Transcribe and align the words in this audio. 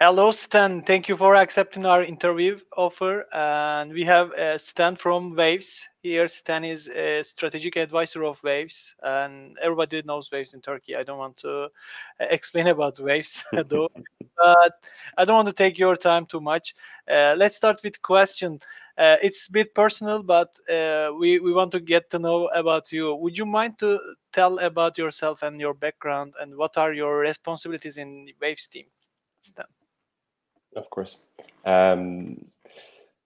Hello, 0.00 0.32
Stan. 0.32 0.82
Thank 0.82 1.08
you 1.08 1.16
for 1.16 1.36
accepting 1.36 1.84
our 1.86 2.02
interview 2.02 2.58
offer. 2.76 3.26
And 3.32 3.92
we 3.92 4.04
have 4.04 4.32
uh, 4.32 4.58
Stan 4.58 4.96
from 4.96 5.36
Waves 5.36 5.86
here. 6.02 6.26
Stan 6.28 6.64
is 6.64 6.88
a 6.88 7.22
strategic 7.22 7.76
advisor 7.76 8.24
of 8.24 8.42
Waves, 8.42 8.94
and 9.02 9.56
everybody 9.62 10.02
knows 10.02 10.30
Waves 10.32 10.54
in 10.54 10.60
Turkey. 10.62 10.96
I 10.96 11.02
don't 11.02 11.18
want 11.18 11.36
to 11.38 11.64
uh, 11.64 11.68
explain 12.18 12.66
about 12.68 12.98
Waves, 12.98 13.44
though. 13.68 13.88
but 14.36 14.72
I 15.18 15.24
don't 15.24 15.36
want 15.36 15.48
to 15.48 15.54
take 15.54 15.78
your 15.78 15.96
time 15.96 16.26
too 16.26 16.40
much. 16.40 16.74
Uh, 17.08 17.34
let's 17.36 17.56
start 17.56 17.80
with 17.84 18.00
question. 18.02 18.58
Uh, 18.98 19.16
it's 19.22 19.48
a 19.48 19.52
bit 19.52 19.74
personal, 19.74 20.22
but 20.22 20.50
uh, 20.70 21.10
we 21.18 21.38
we 21.40 21.52
want 21.52 21.72
to 21.72 21.80
get 21.80 22.10
to 22.10 22.18
know 22.18 22.48
about 22.48 22.90
you. 22.92 23.14
Would 23.16 23.36
you 23.38 23.46
mind 23.46 23.78
to 23.80 23.98
tell 24.32 24.58
about 24.58 24.98
yourself 24.98 25.42
and 25.42 25.60
your 25.60 25.74
background, 25.74 26.34
and 26.40 26.56
what 26.56 26.76
are 26.78 26.92
your 26.92 27.18
responsibilities 27.18 27.96
in 27.98 28.28
Waves 28.40 28.66
team, 28.68 28.86
Stan? 29.40 29.66
Of 30.76 30.90
course. 30.90 31.16
Um, 31.64 32.44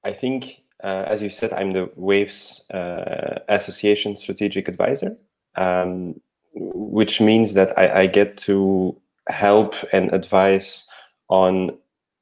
I 0.05 0.13
think, 0.13 0.63
uh, 0.83 1.05
as 1.07 1.23
you 1.23 1.31
said, 1.31 1.53
I'm 1.53 1.73
the 1.73 1.91
Waves 1.97 2.63
uh, 2.73 3.41
Association 3.49 4.17
Strategic 4.17 4.69
Advisor, 4.69 5.17
um, 5.57 6.21
which 6.55 7.21
means 7.21 7.55
that 7.55 7.77
I, 7.79 8.03
I, 8.03 8.07
get 8.07 8.37
to 8.39 8.97
help 9.29 9.75
and 9.93 10.13
advise 10.13 10.87
on 11.29 11.77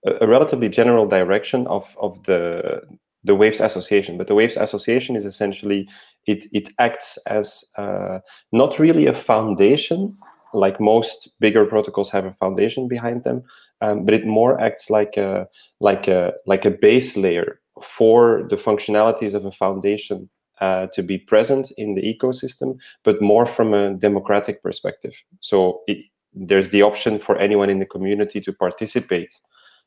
a, 0.07 0.13
a, 0.21 0.27
relatively 0.27 0.69
general 0.69 1.07
direction 1.07 1.67
of, 1.67 1.97
of 2.01 2.23
the 2.25 2.83
the 3.25 3.35
Waves 3.35 3.61
Association. 3.61 4.19
But 4.19 4.27
the 4.27 4.35
Waves 4.35 4.57
Association 4.57 5.17
is 5.17 5.25
essentially 5.25 5.89
it 6.27 6.47
it 6.53 6.71
acts 6.79 7.19
as 7.27 7.65
uh, 7.79 8.19
not 8.53 8.79
really 8.79 9.07
a 9.07 9.15
foundation 9.15 10.17
like 10.53 10.81
most 10.81 11.31
bigger 11.41 11.65
protocols 11.65 12.11
have 12.11 12.25
a 12.25 12.33
foundation 12.35 12.89
behind 12.89 13.25
them, 13.25 13.43
um, 13.83 14.05
but 14.05 14.15
it 14.15 14.25
more 14.25 14.59
acts 14.61 14.89
like 14.89 15.17
a 15.17 15.47
like 15.81 16.09
a 16.09 16.33
like 16.47 16.65
a 16.65 16.71
base 16.71 17.17
layer 17.17 17.61
for 17.83 18.47
the 18.49 18.57
functionalities 18.57 19.35
of 19.35 19.45
a 19.45 19.51
foundation 19.51 20.31
uh, 20.61 20.87
to 20.93 21.03
be 21.03 21.19
present 21.19 21.73
in 21.77 21.95
the 21.95 22.03
ecosystem, 22.03 22.77
but 23.03 23.21
more 23.21 23.45
from 23.45 23.75
a 23.75 23.95
democratic 23.95 24.63
perspective. 24.63 25.13
So 25.41 25.81
it, 25.89 25.99
there's 26.33 26.71
the 26.71 26.83
option 26.83 27.19
for 27.19 27.37
anyone 27.37 27.69
in 27.69 27.81
the 27.81 27.87
community 27.87 28.41
to 28.41 28.53
participate 28.53 29.35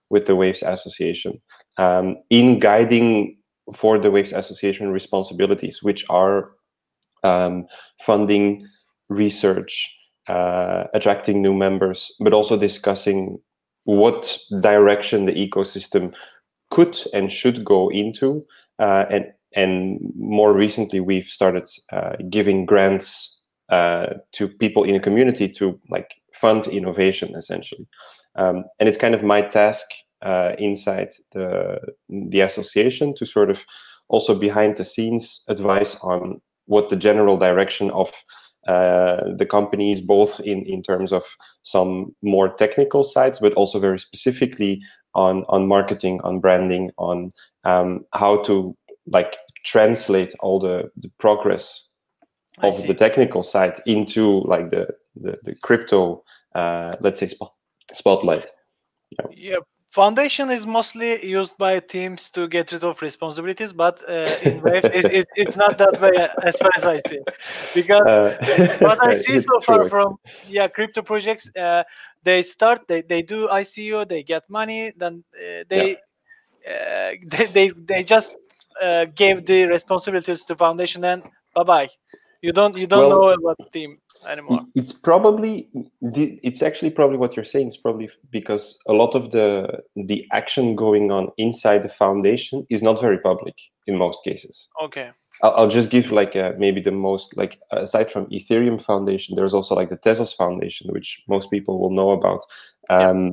with 0.09 0.25
the 0.25 0.35
Waves 0.35 0.61
Association 0.61 1.41
um, 1.77 2.17
in 2.29 2.59
guiding 2.59 3.37
for 3.73 3.97
the 3.97 4.11
Waves 4.11 4.33
Association 4.33 4.91
responsibilities, 4.91 5.81
which 5.81 6.05
are 6.09 6.51
um, 7.23 7.65
funding 8.01 8.67
research, 9.09 9.89
uh, 10.27 10.83
attracting 10.93 11.41
new 11.41 11.53
members, 11.53 12.11
but 12.19 12.33
also 12.33 12.57
discussing 12.57 13.39
what 13.85 14.37
direction 14.61 15.25
the 15.25 15.31
ecosystem 15.31 16.13
could 16.69 16.97
and 17.13 17.31
should 17.31 17.63
go 17.63 17.89
into. 17.89 18.45
Uh, 18.79 19.05
and 19.09 19.25
and 19.55 19.99
more 20.17 20.53
recently, 20.53 20.99
we've 20.99 21.27
started 21.27 21.69
uh, 21.93 22.17
giving 22.29 22.65
grants 22.65 23.39
uh, 23.69 24.07
to 24.33 24.49
people 24.49 24.83
in 24.83 24.95
a 24.95 24.99
community 24.99 25.47
to 25.47 25.79
like 25.89 26.15
fund 26.33 26.67
innovation, 26.67 27.33
essentially. 27.35 27.87
Um, 28.35 28.65
and 28.79 28.89
it's 28.89 28.97
kind 28.97 29.15
of 29.15 29.23
my 29.23 29.41
task 29.41 29.85
uh, 30.21 30.53
inside 30.59 31.09
the 31.31 31.79
the 32.09 32.41
association 32.41 33.15
to 33.15 33.25
sort 33.25 33.49
of 33.49 33.63
also 34.09 34.35
behind 34.35 34.77
the 34.77 34.83
scenes 34.83 35.43
advice 35.47 35.95
on 36.01 36.41
what 36.65 36.89
the 36.89 36.95
general 36.95 37.37
direction 37.37 37.91
of 37.91 38.11
the 38.65 39.47
companies, 39.49 40.01
both 40.01 40.39
in, 40.39 40.65
in 40.65 40.81
terms 40.81 41.11
of 41.11 41.23
some 41.63 42.15
more 42.21 42.49
technical 42.49 43.03
sides, 43.03 43.39
but 43.39 43.53
also 43.53 43.79
very 43.79 43.99
specifically 43.99 44.81
on, 45.13 45.45
on 45.49 45.67
marketing, 45.67 46.19
on 46.23 46.39
branding, 46.39 46.91
on 46.97 47.31
um, 47.63 48.05
how 48.13 48.41
to 48.43 48.75
like 49.07 49.37
translate 49.63 50.33
all 50.39 50.59
the, 50.59 50.91
the 50.97 51.09
progress 51.19 51.87
of 52.63 52.75
the 52.87 52.93
technical 52.93 53.43
side 53.43 53.79
into 53.85 54.41
like 54.41 54.69
the, 54.71 54.87
the, 55.15 55.37
the 55.43 55.55
crypto, 55.55 56.23
uh, 56.55 56.95
let's 57.01 57.19
say, 57.19 57.27
spot, 57.27 57.53
spotlight. 57.93 58.45
Yeah. 59.11 59.25
yeah 59.31 59.57
foundation 59.95 60.49
is 60.51 60.65
mostly 60.67 61.11
used 61.25 61.57
by 61.57 61.79
teams 61.79 62.29
to 62.31 62.47
get 62.47 62.71
rid 62.71 62.83
of 62.83 63.01
responsibilities 63.01 63.73
but 63.73 64.01
uh, 64.09 64.35
in 64.41 64.61
waves 64.61 64.89
it, 64.93 65.07
it, 65.09 65.27
it's 65.35 65.55
not 65.57 65.77
that 65.77 65.95
way 66.01 66.11
uh, 66.17 66.27
as 66.49 66.55
far 66.61 66.71
as 66.77 66.85
i 66.85 66.97
see 67.09 67.19
because 67.73 68.07
uh, 68.07 68.33
what 68.79 68.97
i 69.01 69.13
see 69.23 69.37
so 69.39 69.59
far 69.67 69.81
true. 69.81 69.89
from 69.89 70.17
yeah 70.43 70.67
crypto 70.67 71.01
projects 71.01 71.49
uh, 71.55 71.83
they 72.23 72.41
start 72.43 72.79
they, 72.87 73.01
they 73.01 73.21
do 73.21 73.47
ico 73.47 74.07
they 74.07 74.23
get 74.23 74.43
money 74.49 74.91
then 74.97 75.23
uh, 75.35 75.63
they, 75.69 75.85
yeah. 75.87 75.95
Uh, 76.69 77.11
they, 77.31 77.45
they 77.55 77.67
they 77.91 78.03
just 78.03 78.35
gave 79.15 79.45
the 79.45 79.65
responsibilities 79.67 80.43
to 80.45 80.55
foundation 80.55 81.03
and 81.05 81.23
bye 81.55 81.63
bye 81.63 81.89
you 82.45 82.51
don't 82.51 82.77
you 82.77 82.87
don't 82.87 83.09
well, 83.09 83.21
know 83.21 83.29
about 83.33 83.73
team 83.73 83.97
anymore. 84.29 84.61
It's 84.75 84.91
probably 84.91 85.67
it's 86.01 86.61
actually 86.61 86.91
probably 86.91 87.17
what 87.17 87.35
you're 87.35 87.51
saying 87.53 87.69
is 87.69 87.77
probably 87.77 88.09
because 88.29 88.77
a 88.87 88.93
lot 88.93 89.15
of 89.15 89.31
the 89.31 89.79
the 89.95 90.19
action 90.31 90.75
going 90.75 91.11
on 91.11 91.31
inside 91.37 91.81
the 91.83 91.89
foundation 91.89 92.65
is 92.69 92.81
not 92.83 93.01
very 93.01 93.19
public 93.29 93.55
in 93.87 93.97
most 93.97 94.23
cases. 94.23 94.67
Okay. 94.83 95.09
I'll, 95.41 95.55
I'll 95.57 95.73
just 95.79 95.89
give 95.89 96.11
like 96.11 96.35
a, 96.35 96.53
maybe 96.57 96.81
the 96.81 96.91
most 96.91 97.35
like 97.35 97.59
aside 97.71 98.11
from 98.11 98.27
Ethereum 98.27 98.79
Foundation, 98.81 99.35
there's 99.35 99.53
also 99.53 99.75
like 99.75 99.89
the 99.89 99.97
Tezos 99.97 100.35
Foundation, 100.35 100.91
which 100.91 101.23
most 101.27 101.49
people 101.49 101.79
will 101.79 101.95
know 101.99 102.11
about. 102.11 102.41
Um, 102.89 103.31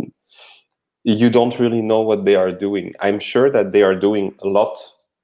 yeah. 1.04 1.16
You 1.20 1.30
don't 1.30 1.58
really 1.58 1.82
know 1.82 2.00
what 2.00 2.24
they 2.24 2.36
are 2.36 2.52
doing. 2.52 2.94
I'm 3.00 3.18
sure 3.18 3.50
that 3.50 3.72
they 3.72 3.82
are 3.82 3.96
doing 4.08 4.34
a 4.40 4.46
lot 4.46 4.78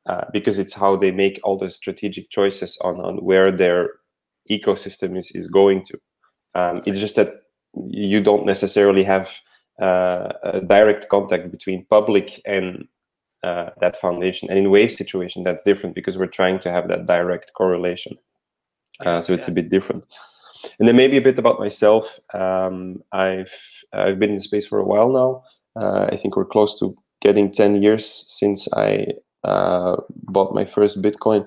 uh, 0.09 0.25
because 0.33 0.59
it's 0.59 0.73
how 0.73 0.97
they 0.97 1.11
make 1.11 1.39
all 1.45 1.59
the 1.59 1.71
strategic 1.71 2.31
choices 2.31 2.79
on 2.83 2.97
on 3.01 3.17
where 3.19 3.53
their 3.53 3.91
ecosystem 4.51 5.19
is, 5.19 5.31
is 5.33 5.47
going 5.47 5.85
to. 5.85 5.99
Um, 6.55 6.83
it's 6.87 6.99
just 6.99 7.17
that 7.17 7.43
you 7.87 8.23
don't 8.23 8.47
necessarily 8.47 9.05
have 9.05 9.39
uh, 9.81 10.33
a 10.43 10.61
direct 10.61 11.09
contact 11.09 11.51
between 11.51 11.87
public 11.87 12.41
and 12.47 12.89
uh, 13.45 13.71
that 13.81 13.97
foundation. 13.97 14.49
And 14.49 14.59
in 14.59 14.71
wave 14.71 14.93
situation, 14.93 15.45
that's 15.45 15.63
different 15.63 15.95
because 15.95 16.17
we're 16.17 16.27
trying 16.27 16.59
to 16.61 16.71
have 16.71 16.89
that 16.89 17.07
direct 17.07 17.53
correlation. 17.55 18.17
Uh, 19.05 19.21
so 19.21 19.33
it's 19.33 19.47
yeah. 19.47 19.53
a 19.53 19.55
bit 19.55 19.71
different. 19.71 20.05
And 20.79 20.89
then 20.89 20.97
maybe 20.97 21.17
a 21.17 21.23
bit 21.23 21.39
about 21.39 21.61
myself. 21.61 22.19
Um, 22.35 23.03
I've 23.13 23.53
I've 23.93 24.19
been 24.19 24.33
in 24.33 24.41
space 24.41 24.67
for 24.67 24.79
a 24.79 24.85
while 24.85 25.13
now. 25.13 25.43
Uh, 25.81 26.09
I 26.11 26.17
think 26.17 26.37
we're 26.37 26.45
close 26.45 26.79
to 26.81 26.97
getting 27.21 27.53
10 27.53 27.81
years 27.83 28.25
since 28.29 28.69
I 28.73 29.07
uh, 29.49 29.97
bought 30.35 30.55
my 30.55 30.65
first 30.65 31.01
Bitcoin. 31.01 31.47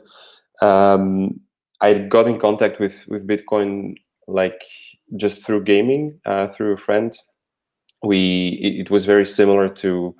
Um, 0.61 1.39
I 1.81 1.93
got 1.93 2.27
in 2.27 2.39
contact 2.39 2.79
with 2.79 3.05
with 3.07 3.27
Bitcoin 3.27 3.95
like 4.27 4.61
just 5.17 5.45
through 5.45 5.63
gaming, 5.63 6.19
uh, 6.25 6.47
through 6.47 6.73
a 6.73 6.77
friend. 6.77 7.17
We 8.03 8.59
it, 8.61 8.81
it 8.81 8.91
was 8.91 9.05
very 9.05 9.25
similar 9.25 9.69
to 9.83 10.15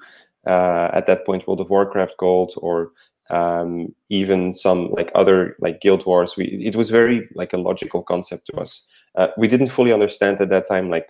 uh, 0.47 0.89
at 0.93 1.05
that 1.07 1.25
point 1.25 1.47
World 1.47 1.61
of 1.61 1.69
Warcraft 1.69 2.15
Gold 2.17 2.53
or 2.57 2.91
um, 3.29 3.95
even 4.09 4.53
some 4.53 4.91
like 4.91 5.11
other 5.15 5.55
like 5.59 5.81
Guild 5.81 6.05
Wars. 6.05 6.35
We 6.37 6.45
it 6.45 6.75
was 6.75 6.89
very 6.89 7.27
like 7.35 7.53
a 7.53 7.57
logical 7.57 8.03
concept 8.03 8.47
to 8.47 8.57
us. 8.57 8.85
Uh, 9.15 9.27
we 9.37 9.47
didn't 9.47 9.71
fully 9.75 9.93
understand 9.93 10.39
at 10.39 10.49
that 10.49 10.67
time 10.67 10.89
like 10.89 11.07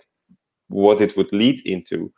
what 0.68 1.00
it 1.00 1.16
would 1.16 1.32
lead 1.32 1.60
into, 1.66 2.10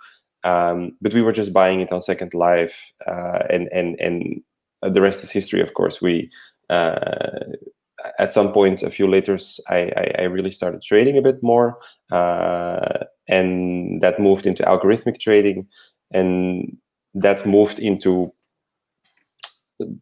um, 0.44 0.92
but 1.00 1.14
we 1.14 1.22
were 1.22 1.32
just 1.32 1.52
buying 1.52 1.80
it 1.80 1.92
on 1.92 2.00
Second 2.00 2.34
Life, 2.34 2.76
uh, 3.06 3.40
and 3.50 3.68
and 3.72 3.98
and 4.00 4.42
the 4.82 5.00
rest 5.00 5.24
is 5.24 5.30
history. 5.32 5.60
Of 5.60 5.74
course, 5.74 6.00
we 6.00 6.30
uh, 6.70 6.94
at 8.18 8.32
some 8.32 8.52
point 8.52 8.82
a 8.82 8.90
few 8.90 9.08
later 9.08 9.38
I, 9.68 9.90
I, 9.96 10.14
I 10.18 10.22
really 10.22 10.50
started 10.50 10.82
trading 10.82 11.16
a 11.18 11.22
bit 11.22 11.42
more 11.42 11.78
uh, 12.12 13.04
and 13.28 14.02
that 14.02 14.20
moved 14.20 14.46
into 14.46 14.62
algorithmic 14.64 15.18
trading 15.20 15.66
and 16.12 16.76
that 17.14 17.46
moved 17.46 17.78
into 17.78 18.32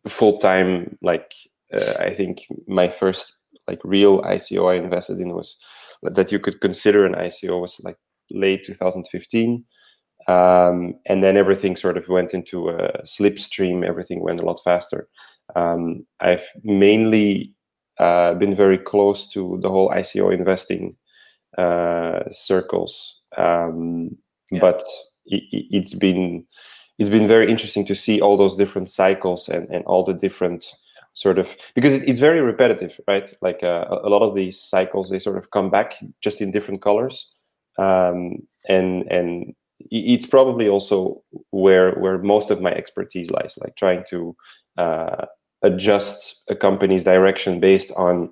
full-time 0.06 0.98
like 1.02 1.32
uh, 1.72 1.94
i 2.00 2.14
think 2.14 2.46
my 2.66 2.88
first 2.88 3.36
like 3.68 3.80
real 3.84 4.20
ico 4.22 4.70
i 4.70 4.76
invested 4.76 5.18
in 5.18 5.34
was 5.34 5.56
that 6.02 6.30
you 6.30 6.38
could 6.38 6.60
consider 6.60 7.06
an 7.06 7.14
ico 7.14 7.60
was 7.60 7.80
like 7.84 7.96
late 8.30 8.64
2015 8.64 9.64
um, 10.28 10.94
and 11.06 11.22
then 11.22 11.36
everything 11.36 11.76
sort 11.76 11.96
of 11.96 12.08
went 12.08 12.34
into 12.34 12.68
a 12.68 13.02
slipstream 13.04 13.84
everything 13.84 14.20
went 14.20 14.40
a 14.40 14.44
lot 14.44 14.60
faster 14.64 15.08
um, 15.56 16.04
i've 16.20 16.46
mainly 16.62 17.52
uh, 17.98 18.34
been 18.34 18.54
very 18.54 18.78
close 18.78 19.26
to 19.28 19.58
the 19.62 19.68
whole 19.68 19.90
ICO 19.90 20.32
investing 20.32 20.96
uh, 21.58 22.20
circles, 22.30 23.20
um, 23.36 24.16
yeah. 24.50 24.60
but 24.60 24.82
it, 25.26 25.84
has 25.84 25.94
been 25.94 26.44
it's 26.98 27.10
been 27.10 27.28
very 27.28 27.50
interesting 27.50 27.84
to 27.86 27.94
see 27.94 28.20
all 28.20 28.36
those 28.36 28.56
different 28.56 28.88
cycles 28.90 29.48
and, 29.48 29.68
and 29.70 29.84
all 29.84 30.04
the 30.04 30.14
different 30.14 30.74
sort 31.14 31.38
of 31.38 31.54
because 31.74 31.94
it, 31.94 32.08
it's 32.08 32.20
very 32.20 32.40
repetitive, 32.40 32.98
right? 33.06 33.34
Like 33.42 33.62
uh, 33.62 33.84
a 33.90 34.08
lot 34.08 34.22
of 34.22 34.34
these 34.34 34.58
cycles, 34.60 35.10
they 35.10 35.18
sort 35.18 35.38
of 35.38 35.50
come 35.50 35.70
back 35.70 35.94
just 36.22 36.40
in 36.40 36.50
different 36.50 36.82
colors, 36.82 37.34
um, 37.78 38.38
and 38.68 39.02
and 39.12 39.54
it's 39.90 40.26
probably 40.26 40.68
also 40.68 41.22
where 41.50 41.92
where 41.92 42.18
most 42.18 42.50
of 42.50 42.60
my 42.60 42.72
expertise 42.72 43.30
lies, 43.30 43.58
like 43.60 43.76
trying 43.76 44.04
to 44.10 44.36
uh, 44.78 45.26
adjust 45.62 46.42
a 46.48 46.56
company's 46.56 47.04
direction 47.04 47.60
based 47.60 47.92
on 47.96 48.30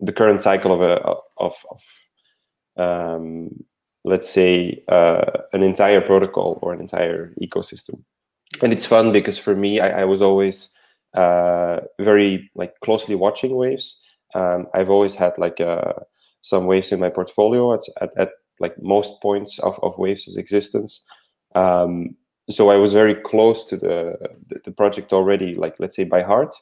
the 0.00 0.12
current 0.12 0.40
cycle 0.40 0.72
of 0.72 0.80
a 0.80 0.94
of, 1.38 1.54
of 1.70 1.80
um, 2.76 3.50
let's 4.04 4.28
say 4.28 4.82
uh, 4.88 5.24
an 5.52 5.62
entire 5.62 6.00
protocol 6.00 6.58
or 6.62 6.72
an 6.72 6.80
entire 6.80 7.34
ecosystem. 7.40 8.02
And 8.62 8.72
it's 8.72 8.84
fun 8.84 9.12
because 9.12 9.38
for 9.38 9.56
me 9.56 9.80
i, 9.80 10.02
I 10.02 10.04
was 10.04 10.20
always 10.20 10.70
uh, 11.14 11.80
very 12.00 12.50
like 12.54 12.74
closely 12.80 13.14
watching 13.14 13.54
waves. 13.54 14.00
Um, 14.34 14.66
i've 14.74 14.90
always 14.90 15.14
had 15.14 15.36
like 15.36 15.60
uh, 15.60 15.92
some 16.40 16.66
waves 16.66 16.90
in 16.90 17.00
my 17.00 17.10
portfolio 17.10 17.74
at, 17.74 17.80
at, 18.00 18.10
at 18.16 18.30
like 18.60 18.80
most 18.82 19.20
points 19.20 19.58
of, 19.60 19.78
of 19.82 19.98
waves' 19.98 20.36
existence. 20.36 21.02
Um, 21.54 22.16
so 22.50 22.70
i 22.70 22.76
was 22.76 22.92
very 22.92 23.14
close 23.14 23.64
to 23.66 23.76
the, 23.76 24.16
the, 24.48 24.60
the 24.64 24.72
project 24.72 25.12
already 25.12 25.54
like 25.54 25.74
let's 25.78 25.96
say 25.96 26.04
by 26.04 26.22
heart. 26.22 26.54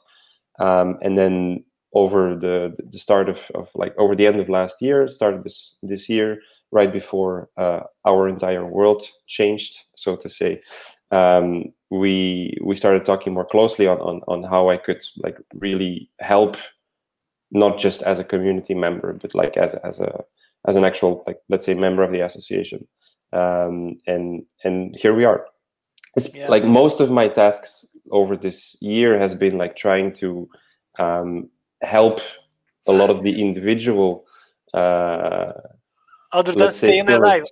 Um, 0.59 0.97
and 1.01 1.17
then 1.17 1.63
over 1.93 2.35
the 2.35 2.75
the 2.91 2.99
start 2.99 3.29
of, 3.29 3.39
of 3.55 3.69
like 3.75 3.93
over 3.97 4.15
the 4.15 4.27
end 4.27 4.39
of 4.39 4.49
last 4.49 4.81
year 4.81 5.07
started 5.07 5.43
this 5.43 5.75
this 5.83 6.07
year 6.07 6.39
right 6.71 6.93
before 6.93 7.49
uh, 7.57 7.81
our 8.05 8.29
entire 8.29 8.65
world 8.65 9.03
changed 9.27 9.79
so 9.95 10.15
to 10.15 10.29
say 10.29 10.61
um, 11.11 11.65
we 11.89 12.57
we 12.63 12.75
started 12.75 13.05
talking 13.05 13.33
more 13.33 13.45
closely 13.45 13.87
on, 13.87 13.99
on 13.99 14.21
on 14.27 14.43
how 14.43 14.69
i 14.69 14.77
could 14.77 15.03
like 15.17 15.37
really 15.55 16.09
help 16.19 16.55
not 17.51 17.77
just 17.77 18.01
as 18.03 18.19
a 18.19 18.23
community 18.23 18.73
member 18.73 19.11
but 19.13 19.35
like 19.35 19.57
as 19.57 19.75
as 19.75 19.99
a 19.99 20.23
as 20.67 20.75
an 20.75 20.83
actual 20.83 21.23
like 21.27 21.37
let's 21.49 21.65
say 21.65 21.73
member 21.73 22.03
of 22.03 22.11
the 22.11 22.21
association. 22.21 22.87
Um, 23.33 23.97
and 24.07 24.45
and 24.63 24.95
here 24.95 25.13
we 25.13 25.25
are. 25.25 25.45
It's 26.15 26.33
yeah. 26.35 26.47
like 26.47 26.65
most 26.65 26.99
of 26.99 27.09
my 27.09 27.27
tasks 27.27 27.85
over 28.11 28.35
this 28.35 28.75
year 28.81 29.17
has 29.17 29.33
been 29.33 29.57
like 29.57 29.75
trying 29.75 30.11
to 30.13 30.49
um, 30.99 31.49
help 31.81 32.19
a 32.87 32.91
lot 32.91 33.09
of 33.09 33.23
the 33.23 33.41
individual 33.41 34.25
uh, 34.73 35.53
other 36.31 36.53
than 36.53 36.71
staying 36.71 37.09
alive. 37.09 37.43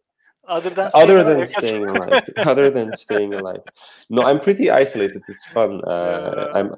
Other 0.47 0.71
than 0.71 0.89
staying 0.89 1.03
other 1.03 1.17
alive. 1.19 1.37
than 1.37 1.47
staying 1.61 1.85
alive. 1.85 2.23
Other 2.37 2.69
than 2.69 2.95
staying 2.95 3.33
alive. 3.35 3.61
No 4.09 4.23
i'm 4.23 4.39
pretty 4.39 4.69
isolated. 4.69 5.21
It's 5.27 5.45
fun. 5.45 5.81
Uh, 5.85 6.33
yeah. 6.35 6.59
i'm 6.59 6.75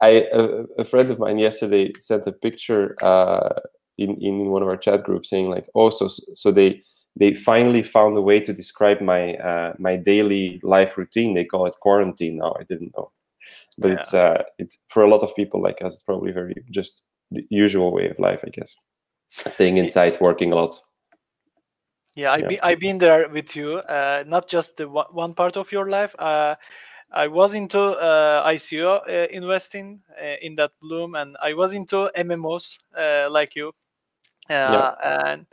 i 0.00 0.26
a, 0.32 0.42
a, 0.78 0.84
friend 0.84 1.10
of 1.10 1.18
mine 1.18 1.38
yesterday 1.38 1.92
sent 1.98 2.24
a 2.26 2.32
picture 2.32 2.94
uh, 3.02 3.48
in 3.98 4.20
in 4.20 4.46
one 4.46 4.62
of 4.62 4.68
our 4.68 4.76
chat 4.76 5.02
groups 5.04 5.30
saying 5.30 5.48
like 5.48 5.66
oh 5.74 5.90
so 5.90 6.08
so 6.08 6.50
they 6.50 6.82
they 7.16 7.32
finally 7.32 7.82
found 7.82 8.16
a 8.16 8.20
way 8.20 8.40
to 8.40 8.52
describe 8.52 9.00
my 9.00 9.34
uh, 9.36 9.72
my 9.78 9.96
daily 9.96 10.60
life 10.62 10.98
routine 10.98 11.34
they 11.34 11.44
call 11.44 11.66
it 11.66 11.74
quarantine 11.80 12.36
now 12.38 12.54
i 12.58 12.64
didn't 12.64 12.92
know 12.96 13.10
but 13.78 13.88
yeah. 13.88 13.94
it's 13.94 14.14
uh 14.14 14.42
it's 14.58 14.78
for 14.88 15.02
a 15.02 15.08
lot 15.08 15.22
of 15.22 15.34
people 15.36 15.62
like 15.62 15.80
us 15.82 15.94
it's 15.94 16.02
probably 16.02 16.32
very 16.32 16.54
just 16.70 17.02
the 17.30 17.46
usual 17.50 17.92
way 17.92 18.08
of 18.08 18.18
life 18.18 18.40
i 18.46 18.50
guess 18.50 18.74
staying 19.30 19.76
inside 19.76 20.20
working 20.20 20.52
a 20.52 20.56
lot 20.56 20.78
yeah 22.14 22.32
i've, 22.32 22.42
yeah. 22.42 22.48
Be, 22.48 22.60
I've 22.62 22.80
been 22.80 22.98
there 22.98 23.28
with 23.28 23.54
you 23.56 23.78
uh 23.78 24.24
not 24.26 24.48
just 24.48 24.76
the 24.76 24.88
one 24.88 25.34
part 25.34 25.56
of 25.56 25.70
your 25.72 25.88
life 25.88 26.14
uh 26.18 26.56
I 27.14 27.28
was 27.28 27.54
into 27.54 27.78
uh, 27.78 28.44
ICO 28.48 29.00
uh, 29.08 29.28
investing 29.30 30.02
uh, 30.20 30.34
in 30.42 30.56
that 30.56 30.72
bloom, 30.80 31.14
and 31.14 31.36
I 31.40 31.54
was 31.54 31.72
into 31.72 32.10
MMOs 32.16 32.78
uh, 32.96 33.28
like 33.30 33.54
you. 33.54 33.72
Uh, 34.50 34.94
and 35.02 35.46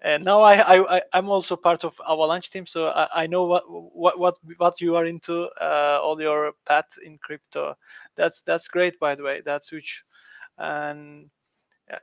and 0.00 0.24
now 0.24 0.40
I, 0.40 0.96
I 0.98 1.02
I'm 1.12 1.28
also 1.28 1.56
part 1.56 1.84
of 1.84 2.00
Avalanche 2.08 2.50
team, 2.50 2.66
so 2.66 2.88
I, 2.88 3.08
I 3.24 3.26
know 3.26 3.44
what 3.44 3.64
what 3.68 4.18
what 4.18 4.36
what 4.58 4.80
you 4.80 4.96
are 4.96 5.04
into, 5.04 5.48
uh, 5.60 6.00
all 6.02 6.20
your 6.20 6.52
path 6.66 6.98
in 7.04 7.18
crypto. 7.18 7.76
That's 8.16 8.42
that's 8.42 8.68
great, 8.68 8.98
by 9.00 9.14
the 9.14 9.22
way. 9.22 9.42
That's 9.44 9.68
huge, 9.68 10.04
and 10.58 11.30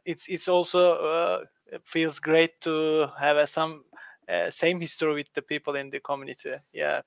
it's 0.06 0.28
it's 0.28 0.48
also 0.48 0.94
uh, 0.96 1.46
it 1.72 1.82
feels 1.86 2.20
great 2.20 2.60
to 2.62 3.08
have 3.20 3.38
a, 3.38 3.48
some 3.48 3.84
uh, 4.30 4.50
same 4.50 4.80
history 4.80 5.14
with 5.16 5.34
the 5.34 5.42
people 5.42 5.76
in 5.76 5.90
the 5.90 6.00
community. 6.00 6.56
Yeah. 6.74 7.02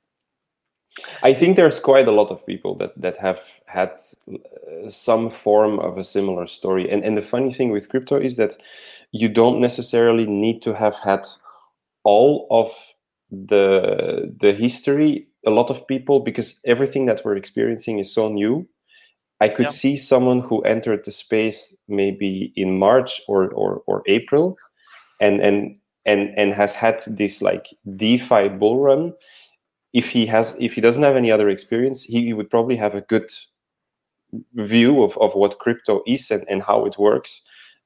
I 1.22 1.34
think 1.34 1.56
there's 1.56 1.80
quite 1.80 2.08
a 2.08 2.12
lot 2.12 2.30
of 2.30 2.44
people 2.46 2.74
that 2.76 2.92
that 3.00 3.16
have 3.18 3.40
had 3.66 3.90
uh, 4.32 4.88
some 4.88 5.30
form 5.30 5.78
of 5.80 5.98
a 5.98 6.04
similar 6.04 6.46
story, 6.46 6.90
and 6.90 7.04
and 7.04 7.16
the 7.16 7.22
funny 7.22 7.52
thing 7.52 7.70
with 7.70 7.88
crypto 7.88 8.16
is 8.16 8.36
that 8.36 8.56
you 9.12 9.28
don't 9.28 9.60
necessarily 9.60 10.26
need 10.26 10.62
to 10.62 10.74
have 10.74 10.96
had 11.00 11.26
all 12.04 12.46
of 12.50 12.70
the 13.30 14.34
the 14.40 14.52
history 14.52 15.28
a 15.46 15.50
lot 15.50 15.70
of 15.70 15.86
people 15.86 16.20
because 16.20 16.60
everything 16.64 17.06
that 17.06 17.24
we're 17.24 17.36
experiencing 17.36 17.98
is 17.98 18.12
so 18.12 18.28
new. 18.28 18.66
I 19.40 19.48
could 19.48 19.66
yeah. 19.66 19.72
see 19.72 19.96
someone 19.96 20.40
who 20.40 20.62
entered 20.62 21.04
the 21.04 21.12
space 21.12 21.76
maybe 21.86 22.52
in 22.56 22.78
march 22.78 23.22
or, 23.28 23.50
or 23.50 23.82
or 23.86 24.02
april 24.06 24.56
and 25.20 25.40
and 25.40 25.76
and 26.06 26.36
and 26.36 26.54
has 26.54 26.74
had 26.74 27.00
this 27.06 27.40
like 27.40 27.66
defi 27.96 28.48
bull 28.48 28.80
run 28.80 29.12
if 30.00 30.06
he 30.14 30.26
has 30.26 30.54
if 30.58 30.74
he 30.74 30.80
doesn't 30.86 31.06
have 31.08 31.16
any 31.16 31.30
other 31.30 31.48
experience 31.48 32.02
he, 32.02 32.24
he 32.28 32.32
would 32.32 32.50
probably 32.50 32.76
have 32.76 32.94
a 32.94 33.06
good 33.12 33.28
view 34.54 35.02
of, 35.02 35.16
of 35.18 35.34
what 35.34 35.58
crypto 35.58 36.02
is 36.06 36.30
and, 36.30 36.44
and 36.50 36.62
how 36.62 36.84
it 36.84 36.98
works 36.98 37.42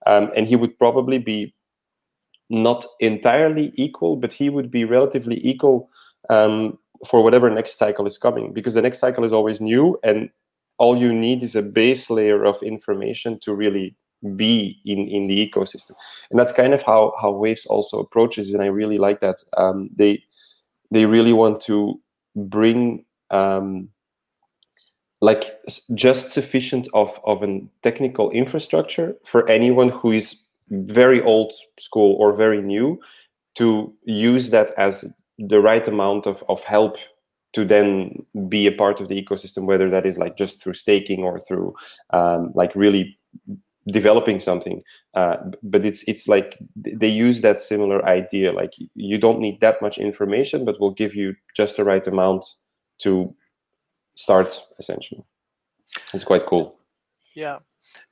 um, 0.06 0.30
and 0.36 0.48
he 0.48 0.56
would 0.56 0.78
probably 0.78 1.18
be 1.18 1.54
not 2.52 2.84
entirely 3.00 3.72
equal, 3.76 4.16
but 4.16 4.32
he 4.32 4.50
would 4.50 4.70
be 4.70 4.84
relatively 4.84 5.44
equal 5.46 5.88
um, 6.28 6.78
for 7.08 7.22
whatever 7.22 7.48
next 7.50 7.78
cycle 7.78 8.06
is 8.06 8.18
coming, 8.18 8.52
because 8.52 8.74
the 8.74 8.82
next 8.82 8.98
cycle 8.98 9.24
is 9.24 9.32
always 9.32 9.60
new, 9.60 9.98
and 10.04 10.28
all 10.78 10.96
you 10.96 11.12
need 11.14 11.42
is 11.42 11.56
a 11.56 11.62
base 11.62 12.10
layer 12.10 12.44
of 12.44 12.62
information 12.62 13.38
to 13.40 13.54
really 13.54 13.96
be 14.36 14.78
in 14.84 15.08
in 15.08 15.26
the 15.26 15.48
ecosystem, 15.48 15.92
and 16.30 16.38
that's 16.38 16.52
kind 16.52 16.74
of 16.74 16.82
how 16.82 17.12
how 17.20 17.30
Waves 17.32 17.66
also 17.66 17.98
approaches, 17.98 18.52
and 18.52 18.62
I 18.62 18.66
really 18.66 18.98
like 18.98 19.20
that. 19.20 19.42
Um, 19.56 19.90
they 19.96 20.22
they 20.92 21.06
really 21.06 21.32
want 21.32 21.60
to 21.62 21.98
bring 22.36 23.04
um, 23.30 23.88
like 25.20 25.58
just 25.94 26.32
sufficient 26.32 26.86
of 26.92 27.18
of 27.24 27.42
a 27.42 27.60
technical 27.82 28.30
infrastructure 28.30 29.16
for 29.24 29.48
anyone 29.48 29.88
who 29.88 30.12
is 30.12 30.36
very 30.70 31.22
old 31.22 31.52
school 31.78 32.16
or 32.18 32.34
very 32.34 32.60
new 32.60 33.00
to 33.54 33.92
use 34.04 34.50
that 34.50 34.72
as 34.76 35.04
the 35.38 35.60
right 35.60 35.86
amount 35.88 36.26
of, 36.26 36.42
of 36.48 36.62
help 36.64 36.96
to 37.52 37.64
then 37.64 38.24
be 38.48 38.66
a 38.66 38.72
part 38.72 39.00
of 39.00 39.08
the 39.08 39.22
ecosystem 39.22 39.64
whether 39.64 39.90
that 39.90 40.06
is 40.06 40.18
like 40.18 40.36
just 40.36 40.62
through 40.62 40.74
staking 40.74 41.22
or 41.22 41.40
through 41.40 41.74
um, 42.10 42.52
like 42.54 42.74
really 42.74 43.18
developing 43.88 44.38
something 44.38 44.82
uh, 45.14 45.36
but 45.62 45.84
it's 45.84 46.04
it's 46.06 46.28
like 46.28 46.56
they 46.76 47.08
use 47.08 47.40
that 47.40 47.60
similar 47.60 48.04
idea 48.06 48.52
like 48.52 48.74
you 48.94 49.18
don't 49.18 49.40
need 49.40 49.60
that 49.60 49.82
much 49.82 49.98
information 49.98 50.64
but 50.64 50.78
we'll 50.78 50.90
give 50.92 51.14
you 51.14 51.34
just 51.56 51.76
the 51.76 51.84
right 51.84 52.06
amount 52.06 52.44
to 52.98 53.34
start 54.14 54.62
essentially. 54.78 55.24
It's 56.14 56.24
quite 56.24 56.46
cool. 56.46 56.78
Yeah. 57.34 57.58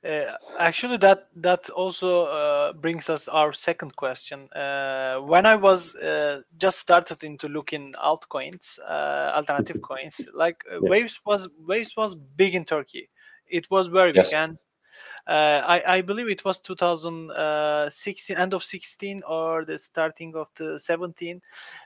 Uh, 0.07 0.33
actually 0.59 0.97
that 0.97 1.29
that 1.35 1.69
also 1.71 2.25
uh, 2.25 2.73
brings 2.73 3.09
us 3.09 3.27
our 3.27 3.51
second 3.51 3.95
question. 3.95 4.47
Uh, 4.53 5.15
when 5.21 5.45
i 5.47 5.55
was 5.55 5.95
uh, 5.95 6.41
just 6.57 6.77
started 6.77 7.23
into 7.23 7.47
looking 7.47 7.93
altcoins 7.93 8.77
uh, 8.87 9.31
alternative 9.35 9.81
coins 9.89 10.21
like 10.33 10.57
uh, 10.71 10.79
yeah. 10.81 10.89
waves 10.89 11.19
was 11.25 11.49
waves 11.67 11.93
was 11.97 12.15
big 12.15 12.53
in 12.53 12.65
turkey. 12.65 13.09
It 13.47 13.71
was 13.71 13.87
very 13.87 14.13
yes. 14.13 14.29
big 14.29 14.37
and 14.37 14.57
uh, 15.27 15.61
I, 15.65 15.97
I, 15.97 16.01
believe 16.01 16.29
it 16.29 16.43
was 16.43 16.59
2016, 16.61 18.37
end 18.37 18.53
of 18.53 18.63
16 18.63 19.21
or 19.27 19.65
the 19.65 19.77
starting 19.77 20.35
of 20.35 20.49
the 20.55 20.79
17. 20.79 21.41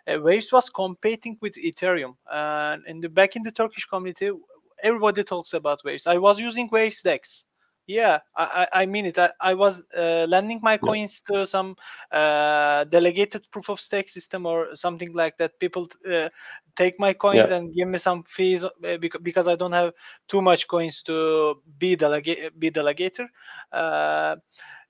Uh, 0.08 0.20
Waves 0.22 0.52
was 0.52 0.70
competing 0.70 1.38
with 1.42 1.56
Ethereum, 1.56 2.16
and 2.32 2.86
in 2.88 3.02
the 3.02 3.10
back 3.10 3.36
in 3.36 3.44
the 3.44 3.52
Turkish 3.52 3.86
community, 3.86 4.32
everybody 4.82 5.24
talks 5.24 5.54
about 5.54 5.84
Waves. 5.84 6.08
I 6.08 6.18
was 6.18 6.40
using 6.40 6.70
Waves 6.72 7.02
Dex 7.02 7.46
yeah, 7.88 8.20
I, 8.36 8.68
I 8.74 8.86
mean 8.86 9.06
it. 9.06 9.18
I, 9.20 9.30
I 9.40 9.54
was 9.54 9.84
uh, 9.96 10.26
lending 10.28 10.60
my 10.64 10.78
coins 10.78 11.22
yeah. 11.30 11.40
to 11.40 11.46
some 11.46 11.76
uh, 12.12 12.84
delegated 12.86 13.48
proof 13.52 13.70
of 13.70 13.80
stake 13.80 14.10
system 14.10 14.46
or 14.46 14.76
something 14.76 15.14
like 15.14 15.38
that. 15.38 15.60
People 15.60 15.88
uh, 16.10 16.30
take 16.76 17.00
my 17.00 17.14
coins 17.14 17.50
yeah. 17.50 17.58
and 17.58 17.74
give 17.76 17.88
me 17.88 17.98
some 17.98 18.24
fees 18.24 18.64
uh, 18.64 18.98
because 19.22 19.48
I 19.48 19.56
don't 19.56 19.72
have 19.72 19.94
too 20.28 20.42
much 20.42 20.68
coins 20.68 21.04
to 21.04 21.62
be 21.78 21.96
delegate 21.96 22.60
be 22.60 22.72
delegator. 22.72 23.28
Uh, 23.72 24.38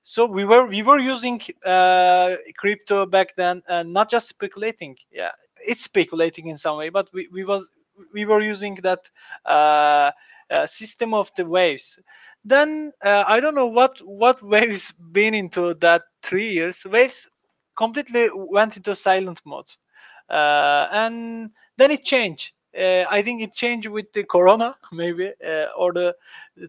so 0.02 0.26
we 0.26 0.46
were 0.46 0.66
we 0.68 0.84
were 0.84 1.00
using 1.00 1.42
uh, 1.66 2.36
crypto 2.58 3.06
back 3.06 3.36
then, 3.36 3.62
and 3.68 3.92
not 3.92 4.10
just 4.10 4.28
speculating. 4.30 4.96
Yeah, 5.12 5.32
it's 5.58 5.84
speculating 5.84 6.48
in 6.48 6.58
some 6.58 6.78
way, 6.78 6.90
but 6.90 7.10
we, 7.12 7.28
we 7.32 7.44
was 7.44 7.72
we 8.14 8.26
were 8.26 8.42
using 8.42 8.76
that 8.84 9.10
system 10.68 11.14
of 11.14 11.30
the 11.36 11.46
waves 11.46 12.00
then 12.46 12.92
uh, 13.04 13.24
I 13.28 13.40
don't 13.40 13.56
know 13.56 13.66
what 13.66 13.98
what 14.06 14.42
Waves 14.54 14.92
been 14.92 15.34
into 15.34 15.74
that 15.76 16.04
three 16.24 16.52
years. 16.52 16.86
Waves 16.86 17.30
completely 17.76 18.30
went 18.34 18.78
into 18.78 18.96
silent 18.96 19.42
mode. 19.46 19.70
uh, 20.30 20.88
and 20.92 21.52
then 21.78 21.92
it 21.92 22.04
changed. 22.06 22.54
Uh, 22.78 23.06
I 23.10 23.22
think 23.22 23.42
it 23.42 23.54
changed 23.54 23.88
with 23.88 24.12
the 24.14 24.24
Corona, 24.24 24.76
maybe, 24.92 25.34
uh, 25.46 25.68
or 25.78 25.94
the 25.94 26.16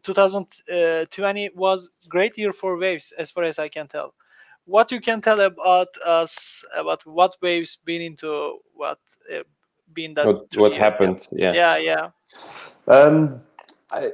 2020 0.02 1.50
was 1.54 1.90
great 2.08 2.38
year 2.38 2.52
for 2.52 2.78
waves, 2.78 3.12
as 3.18 3.30
far 3.30 3.44
as 3.44 3.58
I 3.58 3.68
can 3.68 3.86
tell. 3.88 4.14
What 4.66 4.90
you 4.92 5.00
can 5.00 5.20
tell 5.20 5.40
about 5.40 5.88
us 6.04 6.64
about 6.76 7.06
what 7.06 7.36
waves 7.40 7.78
been 7.84 8.02
into 8.02 8.58
what 8.74 8.98
uh, 9.32 9.42
been 9.92 10.14
that 10.14 10.26
what, 10.26 10.56
what 10.56 10.74
happened? 10.74 11.26
Yeah, 11.32 11.52
yeah, 11.52 11.76
yeah. 11.76 12.10
Um, 12.88 13.40
I 13.90 14.10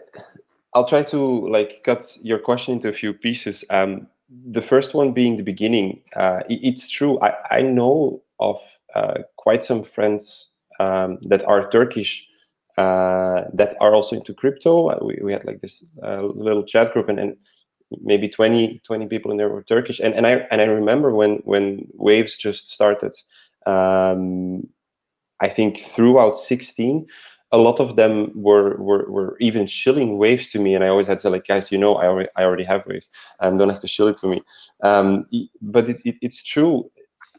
I'll 0.74 0.86
try 0.86 1.02
to 1.04 1.48
like 1.48 1.82
cut 1.84 2.16
your 2.22 2.38
question 2.38 2.74
into 2.74 2.88
a 2.88 2.92
few 2.92 3.12
pieces. 3.12 3.64
Um, 3.70 4.06
the 4.50 4.62
first 4.62 4.94
one 4.94 5.12
being 5.12 5.36
the 5.36 5.42
beginning. 5.42 6.00
Uh, 6.16 6.40
it, 6.48 6.60
it's 6.62 6.88
true. 6.88 7.20
I, 7.20 7.34
I 7.50 7.62
know 7.62 8.22
of 8.40 8.58
uh, 8.94 9.18
quite 9.36 9.64
some 9.64 9.84
friends 9.84 10.50
um, 10.80 11.18
that 11.22 11.44
are 11.44 11.70
Turkish 11.70 12.26
uh, 12.78 13.42
that 13.52 13.74
are 13.80 13.94
also 13.94 14.16
into 14.16 14.32
crypto. 14.32 14.98
We, 15.04 15.18
we 15.22 15.32
had 15.32 15.44
like 15.44 15.60
this 15.60 15.84
uh, 16.02 16.22
little 16.22 16.64
chat 16.64 16.92
group 16.92 17.08
and, 17.10 17.18
and 17.18 17.36
maybe 18.00 18.28
20, 18.28 18.80
20 18.84 19.06
people 19.06 19.30
in 19.30 19.36
there 19.36 19.50
were 19.50 19.62
Turkish. 19.62 20.00
And, 20.00 20.14
and 20.14 20.26
I 20.26 20.46
and 20.50 20.60
I 20.60 20.64
remember 20.64 21.14
when 21.14 21.42
when 21.44 21.86
Waves 21.94 22.36
just 22.36 22.68
started. 22.68 23.14
Um, 23.66 24.68
I 25.40 25.48
think 25.48 25.80
throughout 25.80 26.38
16, 26.38 27.06
a 27.52 27.58
lot 27.58 27.80
of 27.80 27.96
them 27.96 28.32
were, 28.34 28.76
were 28.78 29.10
were 29.10 29.36
even 29.38 29.66
shilling 29.66 30.16
waves 30.16 30.48
to 30.48 30.58
me, 30.58 30.74
and 30.74 30.82
I 30.82 30.88
always 30.88 31.06
had 31.06 31.18
to 31.18 31.22
say, 31.22 31.28
like, 31.28 31.46
guys, 31.46 31.70
you 31.70 31.78
know, 31.78 31.96
I 31.96 32.06
already 32.06 32.28
I 32.36 32.42
already 32.44 32.64
have 32.64 32.86
waves, 32.86 33.10
and 33.40 33.58
don't 33.58 33.68
have 33.68 33.80
to 33.80 33.88
shill 33.88 34.08
it 34.08 34.16
to 34.18 34.26
me. 34.26 34.42
Um, 34.82 35.26
but 35.60 35.88
it, 35.88 36.00
it, 36.04 36.16
it's 36.22 36.42
true. 36.42 36.90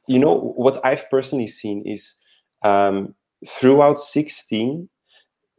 You 0.08 0.20
know 0.20 0.53
what 0.55 0.79
I've 0.86 1.10
personally 1.10 1.48
seen 1.48 1.82
is 1.86 2.13
um, 2.62 3.15
throughout 3.48 4.00
16, 4.00 4.88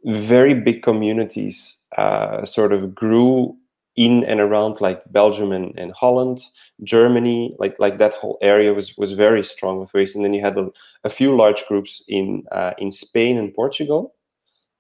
very 0.05 0.55
big 0.55 0.83
communities 0.83 1.79
uh, 1.99 2.45
sort 2.45 2.73
of 2.73 2.95
grew 2.95 3.57
in 3.97 4.25
and 4.25 4.41
around 4.41 4.81
like 4.81 5.01
Belgium 5.13 5.53
and, 5.53 5.77
and 5.79 5.93
Holland, 5.93 6.45
Germany, 6.85 7.55
like 7.59 7.77
like 7.79 7.99
that 7.99 8.15
whole 8.15 8.39
area 8.41 8.73
was 8.73 8.97
was 8.97 9.13
very 9.13 9.43
strong 9.43 9.81
with 9.81 9.95
waves. 9.95 10.15
And 10.15 10.25
then 10.25 10.35
you 10.35 10.41
had 10.41 10.59
a, 10.59 10.69
a 11.03 11.11
few 11.11 11.37
large 11.37 11.67
groups 11.67 12.05
in 12.07 12.45
uh, 12.53 12.73
in 12.79 12.93
Spain 12.93 13.37
and 13.37 13.53
Portugal 13.53 14.15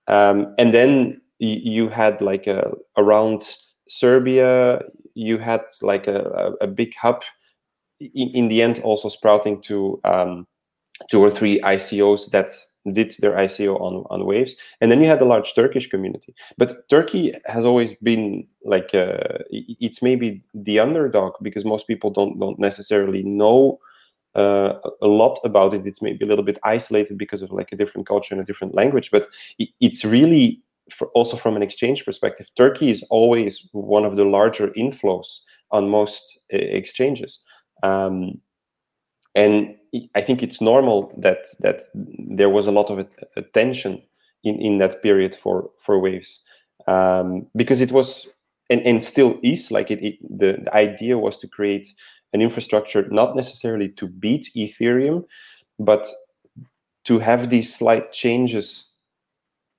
um, 0.08 0.54
and 0.58 0.75
then 0.75 1.20
you 1.38 1.88
had 1.88 2.20
like 2.20 2.46
a, 2.46 2.73
around 2.96 3.56
Serbia, 3.88 4.80
you 5.14 5.38
had 5.38 5.62
like 5.82 6.06
a, 6.06 6.52
a 6.61 6.66
big 6.66 6.94
hub. 6.96 7.23
In, 8.00 8.28
in, 8.30 8.49
the 8.49 8.61
end, 8.61 8.80
also 8.80 9.08
sprouting 9.08 9.62
to 9.62 10.00
um, 10.04 10.46
two 11.11 11.23
or 11.23 11.30
three 11.30 11.61
ICOs 11.61 12.30
that 12.30 12.50
did 12.92 13.14
their 13.20 13.32
ICO 13.32 13.80
on, 13.80 14.04
on 14.11 14.26
Waves, 14.26 14.56
and 14.80 14.90
then 14.90 15.00
you 15.00 15.06
had 15.06 15.23
a 15.23 15.25
large 15.25 15.54
Turkish 15.54 15.88
community. 15.88 16.34
But 16.58 16.88
Turkey 16.90 17.32
has 17.46 17.64
always 17.64 17.94
been 17.94 18.46
like 18.64 18.94
uh, 18.94 19.38
it's 19.50 20.02
maybe 20.02 20.42
the 20.52 20.80
underdog 20.80 21.34
because 21.40 21.64
most 21.64 21.87
people 21.87 22.11
don't 22.11 22.38
don't 22.38 22.58
necessarily 22.58 23.23
know 23.23 23.78
uh, 24.34 24.74
a 25.00 25.06
lot 25.06 25.38
about 25.44 25.74
it. 25.74 25.86
It's 25.86 26.02
maybe 26.02 26.24
a 26.24 26.28
little 26.28 26.44
bit 26.44 26.58
isolated 26.64 27.18
because 27.18 27.42
of 27.42 27.52
like 27.52 27.72
a 27.72 27.76
different 27.76 28.06
culture 28.06 28.34
and 28.34 28.42
a 28.42 28.44
different 28.44 28.74
language, 28.74 29.10
but 29.10 29.28
it's 29.80 30.04
really 30.04 30.60
also 31.14 31.36
from 31.36 31.56
an 31.56 31.62
exchange 31.62 32.04
perspective. 32.04 32.50
Turkey 32.56 32.90
is 32.90 33.02
always 33.10 33.68
one 33.72 34.04
of 34.04 34.16
the 34.16 34.24
larger 34.24 34.68
inflows 34.70 35.38
on 35.70 35.88
most 35.88 36.38
uh, 36.52 36.56
exchanges. 36.58 37.40
Um, 37.82 38.40
and 39.34 39.74
I 40.14 40.20
think 40.20 40.42
it's 40.42 40.60
normal 40.60 41.12
that 41.18 41.46
that 41.60 41.82
there 41.94 42.50
was 42.50 42.66
a 42.66 42.72
lot 42.72 42.90
of 42.90 43.06
attention 43.36 44.02
in, 44.44 44.60
in 44.60 44.78
that 44.78 45.02
period 45.02 45.34
for 45.34 45.70
for 45.78 45.98
waves 45.98 46.40
um, 46.86 47.46
because 47.56 47.80
it 47.80 47.92
was 47.92 48.28
and, 48.70 48.80
and 48.82 49.02
still 49.02 49.38
is 49.42 49.70
like 49.70 49.90
it, 49.90 50.02
it 50.02 50.16
the, 50.22 50.58
the 50.64 50.74
idea 50.74 51.18
was 51.18 51.38
to 51.38 51.48
create 51.48 51.88
an 52.34 52.42
infrastructure 52.42 53.08
not 53.10 53.34
necessarily 53.36 53.88
to 53.88 54.06
beat 54.06 54.50
Ethereum, 54.54 55.24
but 55.78 56.06
to 57.04 57.18
have 57.18 57.48
these 57.48 57.74
slight 57.74 58.12
changes 58.12 58.90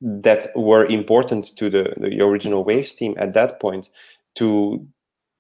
that 0.02 0.48
were 0.56 0.86
important 0.86 1.56
to 1.58 1.70
the, 1.70 1.94
the 1.98 2.22
original 2.22 2.64
Waves 2.64 2.94
team 2.94 3.16
at 3.18 3.34
that 3.34 3.60
point 3.60 3.90
to 4.36 4.86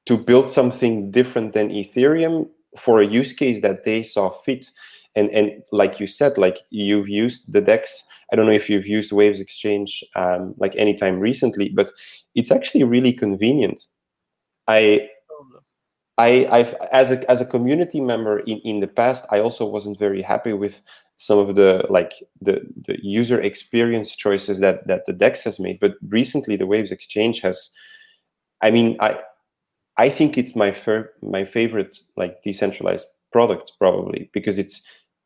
to 0.05 0.17
build 0.17 0.51
something 0.51 1.10
different 1.10 1.53
than 1.53 1.69
Ethereum 1.69 2.48
for 2.77 3.01
a 3.01 3.07
use 3.07 3.34
case 3.34 3.62
that 3.62 3.84
they 3.84 4.03
saw 4.03 4.29
fit. 4.29 4.69
And 5.15 5.29
and 5.29 5.63
like 5.72 6.00
you 6.00 6.07
said, 6.07 6.38
like 6.38 6.60
you've 6.69 7.10
used 7.10 7.51
the 7.51 7.62
DEX. 7.62 8.03
I 8.31 8.36
don't 8.36 8.45
know 8.45 8.51
if 8.51 8.69
you've 8.69 8.88
used 8.88 9.12
Waves 9.12 9.39
Exchange 9.39 10.03
um, 10.15 10.55
like 10.57 10.75
anytime 10.75 11.19
recently, 11.19 11.69
but 11.69 11.91
it's 12.34 12.51
actually 12.51 12.84
really 12.84 13.13
convenient. 13.13 13.86
I 14.67 15.10
I, 16.17 16.48
I've 16.50 16.74
as 16.91 17.12
a 17.12 17.29
as 17.29 17.41
a 17.41 17.45
community 17.45 18.00
member 18.00 18.39
in, 18.39 18.60
in 18.60 18.79
the 18.79 18.88
past, 18.88 19.25
I 19.31 19.39
also 19.39 19.65
wasn't 19.65 20.00
very 20.00 20.22
happy 20.22 20.53
with 20.53 20.81
some 21.17 21.39
of 21.39 21.55
the 21.55 21.86
like 21.89 22.13
the 22.41 22.62
the 22.88 22.98
user 23.03 23.41
experience 23.41 24.15
choices 24.15 24.60
that 24.60 24.88
that 24.88 25.05
the 25.05 25.13
Dex 25.13 25.43
has 25.43 25.60
made. 25.60 25.79
But 25.79 25.95
recently, 26.07 26.55
the 26.55 26.67
Waves 26.67 26.91
Exchange 26.91 27.41
has, 27.41 27.69
I 28.62 28.72
mean, 28.72 28.95
I 29.00 29.19
I 29.98 30.10
think 30.10 30.38
it's 30.38 30.55
my 30.55 30.72
fir- 30.72 31.12
my 31.22 31.43
favorite 31.43 31.98
like 32.15 32.41
decentralized 32.43 33.07
product 33.31 33.74
probably 33.79 34.29
because 34.34 34.57
it's 34.57 34.81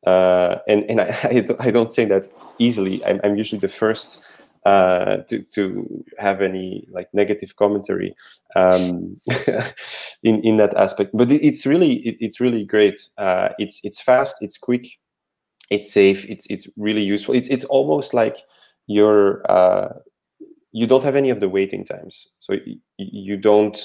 uh, 0.08 0.58
and 0.68 0.84
and 0.90 1.02
I 1.02 1.46
I 1.60 1.72
don't 1.72 1.94
say 1.94 2.06
that 2.06 2.32
easily. 2.58 3.06
I'm 3.06 3.20
I'm 3.24 3.36
usually 3.36 3.60
the 3.60 3.68
first 3.68 4.20
uh, 4.66 5.18
to 5.28 5.42
to 5.54 6.04
have 6.18 6.42
any 6.42 6.88
like 6.92 7.08
negative 7.14 7.56
commentary 7.56 8.16
um, 8.56 9.20
in 10.24 10.44
in 10.44 10.58
that 10.58 10.76
aspect. 10.76 11.12
But 11.14 11.32
it, 11.32 11.46
it's 11.46 11.66
really 11.66 11.98
it, 12.08 12.18
it's 12.20 12.40
really 12.40 12.66
great. 12.66 13.00
Uh, 13.18 13.50
it's 13.58 13.80
it's 13.84 14.02
fast. 14.02 14.36
It's 14.42 14.58
quick. 14.58 14.88
It's 15.70 15.92
safe. 15.92 16.26
It's 16.26 16.46
it's 16.48 16.68
really 16.78 17.04
useful. 17.04 17.36
It's 17.36 17.48
it's 17.48 17.66
almost 17.66 18.14
like 18.14 18.38
you're 18.88 19.50
uh, 19.50 19.94
you 20.72 20.88
don't 20.88 21.04
have 21.04 21.16
any 21.16 21.30
of 21.30 21.40
the 21.40 21.50
waiting 21.50 21.86
times. 21.86 22.28
So 22.40 22.56
you 22.98 23.38
don't 23.38 23.80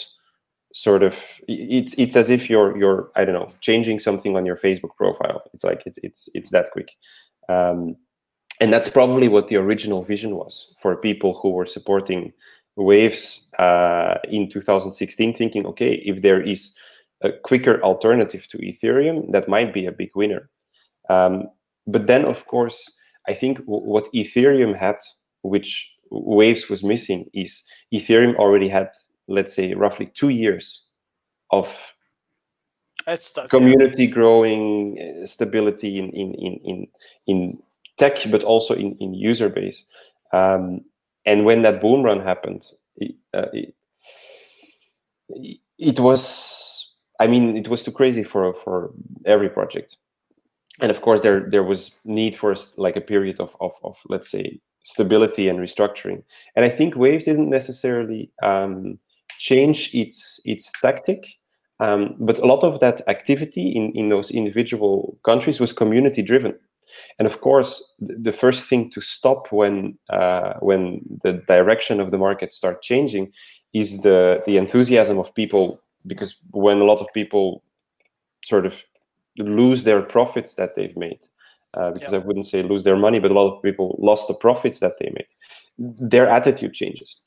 sort 0.75 1.05
of 1.05 1.17
it's 1.47 1.95
it's 1.97 2.17
as 2.17 2.31
if 2.31 2.51
you're 2.51 2.77
you're 2.77 3.11
I 3.15 3.25
don't 3.25 3.35
know 3.35 3.53
changing 3.61 4.01
something 4.01 4.37
on 4.37 4.45
your 4.45 4.57
Facebook 4.57 4.97
profile. 4.97 5.43
It's 5.55 5.65
like 5.65 5.83
it's 5.87 5.99
it's 6.03 6.29
it's 6.35 6.51
that 6.51 6.71
quick. 6.73 6.91
Um, 7.49 7.97
and 8.61 8.73
that's 8.73 8.89
probably 8.89 9.29
what 9.29 9.49
the 9.49 9.57
original 9.57 10.03
vision 10.03 10.37
was 10.37 10.75
for 10.81 10.97
people 10.97 11.35
who 11.35 11.51
were 11.51 11.67
supporting 11.67 12.33
waves 12.77 13.49
uh, 13.59 14.17
in 14.29 14.49
2016 14.49 15.35
thinking 15.35 15.67
okay 15.67 15.95
if 16.05 16.23
there 16.23 16.41
is 16.41 16.75
a 17.23 17.31
quicker 17.45 17.83
alternative 17.83 18.47
to 18.49 18.59
ethereum 18.59 19.31
that 19.33 19.49
might 19.49 19.73
be 19.73 19.87
a 19.87 19.93
big 19.93 20.11
winner 20.15 20.51
um, 21.09 21.45
but 21.87 22.07
then 22.07 22.25
of 22.25 22.47
course 22.47 22.91
i 23.29 23.35
think 23.35 23.59
what 23.67 24.13
ethereum 24.13 24.77
had 24.77 24.97
which 25.43 25.91
waves 26.11 26.69
was 26.69 26.83
missing 26.83 27.29
is 27.33 27.63
ethereum 27.93 28.35
already 28.37 28.69
had 28.69 28.91
let's 29.29 29.55
say 29.55 29.75
roughly 29.75 30.07
two 30.15 30.31
years 30.31 30.87
of 31.51 31.93
community 33.49 34.07
yeah. 34.07 34.11
growing 34.11 34.99
uh, 34.99 35.27
stability 35.27 35.99
in 35.99 36.11
in 36.11 36.35
in 36.35 36.61
in, 36.65 36.87
in 37.27 37.59
tech, 37.97 38.19
but 38.31 38.45
also 38.45 38.75
in, 38.75 38.97
in 39.01 39.15
user 39.15 39.49
base. 39.49 39.85
Um, 40.33 40.81
and 41.27 41.45
when 41.45 41.63
that 41.63 41.81
boom 41.81 42.03
run 42.03 42.21
happened, 42.21 42.67
it, 42.97 43.15
uh, 43.33 43.47
it, 43.53 43.75
it, 45.79 46.01
was, 46.01 46.93
I 47.21 47.27
mean, 47.27 47.57
it 47.57 47.69
was 47.69 47.83
too 47.83 47.93
crazy 47.93 48.23
for 48.23 48.55
for 48.55 48.93
every 49.25 49.49
project. 49.49 49.97
And 50.81 50.91
of 50.91 51.01
course, 51.03 51.21
there 51.21 51.49
there 51.51 51.63
was 51.63 51.93
need 52.05 52.37
for 52.37 52.55
like 52.77 52.97
a 52.97 53.01
period 53.01 53.41
of, 53.41 53.57
of, 53.61 53.73
of 53.85 53.97
let's 54.09 54.29
say 54.29 54.61
stability 54.85 55.49
and 55.49 55.59
restructuring. 55.59 56.23
And 56.57 56.65
I 56.65 56.69
think 56.69 56.97
Waves 56.97 57.25
didn't 57.25 57.49
necessarily 57.49 58.31
um, 58.43 58.99
change 59.39 59.95
its 59.95 60.41
its 60.45 60.71
tactic, 60.83 61.27
um, 61.81 62.17
but 62.19 62.39
a 62.39 62.47
lot 62.47 62.65
of 62.65 62.81
that 62.81 63.01
activity 63.09 63.71
in, 63.71 63.93
in 63.93 64.09
those 64.09 64.31
individual 64.31 65.19
countries 65.25 65.61
was 65.61 65.73
community 65.73 66.23
driven. 66.23 66.55
And 67.19 67.27
of 67.27 67.41
course, 67.41 67.83
the 67.99 68.33
first 68.33 68.69
thing 68.69 68.91
to 68.91 69.01
stop 69.01 69.53
when 69.53 69.99
uh, 70.11 70.55
when 70.61 71.01
the 71.23 71.35
direction 71.47 72.01
of 72.01 72.11
the 72.11 72.19
market 72.19 72.53
start 72.53 72.83
changing 72.83 73.33
is 73.73 74.03
the 74.03 74.43
the 74.47 74.57
enthusiasm 74.57 75.19
of 75.19 75.35
people. 75.35 75.81
Because 76.07 76.37
when 76.51 76.81
a 76.81 76.85
lot 76.85 77.01
of 77.01 77.07
people 77.15 77.63
sort 78.45 78.67
of 78.67 78.85
lose 79.39 79.85
their 79.85 80.03
profits 80.03 80.55
that 80.55 80.75
they've 80.75 80.97
made, 80.97 81.21
uh, 81.75 81.91
because 81.93 82.13
yeah. 82.13 82.19
I 82.19 82.23
wouldn't 82.23 82.47
say 82.47 82.63
lose 82.63 82.85
their 82.85 82.97
money, 82.97 83.21
but 83.21 83.31
a 83.31 83.35
lot 83.35 83.55
of 83.55 83.63
people 83.63 83.97
lost 83.99 84.29
the 84.29 84.35
profits 84.35 84.81
that 84.81 84.99
they 84.99 85.11
made, 85.15 85.27
their 85.79 86.29
attitude 86.29 86.75
changes. 86.75 87.21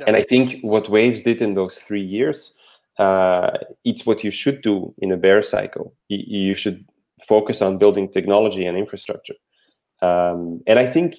Yeah. 0.00 0.06
And 0.08 0.16
I 0.16 0.22
think 0.22 0.60
what 0.62 0.90
Waves 0.90 1.22
did 1.22 1.40
in 1.40 1.54
those 1.54 1.78
three 1.78 2.04
years, 2.04 2.54
uh, 2.98 3.58
it's 3.84 4.04
what 4.04 4.22
you 4.22 4.30
should 4.30 4.62
do 4.62 4.94
in 4.98 5.10
a 5.10 5.16
bear 5.16 5.42
cycle. 5.42 5.94
You, 6.08 6.48
you 6.48 6.54
should 6.54 6.84
focus 7.26 7.62
on 7.62 7.78
building 7.78 8.10
technology 8.10 8.66
and 8.66 8.76
infrastructure. 8.76 9.34
Um, 10.02 10.60
and 10.66 10.78
I 10.78 10.86
think, 10.86 11.16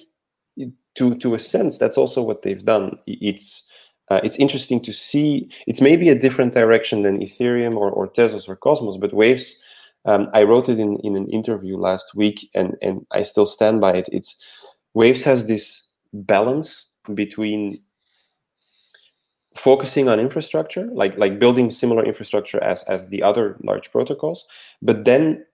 to 0.94 1.14
to 1.16 1.34
a 1.34 1.38
sense, 1.38 1.78
that's 1.78 1.98
also 1.98 2.22
what 2.22 2.42
they've 2.42 2.64
done. 2.64 2.98
It's 3.06 3.68
uh, 4.10 4.20
it's 4.22 4.36
interesting 4.36 4.80
to 4.82 4.92
see. 4.92 5.50
It's 5.66 5.80
maybe 5.80 6.08
a 6.08 6.18
different 6.18 6.54
direction 6.54 7.02
than 7.02 7.20
Ethereum 7.20 7.74
or, 7.74 7.90
or 7.90 8.08
Tezos 8.08 8.48
or 8.48 8.56
Cosmos, 8.56 8.96
but 8.96 9.12
Waves. 9.14 9.60
Um, 10.04 10.28
I 10.32 10.44
wrote 10.44 10.68
it 10.68 10.78
in, 10.78 10.96
in 10.98 11.16
an 11.16 11.28
interview 11.28 11.76
last 11.76 12.14
week, 12.14 12.48
and 12.54 12.76
and 12.80 13.04
I 13.10 13.22
still 13.22 13.46
stand 13.46 13.80
by 13.80 13.92
it. 13.94 14.08
It's 14.12 14.36
Waves 14.94 15.22
has 15.24 15.46
this 15.46 15.82
balance 16.12 16.86
between 17.14 17.78
focusing 19.54 20.08
on 20.08 20.20
infrastructure, 20.20 20.88
like 20.92 21.18
like 21.18 21.38
building 21.38 21.70
similar 21.70 22.04
infrastructure 22.04 22.62
as 22.62 22.82
as 22.84 23.08
the 23.08 23.22
other 23.22 23.56
large 23.64 23.90
protocols, 23.90 24.46
but 24.80 25.04
then 25.04 25.44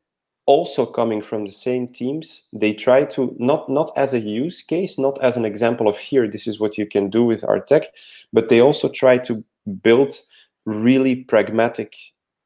also 0.47 0.85
coming 0.85 1.23
from 1.23 1.45
the 1.45 1.53
same 1.53 1.89
teams. 1.89 2.43
They 2.53 2.73
try 2.73 3.05
to 3.07 3.35
not 3.39 3.69
not 3.69 3.91
as 3.97 4.13
a 4.13 4.21
use 4.21 4.63
case 4.63 4.99
not 4.99 5.23
as 5.23 5.37
an 5.37 5.45
example 5.45 5.89
of 5.89 5.99
here 5.99 6.29
this 6.29 6.47
is 6.47 6.61
what 6.61 6.77
you 6.77 6.87
can 6.87 7.11
do 7.11 7.25
with 7.25 7.45
our 7.45 7.61
tech 7.61 7.85
but 8.33 8.49
they 8.49 8.61
also 8.61 8.89
try 8.89 9.19
to 9.19 9.43
build 9.83 10.21
really 10.67 11.17
pragmatic 11.17 11.95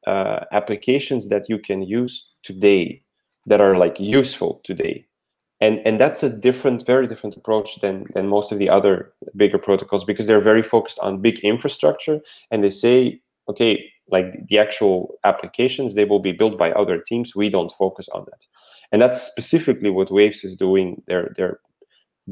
uh, 0.07 0.45
applications 0.51 1.29
that 1.29 1.49
you 1.49 1.57
can 1.57 1.81
use 1.81 2.31
today 2.43 3.01
that 3.45 3.61
are 3.61 3.75
like 3.75 3.99
useful 3.99 4.61
today. 4.63 5.05
And 5.61 5.81
and 5.85 5.99
that's 5.99 6.23
a 6.23 6.29
different 6.29 6.85
very 6.85 7.05
different 7.05 7.35
approach 7.35 7.81
than 7.81 8.05
than 8.13 8.27
most 8.27 8.51
of 8.53 8.59
the 8.59 8.69
other 8.69 9.11
bigger 9.35 9.57
protocols 9.57 10.05
because 10.05 10.25
they're 10.25 10.39
very 10.39 10.63
focused 10.63 10.99
on 10.99 11.21
big 11.21 11.39
infrastructure 11.39 12.21
and 12.49 12.63
they 12.63 12.69
say 12.69 13.19
okay 13.49 13.91
like 14.11 14.47
the 14.47 14.57
actual 14.57 15.15
applications 15.23 15.95
they 15.95 16.05
will 16.05 16.19
be 16.19 16.31
built 16.31 16.57
by 16.57 16.71
other 16.71 16.99
teams. 16.99 17.35
We 17.35 17.49
don't 17.49 17.71
focus 17.73 18.07
on 18.09 18.25
that. 18.25 18.45
And 18.91 19.01
that's 19.01 19.21
specifically 19.21 19.89
what 19.89 20.11
waves 20.11 20.43
is 20.43 20.55
doing. 20.55 21.01
They're 21.07 21.33
they're 21.35 21.59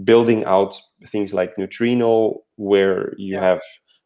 building 0.04 0.46
out 0.46 0.80
things 1.08 1.34
like 1.34 1.58
neutrino 1.58 2.42
where 2.56 3.14
you 3.18 3.36
yeah. 3.36 3.42
have 3.42 3.62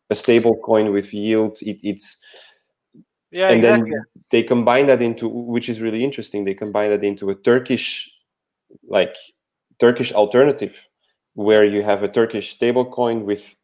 a 0.09 0.15
stable 0.15 0.57
coin 0.63 0.91
with 0.91 1.13
yield. 1.13 1.57
It, 1.61 1.79
it's 1.83 2.17
yeah 3.31 3.47
and 3.47 3.57
exactly. 3.57 3.91
then 3.91 4.03
they 4.29 4.43
combine 4.43 4.87
that 4.87 5.01
into 5.01 5.29
which 5.29 5.69
is 5.69 5.79
really 5.79 6.03
interesting 6.03 6.43
they 6.43 6.53
combine 6.53 6.89
that 6.89 7.01
into 7.01 7.29
a 7.29 7.35
turkish 7.35 8.11
like 8.89 9.15
turkish 9.79 10.11
alternative 10.11 10.77
where 11.33 11.63
you 11.63 11.81
have 11.81 12.03
a 12.03 12.07
turkish 12.07 12.51
stable 12.51 12.85
coin 12.85 13.25
with 13.25 13.55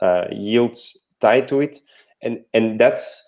uh, 0.00 0.24
yields 0.30 0.98
tied 1.20 1.48
to 1.48 1.60
it. 1.60 1.78
And 2.22 2.44
and 2.52 2.78
that's 2.78 3.22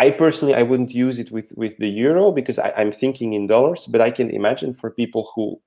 I 0.00 0.10
personally 0.10 0.54
I 0.54 0.62
wouldn't 0.62 0.92
use 0.92 1.18
it 1.18 1.30
with 1.30 1.52
with 1.56 1.76
the 1.78 1.88
euro 1.88 2.32
because 2.32 2.58
I, 2.58 2.72
I'm 2.76 2.90
thinking 2.90 3.34
in 3.34 3.46
dollars, 3.46 3.86
but 3.86 4.00
I 4.00 4.10
can 4.10 4.30
imagine 4.30 4.72
for 4.72 4.90
people 4.90 5.30
who 5.34 5.60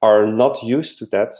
are 0.00 0.26
not 0.26 0.62
used 0.62 0.98
to 0.98 1.06
that, 1.06 1.32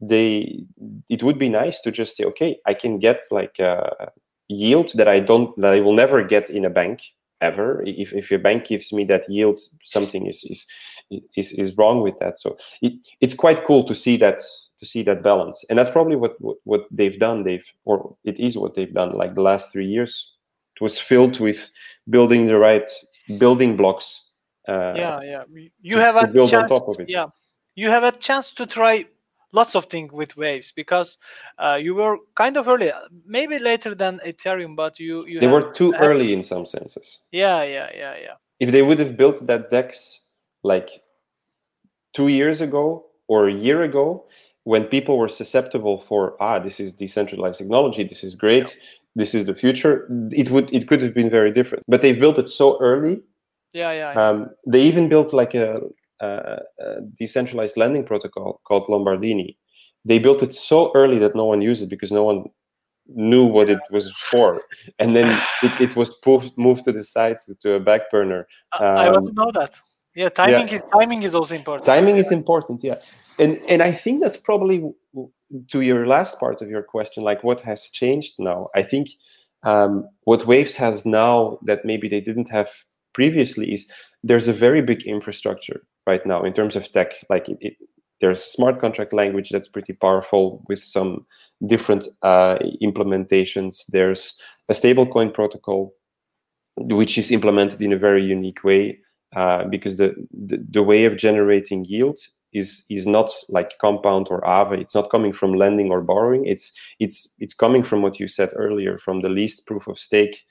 they 0.00 0.64
it 1.10 1.22
would 1.22 1.38
be 1.38 1.50
nice 1.50 1.80
to 1.80 1.90
just 1.90 2.16
say, 2.16 2.24
okay, 2.24 2.56
I 2.66 2.74
can 2.74 2.98
get 2.98 3.20
like 3.30 3.58
a 3.58 4.10
yield 4.48 4.92
that 4.94 5.08
I 5.08 5.20
don't 5.20 5.54
that 5.60 5.74
I 5.74 5.80
will 5.80 5.94
never 5.94 6.24
get 6.24 6.48
in 6.48 6.64
a 6.64 6.70
bank 6.70 7.02
ever. 7.42 7.82
If 7.86 8.14
if 8.14 8.32
a 8.32 8.38
bank 8.38 8.68
gives 8.68 8.92
me 8.92 9.04
that 9.04 9.28
yield, 9.28 9.60
something 9.84 10.26
is 10.26 10.44
is 10.44 10.66
is, 11.36 11.52
is 11.52 11.76
wrong 11.76 12.02
with 12.02 12.18
that. 12.20 12.40
So 12.40 12.56
it, 12.80 12.94
it's 13.20 13.34
quite 13.34 13.66
cool 13.66 13.84
to 13.84 13.94
see 13.94 14.16
that 14.16 14.40
to 14.78 14.86
see 14.86 15.02
that 15.02 15.22
balance, 15.22 15.62
and 15.68 15.78
that's 15.78 15.90
probably 15.90 16.16
what, 16.16 16.40
what 16.40 16.56
what 16.64 16.82
they've 16.90 17.18
done. 17.18 17.44
They've 17.44 17.68
or 17.84 18.16
it 18.24 18.40
is 18.40 18.56
what 18.56 18.74
they've 18.74 18.94
done. 18.94 19.12
Like 19.18 19.34
the 19.34 19.48
last 19.50 19.72
three 19.72 19.86
years, 19.86 20.32
was 20.82 20.98
filled 20.98 21.38
with 21.40 21.70
building 22.10 22.46
the 22.46 22.58
right 22.58 22.90
building 23.38 23.76
blocks. 23.76 24.06
Uh, 24.68 24.92
yeah, 24.96 25.20
yeah. 25.22 25.44
You 25.80 25.98
have 25.98 26.16
a 26.16 26.26
build 26.26 26.50
chance, 26.50 26.64
on 26.64 26.68
top 26.68 26.88
of 26.88 27.00
it. 27.00 27.08
Yeah, 27.08 27.26
you 27.76 27.88
have 27.88 28.02
a 28.02 28.12
chance 28.12 28.52
to 28.54 28.66
try 28.66 29.06
lots 29.52 29.76
of 29.76 29.84
things 29.86 30.12
with 30.12 30.36
waves 30.36 30.72
because 30.72 31.18
uh, 31.58 31.78
you 31.80 31.94
were 31.94 32.16
kind 32.34 32.56
of 32.56 32.68
early, 32.68 32.90
maybe 33.24 33.58
later 33.58 33.94
than 33.94 34.18
Ethereum, 34.26 34.74
but 34.76 34.98
you 34.98 35.24
you 35.26 35.40
they 35.40 35.46
were 35.46 35.72
too 35.72 35.94
early 36.00 36.32
in 36.32 36.42
some 36.42 36.66
senses. 36.66 37.20
Yeah, 37.30 37.62
yeah, 37.62 37.88
yeah, 37.94 38.16
yeah. 38.26 38.36
If 38.58 38.72
they 38.72 38.82
would 38.82 38.98
have 38.98 39.16
built 39.16 39.46
that 39.46 39.70
DEX 39.70 40.20
like 40.62 40.90
two 42.12 42.28
years 42.28 42.60
ago 42.60 43.06
or 43.28 43.48
a 43.48 43.52
year 43.52 43.82
ago, 43.82 44.24
when 44.64 44.84
people 44.84 45.16
were 45.16 45.28
susceptible 45.28 45.98
for 46.08 46.36
ah, 46.40 46.58
this 46.58 46.80
is 46.80 46.92
decentralized 46.92 47.58
technology, 47.58 48.02
this 48.04 48.24
is 48.24 48.34
great. 48.34 48.68
Yeah 48.68 49.01
this 49.14 49.34
is 49.34 49.46
the 49.46 49.54
future 49.54 50.08
it 50.30 50.50
would 50.50 50.72
it 50.72 50.88
could 50.88 51.00
have 51.02 51.14
been 51.14 51.30
very 51.30 51.52
different. 51.52 51.84
But 51.88 52.02
they 52.02 52.12
built 52.12 52.38
it 52.38 52.48
so 52.48 52.78
early. 52.80 53.20
Yeah 53.72 53.92
yeah, 53.92 54.12
yeah. 54.12 54.28
Um, 54.28 54.50
they 54.66 54.82
even 54.82 55.08
built 55.08 55.32
like 55.32 55.54
a, 55.54 55.80
a, 56.20 56.26
a, 56.26 57.00
decentralized 57.18 57.76
lending 57.76 58.04
protocol 58.04 58.60
called 58.64 58.86
lombardini. 58.88 59.56
They 60.04 60.18
built 60.18 60.42
it 60.42 60.52
so 60.52 60.90
early 60.94 61.18
that 61.18 61.34
no 61.34 61.44
one 61.44 61.62
used 61.62 61.82
it 61.82 61.88
because 61.88 62.12
no 62.12 62.24
one 62.24 62.44
knew 63.06 63.44
what 63.44 63.68
it 63.68 63.80
was 63.90 64.10
for. 64.12 64.62
And 64.98 65.16
then 65.16 65.40
it, 65.62 65.80
it 65.80 65.96
was 65.96 66.18
moved, 66.26 66.56
moved 66.56 66.84
to 66.84 66.92
the 66.92 67.04
side 67.04 67.38
to, 67.46 67.54
to 67.62 67.74
a 67.74 67.80
back 67.80 68.10
burner. 68.10 68.46
Um, 68.78 68.96
i 68.96 69.08
also 69.08 69.30
know 69.32 69.50
that. 69.54 69.74
Yeah 70.14 70.28
timing 70.28 70.68
yeah. 70.68 70.76
is 70.76 70.82
timing 70.92 71.22
is 71.22 71.34
also 71.34 71.54
important. 71.54 71.86
Timing 71.86 72.16
is 72.18 72.30
important 72.30 72.84
yeah. 72.84 72.96
And 73.38 73.58
and 73.68 73.82
i 73.82 73.90
think 73.90 74.20
that's 74.22 74.36
probably 74.36 74.92
to 75.68 75.80
your 75.80 76.06
last 76.06 76.38
part 76.38 76.62
of 76.62 76.70
your 76.70 76.82
question, 76.82 77.22
like 77.22 77.44
what 77.44 77.60
has 77.60 77.86
changed 77.88 78.34
now? 78.38 78.68
I 78.74 78.82
think 78.82 79.08
um, 79.62 80.08
what 80.24 80.46
Waves 80.46 80.74
has 80.76 81.06
now 81.06 81.58
that 81.62 81.84
maybe 81.84 82.08
they 82.08 82.20
didn't 82.20 82.50
have 82.50 82.70
previously 83.12 83.72
is 83.72 83.86
there's 84.22 84.48
a 84.48 84.52
very 84.52 84.82
big 84.82 85.02
infrastructure 85.02 85.82
right 86.06 86.24
now 86.26 86.42
in 86.42 86.52
terms 86.52 86.76
of 86.76 86.90
tech. 86.92 87.12
Like 87.28 87.48
it, 87.48 87.58
it, 87.60 87.76
there's 88.20 88.42
smart 88.42 88.78
contract 88.78 89.12
language 89.12 89.50
that's 89.50 89.68
pretty 89.68 89.92
powerful 89.92 90.64
with 90.68 90.82
some 90.82 91.26
different 91.66 92.08
uh, 92.22 92.58
implementations. 92.82 93.82
There's 93.88 94.38
a 94.68 94.72
stablecoin 94.72 95.34
protocol 95.34 95.94
which 96.76 97.18
is 97.18 97.30
implemented 97.30 97.82
in 97.82 97.92
a 97.92 97.98
very 97.98 98.24
unique 98.24 98.64
way 98.64 98.98
uh, 99.36 99.64
because 99.64 99.96
the, 99.96 100.14
the, 100.32 100.64
the 100.70 100.82
way 100.82 101.04
of 101.04 101.16
generating 101.16 101.84
yield 101.84 102.18
is 102.52 102.84
is 102.90 103.06
not 103.06 103.30
like 103.48 103.78
compound 103.80 104.28
or 104.30 104.40
Aave. 104.42 104.80
It's 104.80 104.94
not 104.94 105.10
coming 105.10 105.32
from 105.32 105.54
lending 105.54 105.90
or 105.90 106.00
borrowing. 106.00 106.46
It's 106.46 106.72
it's 107.00 107.28
it's 107.38 107.54
coming 107.54 107.82
from 107.82 108.02
what 108.02 108.20
you 108.20 108.28
said 108.28 108.50
earlier, 108.54 108.98
from 108.98 109.20
the 109.20 109.28
leased 109.28 109.66
proof 109.66 109.86
of 109.86 109.98
stake, 109.98 110.44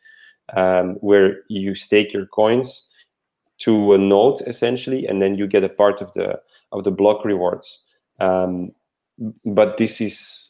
um, 0.56 0.96
where 1.02 1.44
you 1.50 1.76
stake 1.76 2.14
your 2.14 2.26
coins 2.28 2.88
to 3.60 3.94
a 3.94 3.98
node 3.98 4.42
essentially, 4.48 5.06
and 5.06 5.22
then 5.22 5.36
you 5.36 5.48
get 5.48 5.64
a 5.64 5.70
part 5.70 6.02
of 6.02 6.12
the 6.14 6.40
of 6.72 6.84
the 6.84 6.92
block 6.92 7.26
rewards. 7.26 7.84
Um, 8.20 8.72
but 9.46 9.78
this 9.78 10.02
is, 10.02 10.50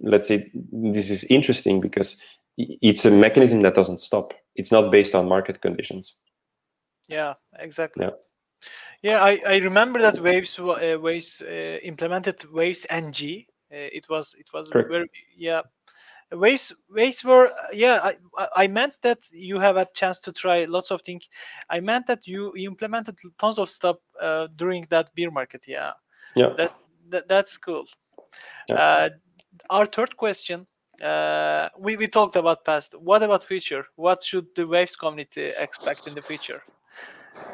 let's 0.00 0.28
say, 0.28 0.50
this 0.54 1.10
is 1.10 1.24
interesting 1.24 1.80
because 1.80 2.16
it's 2.58 3.04
a 3.04 3.10
mechanism 3.10 3.62
that 3.62 3.74
doesn't 3.74 4.00
stop. 4.00 4.34
It's 4.56 4.72
not 4.72 4.90
based 4.90 5.14
on 5.14 5.28
market 5.28 5.60
conditions. 5.60 6.14
Yeah, 7.08 7.34
exactly. 7.58 8.04
Yeah. 8.04 8.10
Yeah, 9.02 9.22
I, 9.22 9.40
I 9.46 9.56
remember 9.58 10.00
that 10.00 10.18
Waves 10.18 10.58
uh, 10.58 10.98
Waves 11.00 11.40
uh, 11.40 11.78
implemented 11.82 12.44
Waves 12.52 12.86
NG. 12.90 13.46
Uh, 13.70 13.76
it 13.92 14.08
was 14.08 14.34
it 14.38 14.48
was 14.52 14.70
Correct. 14.70 14.90
very 14.90 15.10
yeah. 15.36 15.62
Waves 16.32 16.72
Waves 16.90 17.24
were 17.24 17.50
yeah. 17.72 18.00
I 18.02 18.16
I 18.56 18.66
meant 18.66 18.94
that 19.02 19.18
you 19.32 19.58
have 19.60 19.76
a 19.76 19.86
chance 19.94 20.20
to 20.20 20.32
try 20.32 20.64
lots 20.64 20.90
of 20.90 21.02
things. 21.02 21.28
I 21.70 21.80
meant 21.80 22.06
that 22.08 22.26
you, 22.26 22.52
you 22.56 22.68
implemented 22.68 23.16
tons 23.38 23.58
of 23.58 23.70
stuff 23.70 23.96
uh, 24.20 24.48
during 24.56 24.86
that 24.90 25.14
beer 25.14 25.30
market. 25.30 25.64
Yeah. 25.66 25.92
Yeah. 26.34 26.54
That, 26.56 26.74
that 27.10 27.28
that's 27.28 27.56
cool. 27.56 27.86
Yeah. 28.68 28.74
Uh, 28.76 29.08
our 29.70 29.86
third 29.86 30.16
question. 30.16 30.66
Uh, 31.02 31.68
we, 31.78 31.96
we 31.96 32.08
talked 32.08 32.34
about 32.34 32.64
past. 32.64 32.92
What 32.98 33.22
about 33.22 33.44
future? 33.44 33.86
What 33.94 34.20
should 34.24 34.46
the 34.56 34.66
Waves 34.66 34.96
community 34.96 35.52
expect 35.56 36.08
in 36.08 36.14
the 36.14 36.22
future? 36.22 36.60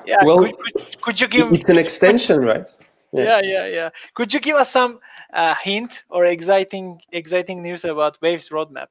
Yeah. 0.06 0.24
Well, 0.24 0.38
could, 0.38 0.56
could, 0.58 1.02
could 1.02 1.20
you 1.20 1.28
give? 1.28 1.52
It's 1.52 1.68
an 1.68 1.78
extension, 1.78 2.40
right? 2.40 2.68
Yeah. 3.12 3.22
yeah, 3.22 3.40
yeah, 3.44 3.66
yeah. 3.66 3.90
Could 4.14 4.34
you 4.34 4.40
give 4.40 4.56
us 4.56 4.70
some 4.70 4.98
uh, 5.32 5.54
hint 5.62 6.04
or 6.10 6.24
exciting, 6.24 7.00
exciting 7.12 7.62
news 7.62 7.84
about 7.84 8.20
Waves 8.20 8.48
roadmap? 8.48 8.86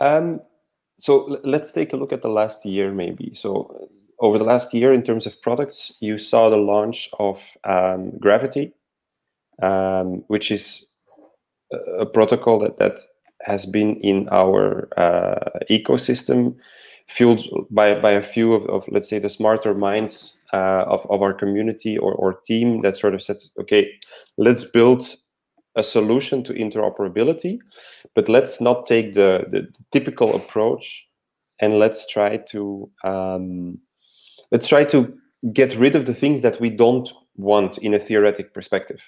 Um, 0.00 0.40
so 0.98 1.38
let's 1.44 1.70
take 1.70 1.92
a 1.92 1.96
look 1.96 2.12
at 2.12 2.22
the 2.22 2.28
last 2.28 2.66
year, 2.66 2.92
maybe. 2.92 3.32
So 3.34 3.88
over 4.18 4.36
the 4.36 4.44
last 4.44 4.74
year, 4.74 4.92
in 4.92 5.02
terms 5.02 5.26
of 5.26 5.40
products, 5.42 5.92
you 6.00 6.18
saw 6.18 6.50
the 6.50 6.56
launch 6.56 7.08
of 7.18 7.42
um, 7.64 8.18
Gravity, 8.18 8.72
um, 9.62 10.24
which 10.26 10.50
is 10.50 10.84
a 11.98 12.06
protocol 12.06 12.58
that 12.60 12.78
that 12.78 12.98
has 13.42 13.64
been 13.64 13.96
in 14.00 14.28
our 14.30 14.88
uh, 14.98 15.58
ecosystem 15.70 16.56
fueled 17.10 17.42
by 17.70 17.98
by 18.00 18.12
a 18.12 18.22
few 18.22 18.54
of, 18.54 18.64
of 18.66 18.86
let's 18.88 19.08
say 19.08 19.18
the 19.18 19.28
smarter 19.28 19.74
minds 19.74 20.38
uh, 20.52 20.84
of, 20.86 21.06
of 21.10 21.22
our 21.22 21.34
community 21.34 21.98
or, 21.98 22.14
or 22.14 22.40
team 22.46 22.82
that 22.82 22.96
sort 22.96 23.14
of 23.14 23.22
said 23.22 23.36
okay 23.60 23.90
let's 24.38 24.64
build 24.64 25.16
a 25.76 25.82
solution 25.82 26.42
to 26.44 26.52
interoperability 26.54 27.58
but 28.14 28.28
let's 28.28 28.60
not 28.60 28.86
take 28.86 29.14
the, 29.14 29.44
the, 29.50 29.60
the 29.60 29.84
typical 29.92 30.34
approach 30.34 31.04
and 31.60 31.78
let's 31.78 32.06
try 32.06 32.36
to 32.36 32.90
um, 33.04 33.78
let's 34.50 34.66
try 34.66 34.84
to 34.84 35.12
get 35.52 35.76
rid 35.76 35.94
of 35.94 36.06
the 36.06 36.14
things 36.14 36.42
that 36.42 36.60
we 36.60 36.70
don't 36.70 37.10
want 37.36 37.78
in 37.78 37.94
a 37.94 37.98
theoretic 37.98 38.52
perspective. 38.52 39.00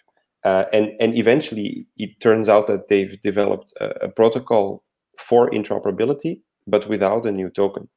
Uh, 0.44 0.64
and 0.72 0.90
and 1.00 1.16
eventually, 1.16 1.86
it 1.96 2.18
turns 2.20 2.48
out 2.48 2.66
that 2.66 2.88
they've 2.88 3.20
developed 3.22 3.72
a, 3.80 4.06
a 4.06 4.08
protocol 4.08 4.82
for 5.18 5.50
interoperability, 5.50 6.40
but 6.66 6.88
without 6.88 7.27
a 7.27 7.33
new 7.33 7.51
token. 7.51 7.88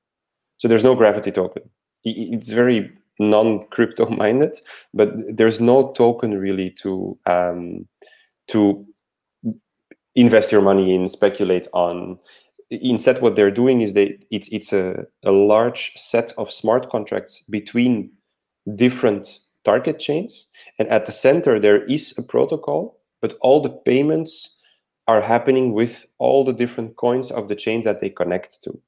So 0.58 0.68
there's 0.68 0.84
no 0.84 0.96
gravity 0.96 1.32
token. 1.32 1.64
It's 2.04 2.50
very 2.50 2.92
non-crypto 3.20 4.10
minded, 4.10 4.56
but 4.94 5.14
there's 5.36 5.60
no 5.60 5.92
token 5.94 6.38
really 6.38 6.72
to 6.82 7.18
um, 7.26 7.88
to 8.48 8.86
invest 10.16 10.52
your 10.52 10.62
money 10.62 10.96
in, 10.96 11.08
speculate 11.08 11.68
on. 11.74 12.18
Instead, 12.72 13.22
what 13.22 13.36
they're 13.36 13.52
doing 13.52 13.82
is 13.82 13.94
they 13.94 14.18
it's 14.32 14.50
it's 14.52 14.74
a, 14.74 15.06
a 15.24 15.32
large 15.32 15.94
set 15.96 16.34
of 16.38 16.52
smart 16.52 16.90
contracts 16.90 17.44
between 17.50 18.12
different 18.76 19.40
target 19.64 20.00
chains, 20.00 20.46
and 20.80 20.88
at 20.90 21.06
the 21.06 21.12
center 21.12 21.60
there 21.60 21.84
is 21.86 22.14
a 22.18 22.24
protocol, 22.24 23.00
but 23.22 23.38
all 23.42 23.62
the 23.62 23.70
payments 23.70 24.56
are 25.08 25.22
happening 25.22 25.74
with 25.74 26.06
all 26.18 26.44
the 26.44 26.54
different 26.54 26.96
coins 26.96 27.32
of 27.32 27.48
the 27.48 27.56
chains 27.56 27.86
that 27.86 28.00
they 28.00 28.10
connect 28.10 28.62
to. 28.64 28.80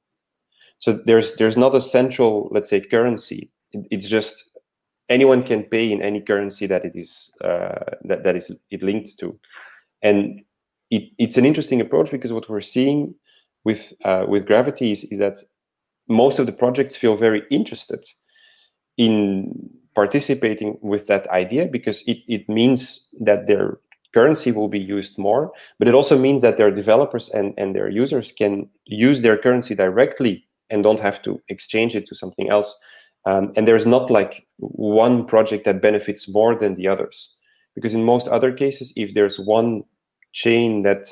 So 0.78 1.00
there's 1.04 1.34
there's 1.34 1.56
not 1.56 1.74
a 1.74 1.80
central, 1.80 2.48
let's 2.52 2.68
say, 2.68 2.80
currency. 2.80 3.50
It, 3.72 3.86
it's 3.90 4.08
just 4.08 4.44
anyone 5.08 5.42
can 5.42 5.64
pay 5.64 5.90
in 5.90 6.02
any 6.02 6.20
currency 6.20 6.66
that 6.66 6.84
it 6.84 6.92
is 6.94 7.30
uh, 7.42 7.96
that 8.04 8.24
that 8.24 8.36
is 8.36 8.50
it 8.70 8.82
linked 8.82 9.18
to, 9.18 9.38
and 10.02 10.40
it, 10.90 11.10
it's 11.18 11.36
an 11.36 11.44
interesting 11.44 11.80
approach 11.80 12.10
because 12.10 12.32
what 12.32 12.48
we're 12.48 12.60
seeing 12.60 13.14
with 13.64 13.92
uh, 14.04 14.24
with 14.28 14.46
Gravity 14.46 14.92
is, 14.92 15.04
is 15.04 15.18
that 15.18 15.38
most 16.08 16.38
of 16.38 16.46
the 16.46 16.52
projects 16.52 16.96
feel 16.96 17.16
very 17.16 17.42
interested 17.50 18.04
in 18.96 19.52
participating 19.94 20.78
with 20.80 21.06
that 21.06 21.28
idea 21.28 21.66
because 21.66 22.02
it, 22.06 22.18
it 22.28 22.48
means 22.48 23.08
that 23.20 23.46
their 23.46 23.78
currency 24.14 24.52
will 24.52 24.68
be 24.68 24.78
used 24.78 25.18
more, 25.18 25.52
but 25.78 25.88
it 25.88 25.94
also 25.94 26.18
means 26.18 26.42
that 26.42 26.56
their 26.56 26.70
developers 26.70 27.28
and, 27.30 27.54
and 27.58 27.74
their 27.74 27.88
users 27.88 28.32
can 28.32 28.68
use 28.84 29.20
their 29.20 29.36
currency 29.36 29.74
directly 29.74 30.46
and 30.70 30.82
don't 30.82 31.00
have 31.00 31.20
to 31.22 31.40
exchange 31.48 31.94
it 31.94 32.06
to 32.06 32.14
something 32.14 32.48
else. 32.48 32.74
Um, 33.26 33.52
and 33.56 33.66
there's 33.66 33.86
not 33.86 34.10
like 34.10 34.46
one 34.58 35.26
project 35.26 35.64
that 35.64 35.82
benefits 35.82 36.28
more 36.28 36.54
than 36.54 36.74
the 36.74 36.88
others. 36.88 37.34
Because 37.74 37.94
in 37.94 38.04
most 38.04 38.28
other 38.28 38.52
cases, 38.52 38.92
if 38.96 39.14
there's 39.14 39.38
one 39.38 39.84
chain 40.32 40.82
that 40.82 41.06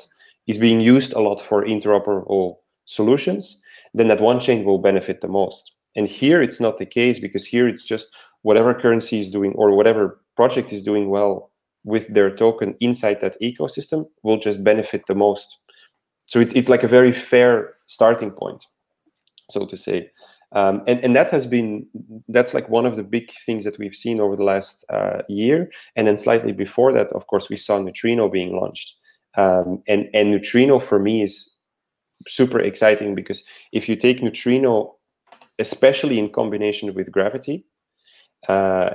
is 0.47 0.57
being 0.57 0.79
used 0.79 1.13
a 1.13 1.19
lot 1.19 1.39
for 1.39 1.63
interoperable 1.63 2.57
solutions, 2.85 3.61
then 3.93 4.07
that 4.07 4.21
one 4.21 4.39
chain 4.39 4.63
will 4.63 4.79
benefit 4.79 5.21
the 5.21 5.27
most. 5.27 5.71
And 5.95 6.07
here 6.07 6.41
it's 6.41 6.59
not 6.59 6.77
the 6.77 6.85
case 6.85 7.19
because 7.19 7.45
here 7.45 7.67
it's 7.67 7.85
just 7.85 8.09
whatever 8.43 8.73
currency 8.73 9.19
is 9.19 9.29
doing 9.29 9.53
or 9.53 9.75
whatever 9.75 10.21
project 10.35 10.71
is 10.71 10.83
doing 10.83 11.09
well 11.09 11.46
with 11.87 12.13
their 12.13 12.29
token 12.35 12.75
inside 12.79 13.19
that 13.21 13.37
ecosystem 13.41 14.05
will 14.23 14.37
just 14.37 14.63
benefit 14.63 15.03
the 15.07 15.15
most. 15.15 15.57
So 16.27 16.39
it's, 16.39 16.53
it's 16.53 16.69
like 16.69 16.83
a 16.83 16.87
very 16.87 17.13
fair 17.13 17.73
starting 17.87 18.31
point 18.31 18.65
so 19.49 19.65
to 19.65 19.77
say. 19.77 20.09
Um, 20.53 20.81
and, 20.87 21.03
and 21.03 21.15
that 21.15 21.29
has 21.31 21.45
been 21.45 21.85
that's 22.29 22.53
like 22.53 22.69
one 22.69 22.85
of 22.85 22.95
the 22.95 23.03
big 23.03 23.31
things 23.45 23.65
that 23.65 23.77
we've 23.77 23.95
seen 23.95 24.21
over 24.21 24.35
the 24.35 24.45
last 24.45 24.85
uh, 24.89 25.21
year 25.27 25.69
and 25.97 26.07
then 26.07 26.15
slightly 26.15 26.53
before 26.53 26.93
that 26.93 27.11
of 27.11 27.27
course 27.27 27.49
we 27.49 27.57
saw 27.57 27.77
neutrino 27.77 28.29
being 28.29 28.55
launched 28.55 28.95
um, 29.35 29.83
and 29.89 30.07
and 30.13 30.31
neutrino 30.31 30.79
for 30.79 30.99
me 30.99 31.21
is 31.21 31.51
super 32.29 32.59
exciting 32.59 33.13
because 33.13 33.43
if 33.73 33.89
you 33.89 33.97
take 33.97 34.23
neutrino 34.23 34.95
especially 35.59 36.17
in 36.17 36.29
combination 36.29 36.93
with 36.93 37.11
gravity 37.11 37.65
uh, 38.47 38.91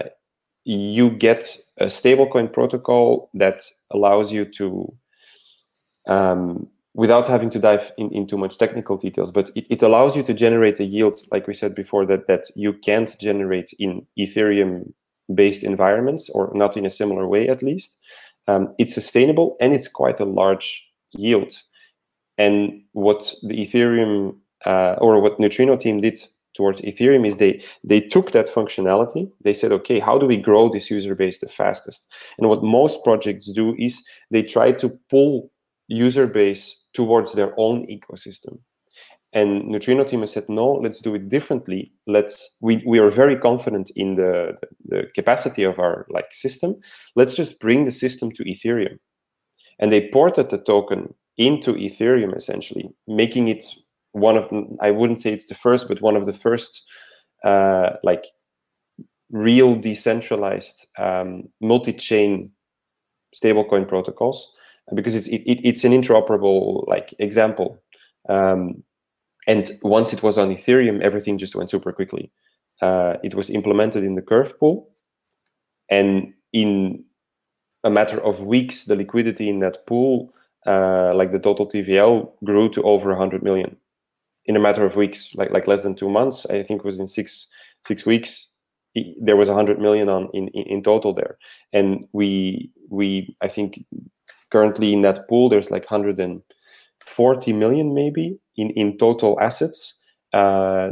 you 0.65 1.11
get 1.11 1.57
a 1.79 1.87
stablecoin 1.87 2.53
protocol 2.53 3.31
that 3.35 3.63
allows 3.91 4.33
you 4.33 4.45
to 4.45 4.93
um, 6.07 6.69
without 6.95 7.27
having 7.27 7.51
to 7.51 7.59
dive 7.59 7.91
in, 7.97 8.11
in 8.13 8.27
too 8.27 8.37
much 8.37 8.59
technical 8.59 8.97
details, 8.97 9.31
but 9.31 9.51
it, 9.55 9.67
it 9.71 9.83
allows 9.83 10.17
you 10.17 10.23
to 10.23 10.35
generate 10.35 10.79
a 10.79 10.85
yield, 10.85 11.21
like 11.31 11.47
we 11.47 11.55
said 11.55 11.75
before, 11.75 12.05
that, 12.07 12.27
that 12.27 12.45
you 12.55 12.73
can't 12.73 13.17
generate 13.19 13.73
in 13.79 14.07
Ethereum 14.19 14.93
based 15.35 15.65
environments 15.65 16.29
or 16.31 16.53
not 16.55 16.77
in 16.77 16.85
a 16.85 16.91
similar 16.91 17.27
way 17.27 17.49
at 17.49 17.63
least. 17.63 17.97
Um, 18.49 18.75
it's 18.79 18.93
sustainable 18.93 19.57
and 19.61 19.73
it's 19.73 19.89
quite 19.89 20.21
a 20.21 20.25
large 20.25 20.85
yield. 21.13 21.55
And 22.37 22.83
what 22.93 23.33
the 23.43 23.55
Ethereum 23.55 24.37
uh, 24.67 24.97
or 24.99 25.21
what 25.21 25.41
Neutrino 25.41 25.77
team 25.77 26.01
did 26.01 26.21
towards 26.55 26.81
Ethereum 26.83 27.27
is 27.27 27.37
they 27.37 27.63
they 27.85 28.01
took 28.01 28.33
that 28.33 28.49
functionality. 28.49 29.31
They 29.45 29.55
said, 29.55 29.73
okay, 29.73 30.01
how 30.01 30.19
do 30.19 30.27
we 30.27 30.37
grow 30.37 30.71
this 30.71 30.91
user 30.91 31.15
base 31.15 31.41
the 31.41 31.49
fastest? 31.49 32.09
And 32.39 32.49
what 32.49 32.63
most 32.63 33.03
projects 33.05 33.51
do 33.51 33.75
is 33.79 34.03
they 34.31 34.43
try 34.43 34.73
to 34.73 34.89
pull 35.11 35.51
user 35.89 36.27
base 36.27 36.81
towards 36.95 37.33
their 37.33 37.53
own 37.57 37.87
ecosystem. 37.87 38.59
And 39.35 39.67
Neutrino 39.67 40.05
team 40.05 40.21
has 40.21 40.33
said, 40.33 40.45
no, 40.49 40.73
let's 40.73 41.01
do 41.01 41.15
it 41.15 41.31
differently. 41.31 41.91
Let's 42.07 42.57
we, 42.61 42.83
we 42.87 42.99
are 42.99 43.11
very 43.11 43.37
confident 43.37 43.91
in 43.97 44.17
the, 44.17 44.59
the 44.85 45.05
capacity 45.15 45.65
of 45.65 45.79
our 45.79 46.07
like 46.11 46.33
system. 46.33 46.77
Let's 47.17 47.35
just 47.35 47.59
bring 47.59 47.85
the 47.85 47.93
system 47.93 48.31
to 48.33 48.45
Ethereum. 48.45 48.99
And 49.79 49.91
they 49.91 50.11
ported 50.13 50.51
the 50.51 50.59
token 50.59 51.15
into 51.39 51.73
Ethereum 51.73 52.37
essentially, 52.37 52.91
making 53.09 53.49
it 53.49 53.65
one 54.13 54.37
of 54.37 54.49
I 54.81 54.91
wouldn't 54.91 55.21
say 55.21 55.33
it's 55.33 55.47
the 55.47 55.55
first, 55.55 55.89
but 55.89 56.01
one 56.01 56.17
of 56.17 56.27
the 56.27 56.33
first 56.33 56.83
uh, 57.45 57.95
like 58.03 58.27
real 59.31 59.75
decentralized 59.75 60.87
um, 60.99 61.49
multi-chain 61.61 62.51
stablecoin 63.35 63.89
protocols 63.89 64.53
because 64.95 65.15
it's 65.15 65.27
it, 65.29 65.43
it's 65.47 65.85
an 65.85 65.93
interoperable 65.93 66.87
like 66.87 67.15
example. 67.19 67.83
Um, 68.29 68.83
and 69.49 69.73
once 69.83 70.13
it 70.13 70.23
was 70.23 70.39
on 70.39 70.55
Ethereum, 70.55 71.01
everything 71.01 71.39
just 71.39 71.57
went 71.57 71.71
super 71.71 71.93
quickly. 71.93 72.31
Uh, 72.81 73.15
it 73.25 73.35
was 73.35 73.51
implemented 73.51 74.05
in 74.05 74.15
the 74.15 74.23
Curve 74.23 74.59
pool, 74.59 74.91
and 75.91 76.33
in 76.53 77.05
a 77.85 77.91
matter 77.91 78.23
of 78.23 78.43
weeks, 78.43 78.85
the 78.85 78.95
liquidity 78.95 79.49
in 79.49 79.59
that 79.61 79.79
pool, 79.87 80.33
uh, 80.67 81.13
like 81.15 81.33
the 81.33 81.39
total 81.39 81.67
TVL, 81.67 82.31
grew 82.45 82.69
to 82.69 82.83
over 82.83 83.11
100 83.11 83.43
million 83.43 83.77
in 84.47 84.57
a 84.57 84.61
matter 84.61 84.85
of 84.85 84.97
weeks, 84.97 85.31
like 85.35 85.51
like 85.51 85.67
less 85.67 85.83
than 85.83 85.95
two 85.95 86.11
months. 86.11 86.47
I 86.47 86.63
think 86.63 86.81
it 86.81 86.85
was 86.85 86.99
in 86.99 87.07
six 87.07 87.49
six 87.85 88.07
weeks. 88.07 88.49
There 89.23 89.37
was 89.37 89.49
100 89.49 89.81
million 89.81 90.11
on 90.11 90.29
in, 90.35 90.49
in, 90.49 90.83
total 90.83 91.15
there, 91.15 91.39
and 91.73 92.07
we 92.13 92.71
we 92.91 93.35
I 93.41 93.49
think 93.49 93.85
currently 94.51 94.93
in 94.93 95.03
that 95.03 95.27
pool 95.29 95.49
there's 95.49 95.71
like 95.71 95.91
140 95.91 97.53
million 97.55 97.95
maybe 97.95 98.39
in 98.57 98.71
in 98.71 98.99
total 98.99 99.41
assets 99.41 99.99
uh, 100.35 100.91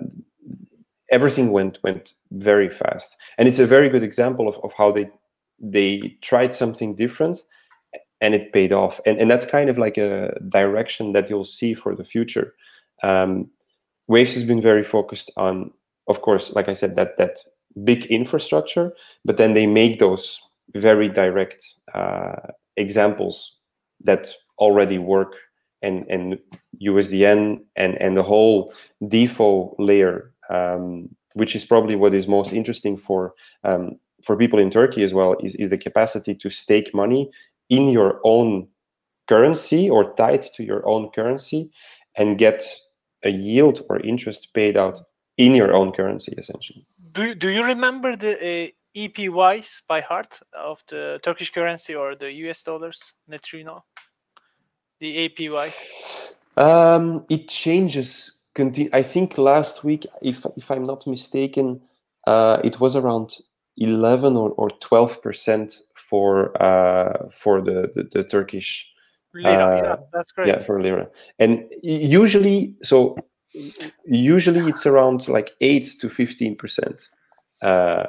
everything 1.10 1.52
went 1.52 1.78
went 1.82 2.14
very 2.32 2.70
fast 2.70 3.16
and 3.36 3.46
it's 3.46 3.58
a 3.58 3.66
very 3.66 3.88
good 3.90 4.02
example 4.02 4.48
of, 4.48 4.56
of 4.64 4.72
how 4.72 4.90
they 4.90 5.08
they 5.60 6.16
tried 6.22 6.54
something 6.54 6.94
different 6.94 7.42
and 8.22 8.34
it 8.34 8.52
paid 8.52 8.72
off 8.72 8.98
and, 9.04 9.18
and 9.18 9.30
that's 9.30 9.44
kind 9.44 9.68
of 9.68 9.76
like 9.76 9.98
a 9.98 10.32
direction 10.48 11.12
that 11.12 11.28
you'll 11.28 11.44
see 11.44 11.74
for 11.74 11.94
the 11.94 12.04
future 12.04 12.54
um, 13.02 13.48
waves 14.08 14.34
has 14.34 14.44
been 14.44 14.60
very 14.60 14.82
focused 14.82 15.30
on 15.36 15.70
of 16.08 16.22
course 16.22 16.50
like 16.52 16.68
i 16.68 16.72
said 16.72 16.96
that 16.96 17.16
that 17.18 17.36
big 17.84 18.06
infrastructure 18.06 18.92
but 19.24 19.36
then 19.36 19.54
they 19.54 19.66
make 19.66 19.98
those 19.98 20.40
very 20.74 21.08
direct 21.08 21.64
uh, 21.94 22.36
examples 22.76 23.56
that 24.02 24.30
already 24.58 24.98
work 24.98 25.34
and 25.82 26.04
and 26.08 26.38
USDN 26.82 27.60
and 27.76 28.00
and 28.00 28.16
the 28.16 28.22
whole 28.22 28.72
DeFi 29.08 29.70
layer, 29.78 30.32
um, 30.50 31.08
which 31.34 31.54
is 31.56 31.64
probably 31.64 31.96
what 31.96 32.14
is 32.14 32.28
most 32.28 32.52
interesting 32.52 32.96
for 32.96 33.34
um, 33.64 33.98
for 34.24 34.36
people 34.36 34.58
in 34.58 34.70
Turkey 34.70 35.02
as 35.02 35.12
well, 35.12 35.36
is 35.42 35.54
is 35.56 35.70
the 35.70 35.78
capacity 35.78 36.34
to 36.34 36.50
stake 36.50 36.94
money 36.94 37.30
in 37.68 37.88
your 37.88 38.20
own 38.24 38.68
currency 39.28 39.88
or 39.88 40.12
tied 40.14 40.42
to 40.42 40.64
your 40.64 40.86
own 40.88 41.08
currency 41.10 41.70
and 42.16 42.36
get 42.38 42.64
a 43.24 43.30
yield 43.30 43.82
or 43.88 44.00
interest 44.00 44.52
paid 44.54 44.76
out 44.76 45.00
in 45.36 45.54
your 45.54 45.72
own 45.74 45.92
currency 45.92 46.34
essentially. 46.36 46.86
Do 47.12 47.34
do 47.34 47.48
you 47.48 47.64
remember 47.64 48.16
the 48.16 48.32
uh, 48.36 48.68
APYs 48.96 49.82
by 49.88 50.00
heart 50.00 50.40
of 50.52 50.82
the 50.88 51.20
Turkish 51.22 51.52
currency 51.52 51.94
or 51.94 52.14
the 52.14 52.32
US 52.48 52.62
dollars, 52.62 53.00
Neutrino? 53.28 53.84
The 54.98 55.28
APYs? 55.28 55.90
Um, 56.56 57.24
it 57.28 57.48
changes. 57.48 58.32
Conti- 58.54 58.92
I 58.92 59.02
think 59.02 59.38
last 59.38 59.84
week, 59.84 60.06
if 60.20 60.44
if 60.56 60.70
I'm 60.70 60.82
not 60.82 61.06
mistaken, 61.06 61.80
uh, 62.26 62.58
it 62.64 62.80
was 62.80 62.96
around 62.96 63.36
11 63.76 64.36
or, 64.36 64.50
or 64.50 64.70
12 64.80 65.22
percent 65.22 65.80
for 65.94 66.60
uh, 66.62 67.28
for 67.32 67.62
the, 67.62 67.90
the, 67.94 68.08
the 68.12 68.24
Turkish. 68.24 68.86
Lira, 69.34 69.66
uh, 69.66 69.74
yeah, 69.82 69.96
that's 70.12 70.32
great. 70.32 70.48
Yeah, 70.48 70.58
for 70.64 70.82
lira, 70.82 71.08
and 71.38 71.64
usually, 71.82 72.74
so 72.82 73.16
usually 74.04 74.68
it's 74.68 74.86
around 74.86 75.28
like 75.28 75.52
eight 75.60 75.86
to 76.00 76.08
15 76.08 76.56
percent 76.56 77.08
Uh, 77.62 78.06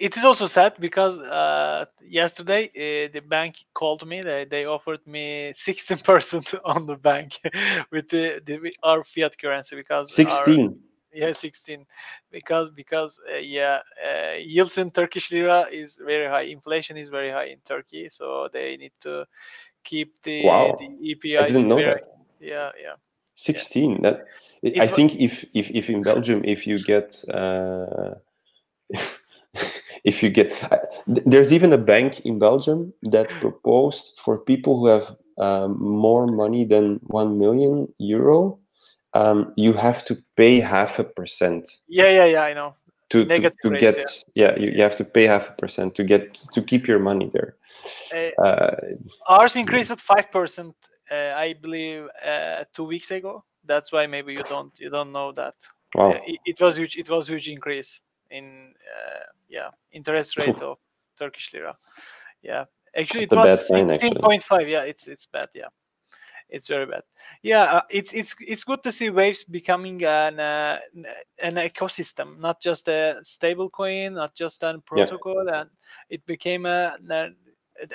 it 0.00 0.16
is 0.16 0.24
also 0.24 0.46
sad 0.46 0.72
because 0.80 1.18
uh, 1.18 1.84
yesterday 2.02 2.64
uh, 2.66 3.12
the 3.12 3.20
bank 3.20 3.54
called 3.74 4.04
me. 4.06 4.22
They, 4.22 4.44
they 4.44 4.64
offered 4.66 5.06
me 5.06 5.52
16% 5.54 6.58
on 6.64 6.86
the 6.86 6.96
bank 6.96 7.38
with 7.92 8.08
the, 8.08 8.40
the 8.44 8.72
our 8.82 9.04
fiat 9.04 9.38
currency 9.38 9.76
because 9.76 10.18
our- 10.18 10.44
16. 10.44 10.78
Yeah 11.14 11.32
16 11.32 11.86
because 12.30 12.70
because 12.70 13.20
uh, 13.32 13.38
yeah 13.38 13.80
uh, 14.04 14.34
yields 14.38 14.78
in 14.78 14.90
turkish 14.90 15.32
lira 15.32 15.66
is 15.72 16.00
very 16.04 16.28
high 16.28 16.42
inflation 16.42 16.96
is 16.96 17.08
very 17.10 17.30
high 17.30 17.46
in 17.46 17.58
turkey 17.64 18.08
so 18.10 18.48
they 18.52 18.76
need 18.76 18.92
to 19.00 19.26
keep 19.84 20.22
the 20.22 20.42
Wow. 20.44 20.78
the 20.78 20.88
epis 21.14 21.40
I 21.40 21.44
didn't 21.44 21.68
know 21.68 21.76
very, 21.76 21.84
that. 21.84 22.02
yeah 22.40 22.70
yeah 22.82 22.96
16 23.36 24.02
that 24.02 24.26
i 24.64 24.68
It 24.68 24.78
I 24.84 24.88
think 24.88 25.16
if 25.16 25.44
if 25.54 25.70
if 25.70 25.90
in 25.90 26.04
belgium 26.04 26.42
if 26.44 26.66
you 26.66 26.78
get 26.78 27.24
uh 27.34 28.14
if 30.04 30.22
you 30.22 30.30
get 30.30 30.52
I- 30.72 30.80
there's 31.06 31.52
even 31.52 31.72
a 31.72 31.78
bank 31.78 32.20
in 32.26 32.38
belgium 32.38 32.94
that 33.14 33.40
proposed 33.40 34.20
for 34.24 34.38
people 34.38 34.78
who 34.80 34.86
have 34.88 35.16
um, 35.38 35.78
more 35.80 36.26
money 36.28 36.64
than 36.66 37.00
1 37.08 37.38
million 37.38 37.88
euro 37.98 38.58
um, 39.14 39.52
you 39.56 39.72
have 39.72 40.04
to 40.04 40.22
pay 40.36 40.60
half 40.60 40.98
a 40.98 41.04
percent 41.04 41.78
yeah 41.88 42.10
yeah 42.10 42.24
yeah 42.24 42.42
i 42.44 42.54
know. 42.54 42.74
to, 43.10 43.24
to, 43.24 43.28
Negative 43.28 43.58
to 43.62 43.70
rates, 43.70 43.96
get 43.96 44.24
yeah, 44.34 44.58
you, 44.58 44.72
you 44.72 44.82
have 44.82 44.96
to 44.96 45.04
pay 45.04 45.26
half 45.26 45.50
a 45.50 45.52
percent 45.52 45.94
to 45.96 46.04
get 46.04 46.34
to 46.54 46.62
keep 46.62 46.86
your 46.86 46.98
money 46.98 47.30
there. 47.32 47.56
Uh, 48.14 48.42
uh, 48.42 48.76
ours 49.28 49.56
increased 49.56 49.90
at 49.90 49.98
5% 49.98 50.72
uh, 51.10 51.34
i 51.36 51.52
believe 51.60 52.08
uh, 52.24 52.64
two 52.72 52.84
weeks 52.84 53.10
ago. 53.10 53.44
That's 53.64 53.92
why 53.92 54.06
maybe 54.06 54.32
you 54.32 54.42
don't 54.44 54.72
you 54.80 54.90
don't 54.90 55.12
know 55.12 55.32
that. 55.32 55.54
Wow. 55.94 56.10
It, 56.26 56.38
it 56.46 56.60
was 56.60 56.76
huge 56.76 56.96
it 56.96 57.10
was 57.10 57.28
huge 57.28 57.48
increase 57.48 58.00
in 58.30 58.72
uh, 58.96 59.24
yeah 59.48 59.70
interest 59.92 60.36
rate 60.40 60.62
of 60.62 60.78
turkish 61.18 61.52
lira. 61.52 61.76
Yeah. 62.42 62.64
Actually 62.96 63.26
That's 63.26 63.70
it 63.70 63.74
was 63.74 64.00
sign, 64.00 64.42
16.5 64.42 64.70
yeah 64.70 64.82
it's 64.82 65.06
it's 65.06 65.26
bad 65.26 65.48
yeah 65.54 65.68
it's 66.52 66.68
very 66.68 66.86
bad. 66.86 67.02
Yeah 67.42 67.62
uh, 67.62 67.82
it's 67.90 68.12
it's 68.12 68.36
it's 68.40 68.64
good 68.64 68.82
to 68.82 68.92
see 68.92 69.10
waves 69.10 69.44
becoming 69.44 70.04
an 70.04 70.38
uh, 70.38 70.78
an 71.42 71.54
ecosystem 71.54 72.38
not 72.38 72.60
just 72.60 72.88
a 72.88 73.18
stable 73.22 73.70
coin 73.70 74.14
not 74.14 74.34
just 74.34 74.62
a 74.62 74.78
protocol 74.86 75.48
and 75.48 75.70
it 76.10 76.24
became 76.26 76.66
a, 76.66 76.96
an 77.08 77.34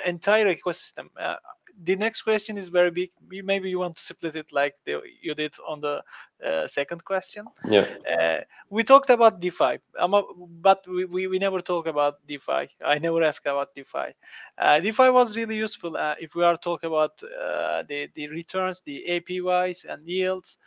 entire 0.06 0.54
ecosystem. 0.54 1.08
Uh, 1.18 1.36
the 1.84 1.96
next 1.96 2.22
question 2.22 2.56
is 2.58 2.68
very 2.68 2.90
big 2.90 3.10
maybe 3.44 3.70
you 3.70 3.78
want 3.78 3.96
to 3.96 4.02
split 4.02 4.36
it 4.36 4.46
like 4.52 4.74
the, 4.84 5.00
you 5.22 5.34
did 5.34 5.52
on 5.66 5.80
the 5.80 6.02
uh, 6.44 6.66
second 6.66 7.04
question 7.04 7.44
yeah 7.68 7.86
uh, 8.10 8.40
we 8.70 8.84
talked 8.84 9.10
about 9.10 9.40
DeFi, 9.40 9.78
uh, 9.98 10.22
but 10.60 10.84
we, 10.86 11.04
we, 11.04 11.26
we 11.26 11.38
never 11.38 11.60
talk 11.60 11.86
about 11.86 12.26
DeFi. 12.26 12.68
I 12.84 12.98
never 12.98 13.22
ask 13.22 13.44
about 13.46 13.74
DeFi. 13.74 14.14
Uh, 14.58 14.80
DeFi 14.80 15.10
was 15.10 15.36
really 15.36 15.56
useful 15.56 15.96
uh, 15.96 16.14
if 16.20 16.34
we 16.34 16.44
are 16.44 16.56
talking 16.56 16.88
about 16.88 17.22
uh, 17.22 17.82
the, 17.88 18.08
the 18.14 18.28
returns, 18.28 18.82
the 18.84 19.04
APYs 19.08 19.84
and 19.84 20.06
yields. 20.06 20.58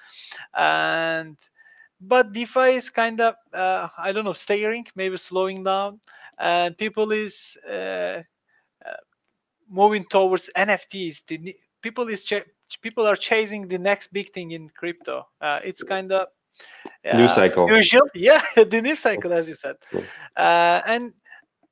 And 0.53 1.37
but 1.99 2.33
DeFi 2.33 2.71
is 2.75 2.89
kind 2.89 3.21
of 3.21 3.35
uh, 3.53 3.87
I 3.97 4.11
don't 4.11 4.25
know 4.25 4.33
staggering, 4.33 4.87
maybe 4.95 5.17
slowing 5.17 5.63
down, 5.63 5.99
and 6.39 6.75
people 6.75 7.11
is 7.11 7.57
moving 9.71 10.05
towards 10.05 10.49
NFTs. 10.55 11.25
The 11.27 11.55
people 11.81 12.07
is 12.09 12.25
ch- 12.25 12.45
people 12.81 13.07
are 13.07 13.15
chasing 13.15 13.67
the 13.67 13.79
next 13.79 14.13
big 14.13 14.31
thing 14.33 14.51
in 14.51 14.69
crypto. 14.69 15.27
Uh, 15.39 15.59
it's 15.63 15.83
kind 15.83 16.11
of 16.11 16.27
News 17.05 17.33
cycle. 17.33 17.67
Usual, 17.69 18.07
yeah, 18.15 18.41
the 18.55 18.81
news 18.81 18.99
cycle, 18.99 19.33
as 19.33 19.49
you 19.49 19.55
said. 19.55 19.75
Uh, 20.35 20.81
and 20.85 21.13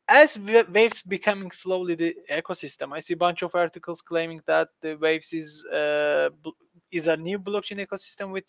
as 0.08 0.38
wa- 0.40 0.64
waves 0.72 1.04
becoming 1.04 1.52
slowly 1.52 1.96
the 1.96 2.16
ecosystem, 2.32 2.94
I 2.94 3.00
see 3.00 3.14
a 3.14 3.18
bunch 3.18 3.44
of 3.44 3.54
articles 3.54 4.02
claiming 4.02 4.42
that 4.48 4.70
the 4.82 4.96
waves 4.96 5.34
is 5.34 5.66
uh, 5.66 6.30
is 6.92 7.08
a 7.08 7.18
new 7.18 7.40
blockchain 7.40 7.86
ecosystem 7.86 8.32
with 8.32 8.46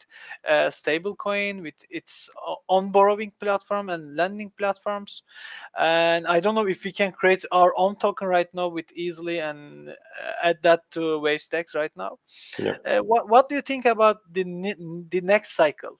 uh, 0.48 0.70
stable 0.70 1.14
coin, 1.16 1.62
with 1.62 1.74
its 1.88 2.30
o- 2.46 2.56
own 2.68 2.90
borrowing 2.90 3.32
platform 3.40 3.88
and 3.88 4.16
lending 4.16 4.50
platforms. 4.58 5.22
And 5.78 6.26
I 6.26 6.40
don't 6.40 6.54
know 6.54 6.66
if 6.66 6.84
we 6.84 6.92
can 6.92 7.12
create 7.12 7.44
our 7.52 7.72
own 7.76 7.96
token 7.96 8.28
right 8.28 8.52
now 8.54 8.68
with 8.68 8.90
easily 8.92 9.40
and 9.40 9.88
uh, 9.90 9.94
add 10.42 10.58
that 10.62 10.90
to 10.92 11.18
Waves 11.18 11.48
Dex 11.48 11.74
right 11.74 11.92
now. 11.96 12.18
Yeah. 12.58 12.76
Uh, 12.84 13.00
what 13.00 13.28
what 13.28 13.48
do 13.48 13.54
you 13.54 13.62
think 13.62 13.86
about 13.86 14.18
the 14.32 14.44
the 15.10 15.20
next 15.20 15.52
cycle? 15.56 15.98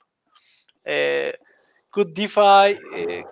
uh, 0.86 1.32
could 1.92 2.14
DeFi 2.14 2.40
uh, 2.40 3.22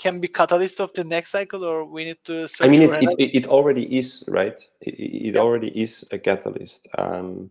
can 0.00 0.20
be 0.20 0.28
catalyst 0.28 0.80
of 0.80 0.92
the 0.94 1.04
next 1.04 1.30
cycle, 1.30 1.64
or 1.64 1.84
we 1.84 2.04
need 2.04 2.18
to 2.24 2.46
I 2.60 2.68
mean, 2.68 2.82
it, 2.82 3.14
it, 3.18 3.30
it 3.34 3.46
already 3.46 3.98
is, 3.98 4.24
right? 4.28 4.58
It, 4.80 4.94
it 5.34 5.36
already 5.36 5.68
is 5.68 6.04
a 6.12 6.18
catalyst. 6.18 6.88
Um, 6.98 7.50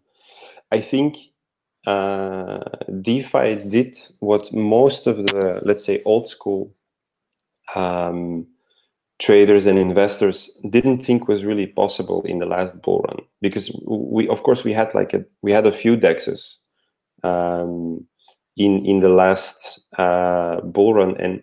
I 0.71 0.81
think 0.81 1.17
uh, 1.85 2.59
DeFi 3.01 3.55
did 3.67 3.97
what 4.19 4.53
most 4.53 5.07
of 5.07 5.17
the, 5.27 5.59
let's 5.63 5.83
say, 5.83 6.01
old 6.05 6.27
school 6.27 6.73
um, 7.75 8.47
traders 9.19 9.65
and 9.65 9.77
investors 9.77 10.57
didn't 10.69 11.05
think 11.05 11.27
was 11.27 11.45
really 11.45 11.67
possible 11.67 12.23
in 12.23 12.39
the 12.39 12.45
last 12.45 12.81
bull 12.81 13.03
run. 13.07 13.19
Because 13.41 13.71
we, 13.87 14.27
of 14.27 14.43
course, 14.43 14.63
we 14.63 14.73
had 14.73 14.93
like 14.93 15.13
a, 15.13 15.23
we 15.41 15.51
had 15.51 15.65
a 15.65 15.71
few 15.71 15.97
dexes 15.97 16.55
um, 17.23 18.05
in 18.57 18.85
in 18.85 18.99
the 18.99 19.09
last 19.09 19.81
uh, 19.97 20.61
bull 20.61 20.93
run, 20.93 21.15
and 21.17 21.41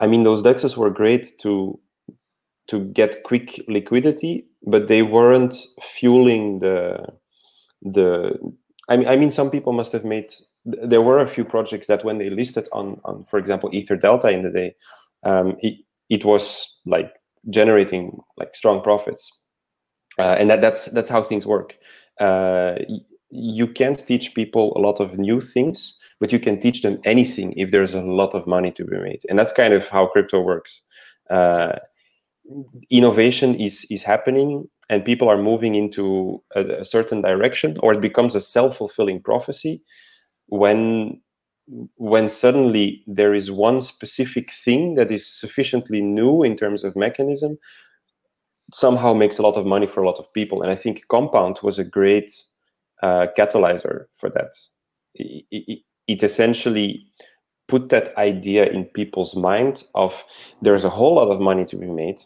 I 0.00 0.06
mean, 0.06 0.24
those 0.24 0.42
dexes 0.42 0.76
were 0.76 0.90
great 0.90 1.32
to 1.40 1.78
to 2.68 2.80
get 2.92 3.22
quick 3.24 3.60
liquidity, 3.68 4.46
but 4.66 4.88
they 4.88 5.02
weren't 5.02 5.56
fueling 5.80 6.60
the 6.60 7.06
the. 7.82 8.38
I 8.88 8.96
mean, 8.96 9.08
I 9.08 9.16
mean, 9.16 9.30
some 9.30 9.50
people 9.50 9.72
must 9.72 9.92
have 9.92 10.04
made. 10.04 10.32
There 10.64 11.02
were 11.02 11.20
a 11.20 11.28
few 11.28 11.44
projects 11.44 11.86
that 11.86 12.04
when 12.04 12.18
they 12.18 12.30
listed 12.30 12.68
on 12.72 13.00
on, 13.04 13.24
for 13.24 13.38
example, 13.38 13.70
Ether 13.72 13.96
Delta 13.96 14.28
in 14.28 14.42
the 14.42 14.50
day, 14.50 14.74
um, 15.24 15.56
it 15.60 15.78
it 16.08 16.24
was 16.24 16.78
like 16.86 17.12
generating 17.50 18.20
like 18.36 18.54
strong 18.54 18.82
profits, 18.82 19.30
uh, 20.18 20.36
and 20.38 20.50
that 20.50 20.60
that's 20.60 20.86
that's 20.86 21.08
how 21.08 21.22
things 21.22 21.46
work. 21.46 21.76
Uh, 22.20 22.76
you 23.30 23.66
can't 23.66 24.06
teach 24.06 24.34
people 24.34 24.72
a 24.76 24.80
lot 24.80 25.00
of 25.00 25.18
new 25.18 25.40
things, 25.40 25.98
but 26.20 26.32
you 26.32 26.38
can 26.38 26.60
teach 26.60 26.82
them 26.82 27.00
anything 27.04 27.54
if 27.56 27.70
there's 27.70 27.94
a 27.94 28.02
lot 28.02 28.34
of 28.34 28.46
money 28.46 28.70
to 28.72 28.84
be 28.84 28.98
made, 28.98 29.22
and 29.28 29.38
that's 29.38 29.52
kind 29.52 29.72
of 29.72 29.88
how 29.88 30.06
crypto 30.06 30.40
works. 30.40 30.82
Uh, 31.30 31.78
innovation 32.90 33.54
is 33.54 33.86
is 33.90 34.02
happening 34.02 34.68
and 34.88 35.04
people 35.04 35.28
are 35.28 35.38
moving 35.38 35.74
into 35.74 36.42
a, 36.54 36.64
a 36.80 36.84
certain 36.84 37.22
direction 37.22 37.76
or 37.82 37.92
it 37.92 38.00
becomes 38.00 38.34
a 38.34 38.40
self-fulfilling 38.40 39.22
prophecy 39.22 39.82
when 40.48 41.20
when 41.96 42.28
suddenly 42.28 43.02
there 43.06 43.34
is 43.34 43.50
one 43.50 43.80
specific 43.80 44.52
thing 44.52 44.94
that 44.96 45.10
is 45.10 45.26
sufficiently 45.26 46.00
new 46.00 46.42
in 46.42 46.56
terms 46.56 46.82
of 46.84 46.96
mechanism 46.96 47.56
somehow 48.72 49.14
makes 49.14 49.38
a 49.38 49.42
lot 49.42 49.56
of 49.56 49.66
money 49.66 49.86
for 49.86 50.02
a 50.02 50.06
lot 50.06 50.18
of 50.18 50.32
people. 50.32 50.62
And 50.62 50.70
i 50.70 50.74
think 50.74 51.02
compound 51.08 51.58
was 51.62 51.78
a 51.78 51.84
great 51.84 52.30
uh, 53.02 53.26
catalyzer 53.36 54.06
for 54.16 54.30
that. 54.30 54.52
It, 55.14 55.44
it, 55.50 55.78
it 56.06 56.22
essentially 56.22 57.06
put 57.68 57.88
that 57.88 58.16
idea 58.16 58.66
in 58.66 58.84
people's 58.84 59.34
mind 59.34 59.84
of 59.94 60.24
there's 60.60 60.84
a 60.84 60.90
whole 60.90 61.14
lot 61.14 61.30
of 61.30 61.40
money 61.40 61.64
to 61.64 61.76
be 61.76 61.86
made 61.86 62.22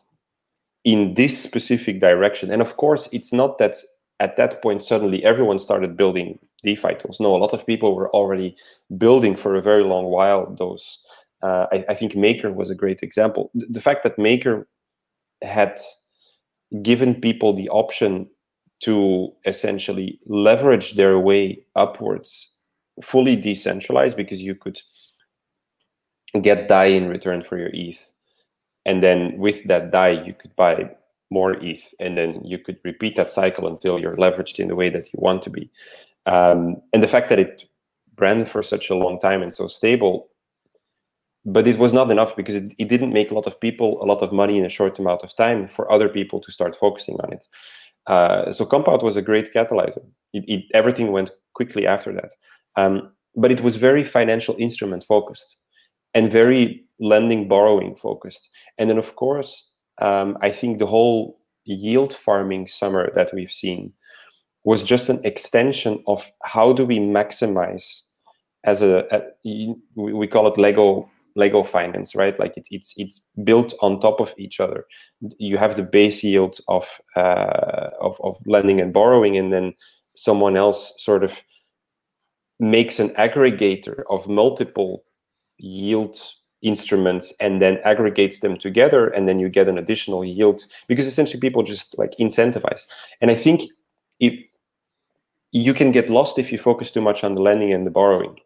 in 0.85 1.15
this 1.15 1.41
specific 1.41 2.01
direction. 2.01 2.51
And 2.51 2.63
of 2.63 2.77
course, 2.77 3.09
it's 3.13 3.33
not 3.33 3.59
that 3.59 3.77
at 4.21 4.37
that 4.37 4.63
point 4.63 4.85
suddenly 4.85 5.25
everyone 5.25 5.59
started 5.59 5.97
building 5.97 6.39
DeFi 6.63 6.95
tools. 6.95 7.21
No, 7.21 7.37
a 7.37 7.39
lot 7.39 7.53
of 7.53 7.67
people 7.67 7.95
were 7.95 8.11
already 8.11 8.57
building 8.97 9.37
for 9.37 9.57
a 9.57 9.63
very 9.63 9.85
long 9.85 10.07
while 10.07 10.55
those. 10.59 10.99
Uh, 11.43 11.67
I, 11.73 11.85
I 11.91 11.95
think 11.95 12.17
Maker 12.17 12.51
was 12.53 12.71
a 12.71 12.75
great 12.75 13.03
example. 13.03 13.51
The, 13.55 13.67
the 13.71 13.81
fact 13.81 14.03
that 14.05 14.19
Maker 14.19 14.67
had 15.43 15.79
given 16.83 17.21
people 17.21 17.53
the 17.53 17.69
option 17.69 18.29
to 18.81 19.33
essentially 19.45 20.19
leverage 20.27 20.95
their 20.95 21.19
way 21.19 21.65
upwards, 21.77 22.53
fully 23.03 23.37
decentralized, 23.37 24.17
because 24.17 24.41
you 24.41 24.55
could 24.55 24.81
get 26.41 26.69
DAI 26.69 26.87
in 26.87 27.09
return 27.09 27.43
for 27.43 27.59
your 27.59 27.71
ETH. 27.73 28.13
And 28.85 29.03
then 29.03 29.37
with 29.39 29.65
that 29.65 29.91
DAI, 29.91 30.25
you 30.25 30.35
could 30.35 30.55
buy 30.57 30.91
more 31.31 31.53
ETH. 31.55 31.95
And 32.01 32.17
then 32.17 32.43
you 32.45 32.59
could 32.59 32.79
repeat 32.85 33.17
that 33.17 33.33
cycle 33.33 33.67
until 33.67 33.99
you're 33.99 34.17
leveraged 34.17 34.59
in 34.59 34.69
the 34.69 34.77
way 34.77 34.91
that 34.91 35.13
you 35.13 35.19
want 35.21 35.43
to 35.43 35.51
be. 35.51 35.71
Um, 36.27 36.83
and 36.93 37.03
the 37.03 37.09
fact 37.09 37.29
that 37.29 37.39
it 37.39 37.65
ran 38.19 38.45
for 38.45 38.63
such 38.63 38.91
a 38.91 38.95
long 38.95 39.19
time 39.21 39.43
and 39.43 39.55
so 39.55 39.67
stable, 39.67 40.29
but 41.45 41.67
it 41.69 41.79
was 41.79 41.93
not 41.93 42.11
enough 42.11 42.35
because 42.35 42.55
it, 42.55 42.75
it 42.79 42.89
didn't 42.89 43.13
make 43.13 43.31
a 43.31 43.35
lot 43.35 43.47
of 43.47 43.61
people 43.61 44.03
a 44.03 44.07
lot 44.07 44.23
of 44.23 44.33
money 44.33 44.59
in 44.59 44.65
a 44.65 44.71
short 44.71 44.99
amount 44.99 45.23
of 45.23 45.35
time 45.37 45.69
for 45.69 45.91
other 45.91 46.09
people 46.09 46.41
to 46.41 46.51
start 46.51 46.75
focusing 46.75 47.17
on 47.21 47.33
it. 47.33 47.45
Uh, 48.07 48.51
so 48.51 48.65
Compound 48.65 49.03
was 49.03 49.17
a 49.17 49.23
great 49.23 49.53
catalyzer. 49.53 50.05
It, 50.33 50.45
it, 50.49 50.65
everything 50.75 51.13
went 51.13 51.31
quickly 51.55 51.87
after 51.87 52.13
that. 52.13 52.33
Um, 52.77 53.13
but 53.37 53.53
it 53.53 53.61
was 53.61 53.77
very 53.77 54.03
financial 54.03 54.57
instrument 54.59 55.05
focused 55.05 55.57
and 56.17 56.33
very 56.33 56.83
lending 56.99 57.47
borrowing 57.47 57.95
focused. 57.95 58.49
And 58.79 58.89
then, 58.89 58.99
of 58.99 59.15
course, 59.17 59.69
um, 60.01 60.39
I 60.41 60.51
think 60.51 60.79
the 60.79 60.87
whole 60.87 61.37
yield 61.65 62.15
farming 62.15 62.69
summer 62.69 63.13
that 63.15 63.35
we've 63.35 63.53
seen 63.53 63.93
was 64.65 64.83
just 64.83 65.11
an 65.11 65.21
extension 65.25 66.03
of 66.07 66.33
how 66.43 66.73
do 66.73 66.87
we 66.87 66.99
maximize 66.99 68.01
as 68.65 68.83
a, 68.83 69.05
a 69.15 69.21
we 69.95 70.27
call 70.27 70.49
it 70.49 70.59
Lego 70.59 71.09
Lego 71.37 71.63
finance, 71.63 72.15
right? 72.15 72.39
Like 72.39 72.57
it, 72.57 72.67
it's 72.71 72.95
it's 72.97 73.21
built 73.45 73.75
on 73.83 74.01
top 74.01 74.19
of 74.19 74.35
each 74.39 74.59
other. 74.59 74.87
You 75.39 75.59
have 75.59 75.77
the 75.77 75.83
base 75.83 76.25
yield 76.25 76.59
of 76.69 77.01
uh, 77.15 77.91
of 78.01 78.19
of 78.23 78.39
lending 78.47 78.81
and 78.81 78.93
borrowing, 78.93 79.37
and 79.37 79.53
then 79.53 79.75
someone 80.17 80.57
else 80.57 80.95
sort 80.97 81.23
of 81.25 81.43
makes 82.59 82.99
an 82.99 83.11
aggregator 83.17 84.03
of 84.09 84.27
multiple 84.27 85.05
yield 85.59 86.19
instruments 86.63 87.35
and 87.39 87.61
then 87.61 87.79
aggregates 87.85 88.41
them 88.41 88.57
together 88.57 89.09
and 89.09 89.29
then 89.29 89.39
you 89.39 89.49
get 89.49 89.69
an 89.69 89.79
additional 89.79 90.25
yield 90.25 90.65
because 90.89 91.07
essentially 91.07 91.41
people 91.41 91.63
just 91.63 91.97
like 91.99 92.13
incentivize. 92.19 92.87
And 93.21 93.31
i 93.31 93.35
think 93.35 93.63
if 94.21 94.35
you 95.53 95.73
can 95.75 95.93
get 95.93 96.11
lost 96.11 96.39
if 96.39 96.51
you 96.51 96.59
focus 96.59 96.91
too 96.91 97.01
much 97.01 97.23
on 97.25 97.33
the 97.35 97.43
lending 97.43 97.73
and 97.73 97.87
the 97.87 97.91
borrowing. 97.91 98.37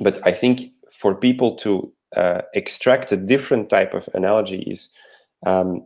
But 0.00 0.24
i 0.26 0.32
think 0.32 0.72
for 0.92 1.14
people 1.14 1.54
to 1.56 1.92
uh, 2.16 2.42
extract 2.54 3.12
a 3.12 3.16
different 3.16 3.68
type 3.68 3.94
of 3.94 4.08
analogy 4.14 4.60
is 4.62 4.90
um, 5.44 5.84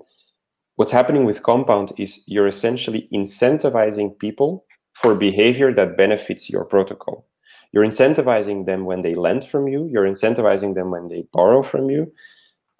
what's 0.76 0.92
happening 0.92 1.24
with 1.24 1.42
compound 1.42 1.92
is 1.98 2.22
you're 2.26 2.46
essentially 2.46 3.08
incentivizing 3.12 4.18
people 4.18 4.64
for 4.92 5.14
behavior 5.14 5.72
that 5.72 5.96
benefits 5.96 6.48
your 6.48 6.64
protocol 6.64 7.26
you're 7.72 7.86
incentivizing 7.86 8.66
them 8.66 8.84
when 8.84 9.02
they 9.02 9.14
lend 9.14 9.44
from 9.44 9.68
you. 9.68 9.86
You're 9.90 10.06
incentivizing 10.06 10.74
them 10.74 10.90
when 10.90 11.08
they 11.08 11.24
borrow 11.32 11.62
from 11.62 11.90
you. 11.90 12.12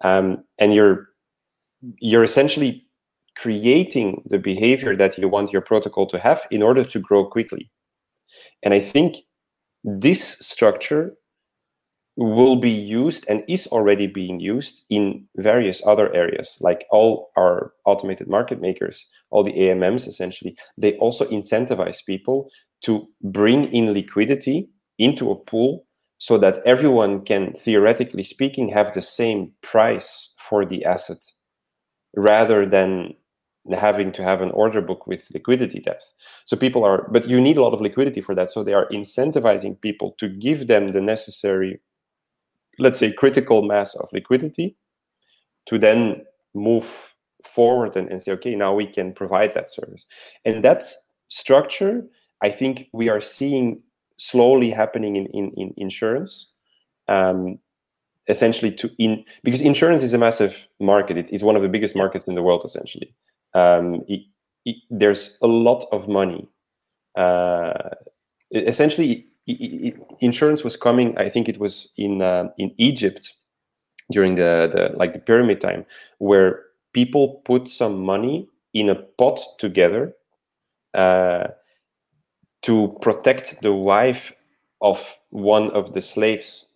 Um, 0.03 0.43
and 0.57 0.73
you're 0.73 1.09
you're 1.99 2.23
essentially 2.23 2.85
creating 3.37 4.23
the 4.25 4.37
behavior 4.37 4.95
that 4.95 5.17
you 5.17 5.27
want 5.27 5.53
your 5.53 5.61
protocol 5.61 6.05
to 6.07 6.19
have 6.19 6.45
in 6.51 6.61
order 6.61 6.83
to 6.83 6.99
grow 6.99 7.25
quickly. 7.25 7.71
And 8.63 8.73
i 8.73 8.79
think 8.79 9.17
this 9.83 10.37
structure 10.39 11.13
will 12.17 12.55
be 12.55 12.69
used 12.69 13.25
and 13.29 13.43
is 13.47 13.67
already 13.67 14.05
being 14.05 14.39
used 14.39 14.83
in 14.89 15.25
various 15.37 15.81
other 15.87 16.13
areas 16.13 16.57
like 16.59 16.85
all 16.91 17.31
our 17.37 17.73
automated 17.85 18.27
market 18.27 18.61
makers 18.61 19.07
all 19.31 19.43
the 19.43 19.53
amms 19.53 20.07
essentially. 20.07 20.55
They 20.77 20.97
also 20.97 21.25
incentivize 21.25 22.05
people 22.05 22.51
to 22.81 23.07
bring 23.23 23.73
in 23.73 23.93
liquidity 23.93 24.69
into 24.97 25.31
a 25.31 25.35
pool 25.35 25.85
so 26.17 26.37
that 26.37 26.59
everyone 26.65 27.25
can 27.25 27.53
theoretically 27.53 28.23
speaking 28.23 28.69
have 28.69 28.93
the 28.93 29.01
same 29.01 29.51
price 29.61 30.33
for 30.37 30.65
the 30.65 30.85
asset 30.85 31.17
rather 32.15 32.65
than 32.65 33.13
having 33.73 34.11
to 34.11 34.23
have 34.23 34.41
an 34.41 34.51
order 34.51 34.81
book 34.81 35.07
with 35.07 35.29
liquidity 35.33 35.79
depth. 35.79 36.13
So 36.45 36.57
people 36.57 36.83
are 36.83 37.07
but 37.11 37.27
you 37.27 37.39
need 37.39 37.57
a 37.57 37.61
lot 37.61 37.73
of 37.73 37.81
liquidity 37.81 38.21
for 38.21 38.35
that. 38.35 38.51
So 38.51 38.63
they 38.63 38.73
are 38.73 38.87
incentivizing 38.89 39.79
people 39.81 40.15
to 40.19 40.27
give 40.27 40.67
them 40.67 40.91
the 40.91 41.01
necessary 41.01 41.79
let's 42.79 42.97
say 42.97 43.11
critical 43.11 43.61
mass 43.61 43.95
of 43.95 44.09
liquidity 44.13 44.75
to 45.67 45.77
then 45.77 46.23
move 46.55 47.15
forward 47.43 47.95
and, 47.95 48.09
and 48.09 48.21
say 48.21 48.31
okay 48.31 48.55
now 48.55 48.73
we 48.73 48.87
can 48.87 49.13
provide 49.13 49.53
that 49.53 49.71
service. 49.71 50.05
And 50.45 50.63
that 50.63 50.83
structure 51.31 52.03
i 52.43 52.49
think 52.49 52.87
we 52.93 53.09
are 53.09 53.21
seeing 53.21 53.81
slowly 54.29 54.71
happening 54.71 55.15
in, 55.15 55.25
in, 55.27 55.51
in 55.57 55.73
insurance. 55.77 56.53
Um, 57.07 57.59
essentially 58.27 58.71
to 58.71 58.89
in 58.97 59.23
because 59.43 59.61
insurance 59.61 60.03
is 60.03 60.13
a 60.13 60.17
massive 60.17 60.67
market 60.79 61.17
it 61.17 61.29
is 61.31 61.43
one 61.43 61.55
of 61.55 61.61
the 61.61 61.67
biggest 61.67 61.95
markets 61.95 62.25
in 62.25 62.35
the 62.35 62.41
world 62.41 62.61
essentially 62.63 63.13
um, 63.53 64.03
it, 64.07 64.21
it, 64.65 64.75
there's 64.89 65.37
a 65.41 65.47
lot 65.47 65.85
of 65.91 66.07
money 66.07 66.47
uh, 67.17 67.89
essentially 68.51 69.25
insurance 70.19 70.63
was 70.63 70.77
coming 70.77 71.17
i 71.17 71.27
think 71.27 71.49
it 71.49 71.59
was 71.59 71.91
in 71.97 72.21
uh, 72.21 72.47
in 72.57 72.71
egypt 72.77 73.33
during 74.11 74.35
the, 74.35 74.69
the 74.71 74.95
like 74.97 75.13
the 75.13 75.19
pyramid 75.19 75.59
time 75.59 75.83
where 76.19 76.63
people 76.93 77.41
put 77.43 77.67
some 77.67 78.03
money 78.03 78.47
in 78.73 78.87
a 78.89 78.95
pot 79.17 79.39
together 79.57 80.13
uh, 80.93 81.47
to 82.63 82.97
protect 83.01 83.61
the 83.61 83.73
wife 83.73 84.31
of 84.81 85.17
one 85.29 85.71
of 85.71 85.93
the 85.93 86.01
slaves. 86.01 86.67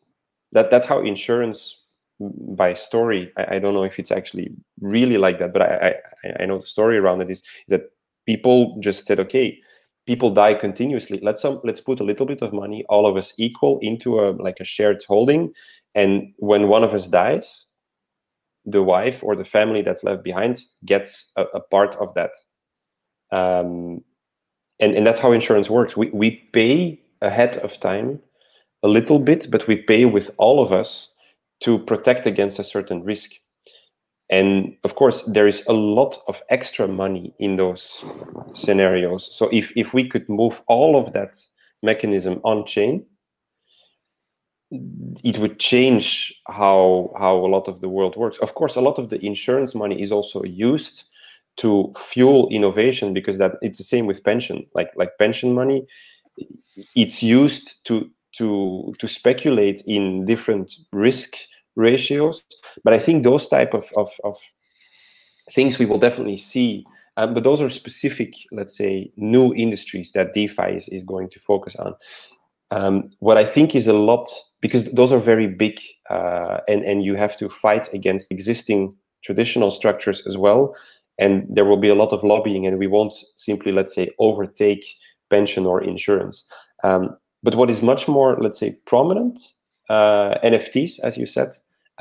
That 0.51 0.69
that's 0.69 0.85
how 0.85 1.01
insurance 1.01 1.81
by 2.19 2.73
story. 2.73 3.31
I, 3.37 3.55
I 3.55 3.59
don't 3.59 3.73
know 3.73 3.83
if 3.83 3.99
it's 3.99 4.11
actually 4.11 4.51
really 4.79 5.17
like 5.17 5.39
that, 5.39 5.53
but 5.53 5.61
I, 5.61 5.95
I, 6.23 6.43
I 6.43 6.45
know 6.45 6.59
the 6.59 6.67
story 6.67 6.97
around 6.97 7.21
it 7.21 7.29
is, 7.29 7.39
is 7.39 7.69
that 7.69 7.91
people 8.25 8.77
just 8.79 9.05
said, 9.05 9.19
okay, 9.19 9.59
people 10.05 10.29
die 10.29 10.53
continuously. 10.53 11.19
Let's 11.21 11.41
some 11.41 11.59
let's 11.63 11.81
put 11.81 11.99
a 11.99 12.03
little 12.03 12.25
bit 12.25 12.41
of 12.41 12.53
money, 12.53 12.85
all 12.89 13.05
of 13.07 13.17
us 13.17 13.33
equal, 13.37 13.79
into 13.81 14.19
a 14.19 14.31
like 14.31 14.57
a 14.59 14.65
shared 14.65 15.03
holding, 15.07 15.53
and 15.93 16.33
when 16.37 16.67
one 16.67 16.83
of 16.83 16.93
us 16.93 17.07
dies, 17.07 17.67
the 18.65 18.83
wife 18.83 19.23
or 19.23 19.35
the 19.35 19.45
family 19.45 19.81
that's 19.81 20.03
left 20.03 20.23
behind 20.23 20.61
gets 20.85 21.31
a, 21.35 21.43
a 21.53 21.59
part 21.59 21.95
of 21.97 22.13
that. 22.15 22.31
Um, 23.31 24.03
and, 24.79 24.95
and 24.95 25.05
that's 25.05 25.19
how 25.19 25.31
insurance 25.31 25.69
works. 25.69 25.95
We, 25.97 26.09
we 26.11 26.31
pay 26.53 27.01
ahead 27.21 27.57
of 27.57 27.79
time 27.79 28.19
a 28.83 28.87
little 28.87 29.19
bit, 29.19 29.47
but 29.49 29.67
we 29.67 29.77
pay 29.77 30.05
with 30.05 30.31
all 30.37 30.61
of 30.61 30.71
us 30.71 31.13
to 31.61 31.79
protect 31.79 32.25
against 32.25 32.59
a 32.59 32.63
certain 32.63 33.03
risk. 33.03 33.31
And 34.29 34.75
of 34.83 34.95
course, 34.95 35.21
there 35.23 35.47
is 35.47 35.63
a 35.67 35.73
lot 35.73 36.17
of 36.27 36.41
extra 36.49 36.87
money 36.87 37.33
in 37.39 37.55
those 37.55 38.03
scenarios. 38.53 39.29
So 39.35 39.49
if, 39.51 39.71
if 39.75 39.93
we 39.93 40.07
could 40.07 40.27
move 40.27 40.61
all 40.67 40.97
of 40.97 41.13
that 41.13 41.35
mechanism 41.83 42.41
on 42.43 42.65
chain, 42.65 43.05
it 45.23 45.37
would 45.37 45.59
change 45.59 46.33
how 46.47 47.13
how 47.17 47.35
a 47.35 47.47
lot 47.47 47.67
of 47.67 47.81
the 47.81 47.87
world 47.87 48.15
works. 48.15 48.39
Of 48.39 48.55
course, 48.55 48.75
a 48.75 48.81
lot 48.81 48.97
of 48.97 49.09
the 49.09 49.23
insurance 49.23 49.75
money 49.75 50.01
is 50.01 50.11
also 50.11 50.43
used 50.43 51.03
to 51.57 51.93
fuel 51.97 52.47
innovation 52.49 53.13
because 53.13 53.37
that 53.37 53.53
it's 53.61 53.77
the 53.77 53.83
same 53.83 54.05
with 54.05 54.23
pension. 54.23 54.65
Like 54.73 54.91
like 54.95 55.17
pension 55.17 55.53
money 55.53 55.85
it's 56.95 57.23
used 57.23 57.75
to 57.85 58.09
to 58.37 58.93
to 58.99 59.07
speculate 59.07 59.81
in 59.85 60.25
different 60.25 60.73
risk 60.91 61.35
ratios. 61.75 62.43
But 62.83 62.93
i 62.93 62.99
think 62.99 63.23
those 63.23 63.47
type 63.47 63.73
of 63.73 63.89
of, 63.95 64.11
of 64.23 64.37
things 65.51 65.79
we 65.79 65.85
will 65.85 65.99
definitely 65.99 66.37
see. 66.37 66.85
Um, 67.17 67.33
but 67.33 67.45
those 67.45 67.61
are 67.61 67.69
specific 67.69 68.33
let's 68.51 68.75
say 68.75 69.11
new 69.15 69.53
industries 69.53 70.11
that 70.11 70.33
defi 70.33 70.75
is, 70.75 70.89
is 70.89 71.03
going 71.03 71.29
to 71.29 71.39
focus 71.39 71.75
on. 71.77 71.95
Um, 72.71 73.11
what 73.19 73.37
i 73.37 73.45
think 73.45 73.75
is 73.75 73.87
a 73.87 73.93
lot 73.93 74.27
because 74.59 74.85
those 74.91 75.11
are 75.11 75.19
very 75.19 75.47
big 75.47 75.79
uh, 76.09 76.57
and 76.67 76.83
and 76.83 77.03
you 77.03 77.15
have 77.15 77.37
to 77.37 77.47
fight 77.47 77.93
against 77.93 78.31
existing 78.31 78.95
traditional 79.23 79.71
structures 79.71 80.25
as 80.25 80.35
well 80.35 80.75
and 81.17 81.45
there 81.49 81.65
will 81.65 81.77
be 81.77 81.89
a 81.89 81.95
lot 81.95 82.11
of 82.11 82.23
lobbying 82.23 82.65
and 82.67 82.77
we 82.77 82.87
won't 82.87 83.13
simply 83.37 83.71
let's 83.71 83.93
say 83.93 84.09
overtake 84.19 84.85
pension 85.29 85.65
or 85.65 85.83
insurance. 85.83 86.45
Um, 86.83 87.17
but 87.43 87.55
what 87.55 87.69
is 87.69 87.81
much 87.81 88.07
more 88.07 88.37
let's 88.39 88.59
say 88.59 88.77
prominent 88.85 89.39
uh, 89.89 90.35
nfts 90.43 90.99
as 91.03 91.15
you 91.15 91.25
said 91.27 91.51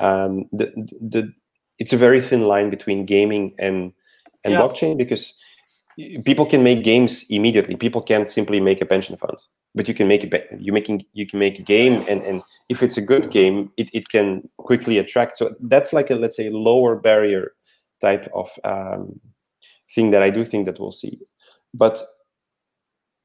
um, 0.01 0.47
the, 0.53 0.73
the 1.01 1.33
it's 1.79 1.93
a 1.93 1.97
very 1.97 2.21
thin 2.21 2.43
line 2.43 2.71
between 2.71 3.05
gaming 3.05 3.55
and 3.59 3.93
and 4.45 4.53
yeah. 4.53 4.61
blockchain 4.61 4.97
because 4.97 5.35
people 6.25 6.45
can 6.45 6.63
make 6.63 6.83
games 6.83 7.25
immediately. 7.31 7.77
People 7.77 8.03
can't 8.03 8.29
simply 8.29 8.61
make 8.61 8.81
a 8.81 8.87
pension 8.87 9.17
fund 9.17 9.39
but 9.75 9.89
you 9.89 9.95
can 9.95 10.09
make 10.09 10.25
a 10.25 10.41
you 10.59 10.73
making 10.73 11.05
you 11.13 11.27
can 11.27 11.39
make 11.39 11.59
a 11.59 11.63
game 11.63 12.05
and 12.09 12.23
and 12.23 12.43
if 12.69 12.83
it's 12.83 12.97
a 12.97 13.01
good 13.01 13.31
game 13.31 13.71
it, 13.77 13.91
it 13.93 14.09
can 14.09 14.49
quickly 14.59 14.99
attract. 14.99 15.37
So 15.37 15.55
that's 15.61 15.93
like 15.93 16.11
a 16.11 16.15
let's 16.15 16.37
say 16.37 16.51
lower 16.51 16.97
barrier 16.97 17.53
type 18.05 18.27
of 18.35 18.49
um, 18.65 19.21
thing 19.95 20.11
that 20.13 20.23
I 20.23 20.31
do 20.31 20.45
think 20.45 20.67
that 20.67 20.79
we'll 20.79 20.93
see. 20.93 21.19
But 21.73 22.03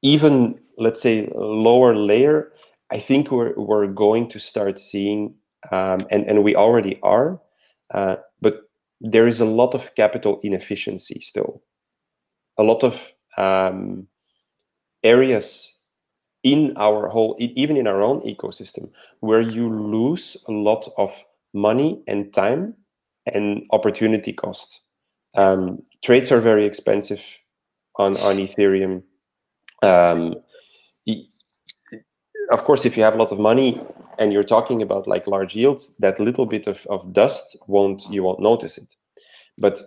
even 0.02 0.58
let's 0.78 1.02
say 1.02 1.28
lower 1.34 1.94
layer, 1.94 2.52
I 2.90 2.98
think 2.98 3.30
we're 3.30 3.54
we're 3.56 3.86
going 3.86 4.28
to 4.30 4.38
start 4.38 4.80
seeing, 4.80 5.34
um, 5.70 6.00
and 6.10 6.24
and 6.28 6.42
we 6.42 6.56
already 6.56 6.98
are, 7.02 7.40
uh, 7.94 8.16
but 8.40 8.54
there 9.00 9.28
is 9.28 9.40
a 9.40 9.52
lot 9.60 9.74
of 9.74 9.94
capital 9.94 10.40
inefficiency 10.42 11.20
still, 11.20 11.62
a 12.58 12.62
lot 12.62 12.82
of 12.82 13.12
um, 13.36 14.08
areas 15.02 15.68
in 16.42 16.72
our 16.76 17.08
whole, 17.08 17.36
even 17.38 17.76
in 17.76 17.86
our 17.86 18.02
own 18.02 18.20
ecosystem, 18.22 18.90
where 19.20 19.42
you 19.42 19.68
lose 19.68 20.36
a 20.48 20.52
lot 20.52 20.88
of 20.96 21.10
money 21.52 22.02
and 22.06 22.32
time 22.32 22.74
and 23.26 23.62
opportunity 23.70 24.32
cost. 24.32 24.80
Um, 25.34 25.82
trades 26.02 26.32
are 26.32 26.40
very 26.40 26.66
expensive 26.66 27.22
on 27.96 28.16
on 28.18 28.36
Ethereum. 28.36 29.02
Um, 29.82 30.36
of 32.50 32.64
course, 32.64 32.84
if 32.84 32.96
you 32.96 33.02
have 33.04 33.14
a 33.14 33.18
lot 33.18 33.32
of 33.32 33.38
money, 33.38 33.80
and 34.18 34.32
you're 34.32 34.44
talking 34.44 34.82
about 34.82 35.06
like 35.06 35.26
large 35.26 35.56
yields, 35.56 35.94
that 35.98 36.20
little 36.20 36.46
bit 36.46 36.66
of, 36.66 36.86
of 36.90 37.12
dust 37.12 37.56
won't 37.66 38.04
you 38.10 38.22
won't 38.22 38.40
notice 38.40 38.78
it. 38.78 38.94
But 39.56 39.80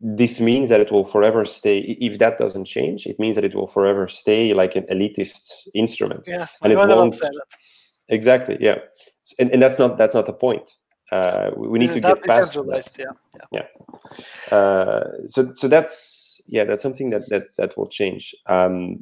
this 0.00 0.40
means 0.40 0.68
that 0.68 0.80
it 0.80 0.92
will 0.92 1.04
forever 1.04 1.44
stay 1.44 1.78
if 2.00 2.18
that 2.18 2.38
doesn't 2.38 2.66
change 2.66 3.06
it 3.06 3.18
means 3.18 3.34
that 3.34 3.44
it 3.44 3.54
will 3.54 3.66
forever 3.66 4.06
stay 4.06 4.52
like 4.52 4.76
an 4.76 4.84
elitist 4.84 5.66
instrument 5.74 6.24
yeah 6.26 6.46
and 6.62 6.72
it 6.72 6.76
won't 6.76 7.16
exactly 8.08 8.56
yeah 8.60 8.76
and, 9.38 9.50
and 9.50 9.62
that's 9.62 9.78
not 9.78 9.96
that's 9.96 10.14
not 10.14 10.26
the 10.26 10.32
point 10.32 10.74
uh, 11.12 11.50
we, 11.56 11.78
need 11.78 11.92
to 11.92 12.00
get 12.00 12.22
past 12.22 12.54
that. 12.54 12.88
Yeah, 12.98 13.12
yeah. 13.52 14.56
Uh, 14.56 15.04
so 15.28 15.52
so 15.54 15.68
that's 15.68 16.40
yeah 16.46 16.64
that's 16.64 16.82
something 16.82 17.10
that 17.10 17.28
that 17.28 17.44
that 17.58 17.76
will 17.76 17.86
change 17.86 18.34
um, 18.46 19.00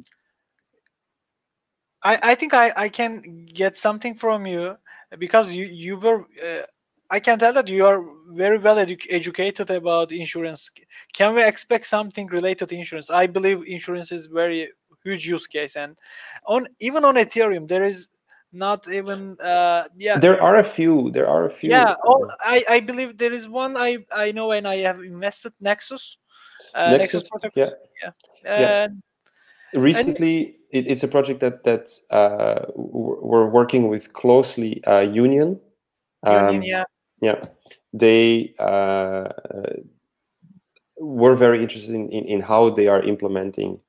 I, 2.03 2.19
I 2.21 2.35
think 2.35 2.53
I, 2.53 2.73
I 2.75 2.89
can 2.89 3.45
get 3.45 3.77
something 3.77 4.15
from 4.15 4.45
you 4.45 4.77
because 5.17 5.53
you 5.53 5.65
you 5.65 5.97
were 5.97 6.25
uh, 6.43 6.63
I 7.09 7.19
can 7.19 7.39
tell 7.39 7.53
that 7.53 7.67
you 7.67 7.85
are 7.85 8.03
very 8.29 8.57
well 8.57 8.77
edu- 8.77 9.05
educated 9.09 9.69
about 9.69 10.11
insurance. 10.11 10.71
Can 11.13 11.35
we 11.35 11.43
expect 11.43 11.85
something 11.85 12.27
related 12.27 12.69
to 12.69 12.75
insurance? 12.75 13.09
I 13.09 13.27
believe 13.27 13.63
insurance 13.65 14.11
is 14.11 14.27
very 14.27 14.69
huge 15.03 15.27
use 15.27 15.47
case, 15.47 15.75
and 15.75 15.97
on 16.45 16.67
even 16.79 17.05
on 17.05 17.15
Ethereum 17.15 17.67
there 17.67 17.83
is 17.83 18.09
not 18.51 18.87
even 18.91 19.37
uh, 19.39 19.87
yeah 19.97 20.19
there 20.19 20.41
are 20.41 20.57
a 20.57 20.63
few 20.63 21.11
there 21.11 21.27
are 21.27 21.45
a 21.45 21.49
few 21.49 21.69
yeah. 21.69 21.95
All, 22.03 22.29
I 22.41 22.63
I 22.69 22.79
believe 22.79 23.17
there 23.17 23.33
is 23.33 23.47
one 23.47 23.77
I 23.77 24.05
I 24.11 24.31
know 24.31 24.51
and 24.51 24.67
I 24.67 24.77
have 24.77 24.99
invested 24.99 25.53
Nexus. 25.59 26.17
Uh, 26.73 26.97
Nexus, 26.97 27.29
protocol, 27.29 27.51
yeah 27.55 27.71
yeah. 28.43 28.83
and 28.85 29.03
recently 29.73 30.55
it, 30.71 30.87
it's 30.87 31.03
a 31.03 31.07
project 31.07 31.39
that 31.39 31.63
that 31.63 31.89
uh, 32.09 32.65
we're 32.75 33.47
working 33.47 33.89
with 33.89 34.13
closely 34.13 34.83
uh, 34.85 34.99
union 34.99 35.59
Union, 36.25 36.55
Um, 36.55 36.61
yeah. 36.61 36.83
yeah 37.21 37.45
they 37.93 38.53
uh, 38.59 39.29
were 40.97 41.35
very 41.35 41.61
interested 41.61 41.95
in, 41.95 42.09
in, 42.09 42.25
in 42.25 42.41
how 42.41 42.69
they 42.69 42.87
are 42.87 43.01
implementing 43.03 43.79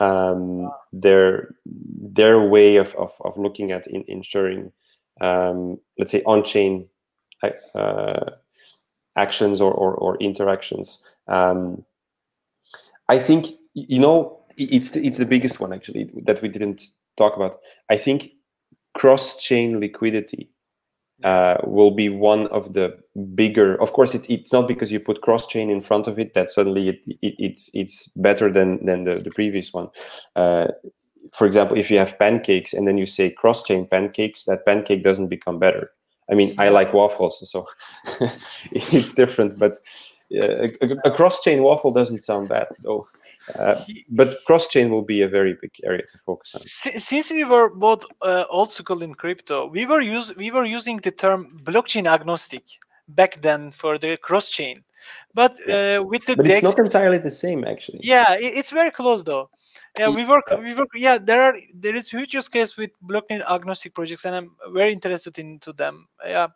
um, 0.00 0.70
their 0.92 1.54
their 1.66 2.40
way 2.40 2.76
of, 2.76 2.94
of, 2.94 3.12
of 3.24 3.36
looking 3.36 3.72
at 3.72 3.86
in, 3.86 4.04
ensuring 4.08 4.72
um, 5.20 5.78
let's 5.98 6.10
say 6.10 6.22
on-chain 6.24 6.88
uh, 7.74 8.30
actions 9.16 9.60
or, 9.60 9.72
or, 9.72 9.94
or 9.94 10.16
interactions. 10.18 11.00
Um, 11.28 11.84
i 13.08 13.18
think 13.18 13.46
you 13.74 13.98
know 13.98 14.40
it's 14.56 14.92
the, 14.92 15.04
it's 15.06 15.18
the 15.18 15.26
biggest 15.26 15.60
one 15.60 15.72
actually 15.72 16.10
that 16.24 16.42
we 16.42 16.48
didn't 16.48 16.82
talk 17.16 17.36
about. 17.36 17.56
I 17.88 17.96
think 17.96 18.30
cross-chain 18.94 19.80
liquidity 19.80 20.50
uh, 21.24 21.58
will 21.64 21.90
be 21.90 22.08
one 22.08 22.46
of 22.48 22.72
the 22.72 22.98
bigger. 23.34 23.80
Of 23.80 23.92
course, 23.92 24.14
it, 24.14 24.28
it's 24.28 24.52
not 24.52 24.68
because 24.68 24.90
you 24.92 25.00
put 25.00 25.22
cross 25.22 25.46
chain 25.46 25.70
in 25.70 25.80
front 25.80 26.06
of 26.06 26.18
it 26.18 26.34
that 26.34 26.50
suddenly 26.50 26.88
it, 26.88 27.00
it, 27.06 27.34
it's 27.38 27.70
it's 27.74 28.06
better 28.16 28.50
than 28.50 28.84
than 28.84 29.04
the, 29.04 29.16
the 29.16 29.30
previous 29.30 29.72
one. 29.72 29.88
Uh, 30.36 30.68
for 31.32 31.46
example, 31.46 31.76
if 31.76 31.90
you 31.90 31.98
have 31.98 32.18
pancakes 32.18 32.72
and 32.72 32.88
then 32.88 32.98
you 32.98 33.06
say 33.06 33.30
cross 33.30 33.62
chain 33.62 33.86
pancakes, 33.86 34.44
that 34.44 34.64
pancake 34.64 35.02
doesn't 35.02 35.28
become 35.28 35.58
better. 35.58 35.92
I 36.30 36.34
mean, 36.34 36.54
I 36.58 36.68
like 36.68 36.92
waffles, 36.92 37.48
so 37.50 37.66
it's 38.72 39.14
different. 39.14 39.58
But 39.58 39.76
uh, 40.34 40.68
a, 40.80 40.96
a 41.04 41.10
cross 41.10 41.42
chain 41.42 41.62
waffle 41.62 41.92
doesn't 41.92 42.22
sound 42.22 42.48
bad 42.48 42.68
though. 42.82 43.06
Uh, 43.58 43.84
but 44.10 44.44
cross 44.44 44.68
chain 44.68 44.90
will 44.90 45.02
be 45.04 45.22
a 45.22 45.28
very 45.28 45.56
big 45.60 45.70
area 45.84 46.02
to 46.06 46.18
focus 46.18 46.54
on. 46.54 46.60
Si- 46.62 46.98
Since 46.98 47.30
we 47.30 47.44
were 47.44 47.68
both 47.70 48.04
uh, 48.22 48.44
old 48.48 48.70
school 48.70 49.02
in 49.02 49.14
crypto, 49.14 49.66
we 49.66 49.86
were 49.86 50.00
use 50.00 50.34
we 50.36 50.50
were 50.50 50.64
using 50.64 50.98
the 50.98 51.10
term 51.10 51.58
blockchain 51.64 52.06
agnostic 52.06 52.64
back 53.08 53.40
then 53.42 53.70
for 53.72 53.98
the 53.98 54.16
cross 54.16 54.50
chain, 54.50 54.82
but 55.34 55.52
uh, 55.68 56.02
with 56.06 56.24
the 56.26 56.36
But 56.36 56.48
it's 56.48 56.62
not 56.62 56.78
entirely 56.78 57.18
the 57.18 57.30
same, 57.30 57.64
actually. 57.64 58.00
yeah, 58.02 58.26
i- 58.28 58.54
it's 58.58 58.70
very 58.70 58.90
close 58.90 59.22
though. 59.24 59.50
Yeah, 59.98 60.08
we 60.08 60.24
work 60.24 60.44
we 60.62 60.74
work. 60.74 60.88
Yeah, 60.94 61.18
there 61.18 61.42
are 61.42 61.54
there 61.74 61.96
is 61.96 62.08
huge 62.10 62.34
use 62.34 62.48
case 62.48 62.76
with 62.76 62.90
blockchain 63.02 63.42
agnostic 63.48 63.94
projects, 63.94 64.24
and 64.24 64.34
I'm 64.36 64.50
very 64.72 64.92
interested 64.92 65.38
into 65.38 65.72
them. 65.72 66.06
Yeah. 66.24 66.48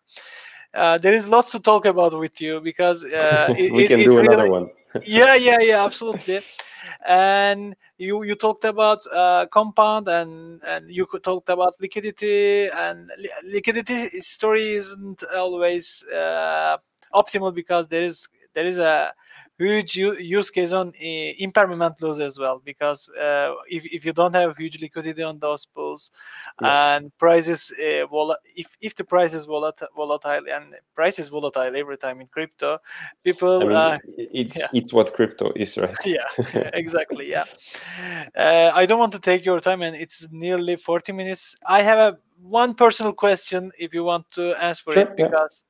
Uh, 0.74 0.98
there 0.98 1.12
is 1.12 1.26
lots 1.28 1.52
to 1.52 1.60
talk 1.60 1.86
about 1.86 2.18
with 2.18 2.40
you 2.40 2.60
because 2.60 3.04
uh, 3.04 3.54
it, 3.58 3.72
we 3.72 3.84
it- 3.84 3.88
can 3.88 4.00
it 4.00 4.04
do 4.04 4.10
really- 4.16 4.26
another 4.34 4.50
one. 4.50 4.70
yeah 5.02 5.34
yeah 5.34 5.58
yeah 5.60 5.84
absolutely 5.84 6.40
and 7.06 7.74
you 7.98 8.22
you 8.22 8.34
talked 8.34 8.64
about 8.64 9.00
uh, 9.12 9.46
compound 9.52 10.08
and 10.08 10.62
and 10.64 10.90
you 10.90 11.06
talked 11.22 11.48
about 11.48 11.74
liquidity 11.80 12.68
and 12.68 13.10
li- 13.18 13.30
liquidity 13.44 14.08
story 14.20 14.74
isn't 14.74 15.22
always 15.34 16.04
uh, 16.14 16.76
optimal 17.14 17.54
because 17.54 17.88
there 17.88 18.02
is 18.02 18.28
there 18.54 18.66
is 18.66 18.78
a 18.78 19.12
huge 19.58 19.96
use 19.96 20.50
case 20.50 20.72
on 20.72 20.88
uh, 20.88 21.32
impermanent 21.38 22.00
loss 22.02 22.18
as 22.18 22.38
well 22.38 22.60
because 22.64 23.08
uh, 23.10 23.52
if, 23.68 23.84
if 23.86 24.04
you 24.04 24.12
don't 24.12 24.34
have 24.34 24.56
huge 24.56 24.80
liquidity 24.82 25.22
on 25.22 25.38
those 25.38 25.64
pools 25.66 26.10
Yes. 26.60 26.92
and 26.94 27.16
prices 27.18 27.72
uh, 27.78 28.06
vol- 28.06 28.36
if 28.56 28.76
if 28.80 28.94
the 28.96 29.04
price 29.04 29.34
is 29.34 29.46
volatile 29.46 29.88
volatile 29.96 30.42
and 30.52 30.74
price 30.94 31.18
is 31.18 31.28
volatile 31.28 31.76
every 31.76 31.96
time 31.96 32.20
in 32.20 32.26
crypto 32.26 32.78
people 33.22 33.60
I 33.60 33.64
mean, 33.66 33.94
uh, 33.94 33.98
it's 34.04 34.56
yeah. 34.56 34.68
it's 34.72 34.92
what 34.92 35.12
crypto 35.14 35.52
is, 35.54 35.76
right? 35.78 35.96
yeah 36.04 36.28
exactly 36.72 37.30
yeah 37.30 37.44
uh, 38.36 38.70
i 38.74 38.86
don't 38.86 38.98
want 38.98 39.12
to 39.12 39.18
take 39.20 39.44
your 39.44 39.60
time 39.60 39.82
and 39.82 39.96
it's 39.96 40.28
nearly 40.30 40.76
40 40.76 41.12
minutes 41.12 41.56
i 41.66 41.82
have 41.82 41.98
a 41.98 42.18
one 42.42 42.74
personal 42.74 43.12
question 43.12 43.70
if 43.78 43.94
you 43.94 44.04
want 44.04 44.30
to 44.32 44.54
answer 44.62 44.92
Sure, 44.92 45.02
it 45.02 45.14
yeah. 45.18 45.28
because 45.28 45.64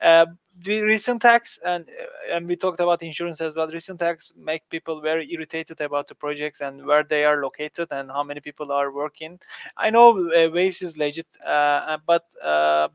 uh, 0.00 0.26
the 0.62 0.82
recent 0.82 1.22
tax 1.22 1.58
and 1.64 1.88
uh, 1.88 2.34
and 2.34 2.46
we 2.46 2.56
talked 2.56 2.80
about 2.80 3.02
insurance 3.02 3.40
as 3.40 3.54
well 3.54 3.68
recent 3.68 4.00
tax 4.00 4.32
make 4.36 4.68
people 4.70 5.00
very 5.00 5.30
irritated 5.32 5.80
about 5.80 6.08
the 6.08 6.14
projects 6.14 6.60
and 6.60 6.84
where 6.84 7.04
they 7.04 7.24
are 7.24 7.42
located 7.42 7.88
and 7.90 8.10
how 8.10 8.22
many 8.22 8.40
people 8.40 8.72
are 8.72 8.90
working. 8.92 9.38
I 9.76 9.90
know 9.90 10.30
uh, 10.30 10.50
waves 10.50 10.82
is 10.82 10.96
legit 10.96 11.26
uh, 11.44 11.98
but 12.06 12.24
uh, 12.42 12.88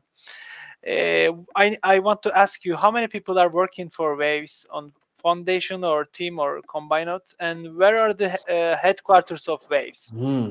uh, 0.86 1.32
I, 1.54 1.78
I 1.82 1.98
want 2.00 2.22
to 2.24 2.36
ask 2.36 2.64
you 2.64 2.76
how 2.76 2.90
many 2.90 3.06
people 3.06 3.38
are 3.38 3.48
working 3.48 3.88
for 3.88 4.16
waves 4.16 4.66
on 4.70 4.92
foundation 5.22 5.84
or 5.84 6.04
team 6.04 6.40
or 6.40 6.60
combine 6.68 7.06
it 7.08 7.32
and 7.38 7.76
where 7.76 7.98
are 7.98 8.12
the 8.12 8.32
uh, 8.50 8.76
headquarters 8.76 9.46
of 9.46 9.68
waves? 9.70 10.10
Hmm, 10.10 10.50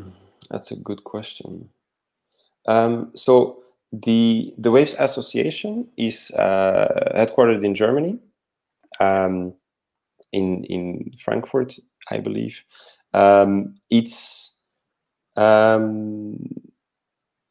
that's 0.50 0.72
a 0.72 0.78
good 0.78 1.04
question. 1.04 1.70
Um, 2.68 3.12
so 3.16 3.64
the 3.92 4.54
the 4.58 4.72
Waves 4.72 4.96
Association 4.98 5.88
is 5.98 6.32
uh, 6.32 6.88
headquartered 7.16 7.64
in 7.64 7.76
Germany, 7.76 8.20
um, 9.00 9.54
in 10.32 10.64
in 10.66 11.12
Frankfurt, 11.20 11.76
I 12.10 12.20
believe. 12.20 12.62
Um, 13.14 13.76
it's 13.90 14.54
um, 15.36 16.38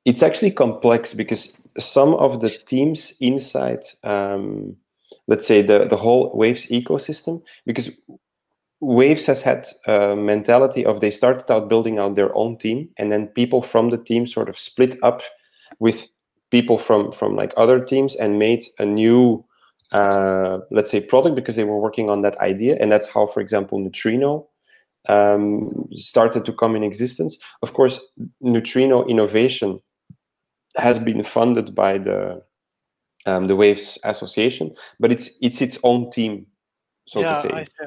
it's 0.04 0.22
actually 0.22 0.50
complex 0.50 1.12
because 1.12 1.54
some 1.78 2.14
of 2.14 2.40
the 2.40 2.48
teams 2.48 3.12
inside, 3.20 3.84
um, 4.02 4.76
let's 5.26 5.46
say 5.46 5.60
the 5.60 5.86
the 5.86 5.96
whole 5.96 6.30
Waves 6.34 6.66
ecosystem, 6.66 7.42
because 7.66 7.90
Waves 8.80 9.26
has 9.26 9.42
had 9.42 9.66
a 9.86 10.16
mentality 10.16 10.86
of 10.86 11.00
they 11.00 11.10
started 11.10 11.50
out 11.52 11.68
building 11.68 11.98
out 11.98 12.14
their 12.14 12.34
own 12.34 12.56
team, 12.56 12.88
and 12.96 13.12
then 13.12 13.26
people 13.26 13.60
from 13.60 13.90
the 13.90 13.98
team 13.98 14.26
sort 14.26 14.48
of 14.48 14.58
split 14.58 14.96
up 15.02 15.20
with 15.80 16.08
people 16.50 16.78
from 16.78 17.12
from 17.12 17.36
like 17.36 17.52
other 17.56 17.80
teams 17.80 18.16
and 18.16 18.38
made 18.38 18.64
a 18.78 18.84
new, 18.84 19.44
uh, 19.92 20.58
let's 20.70 20.90
say, 20.90 21.00
product 21.00 21.36
because 21.36 21.56
they 21.56 21.64
were 21.64 21.78
working 21.78 22.10
on 22.10 22.22
that 22.22 22.36
idea, 22.38 22.76
and 22.80 22.90
that's 22.90 23.08
how, 23.08 23.26
for 23.26 23.40
example, 23.40 23.78
Neutrino 23.78 24.48
um, 25.08 25.88
started 25.94 26.44
to 26.44 26.52
come 26.52 26.76
in 26.76 26.82
existence. 26.82 27.38
Of 27.62 27.72
course, 27.72 28.00
Neutrino 28.40 29.04
innovation 29.06 29.80
has 30.76 30.98
been 30.98 31.22
funded 31.24 31.74
by 31.74 31.98
the 31.98 32.42
um, 33.26 33.46
the 33.46 33.56
Waves 33.56 33.98
Association, 34.04 34.74
but 34.98 35.12
it's 35.12 35.30
it's 35.40 35.60
its 35.62 35.78
own 35.82 36.10
team, 36.10 36.46
so 37.06 37.20
yeah 37.20 37.34
to 37.34 37.40
say. 37.66 37.86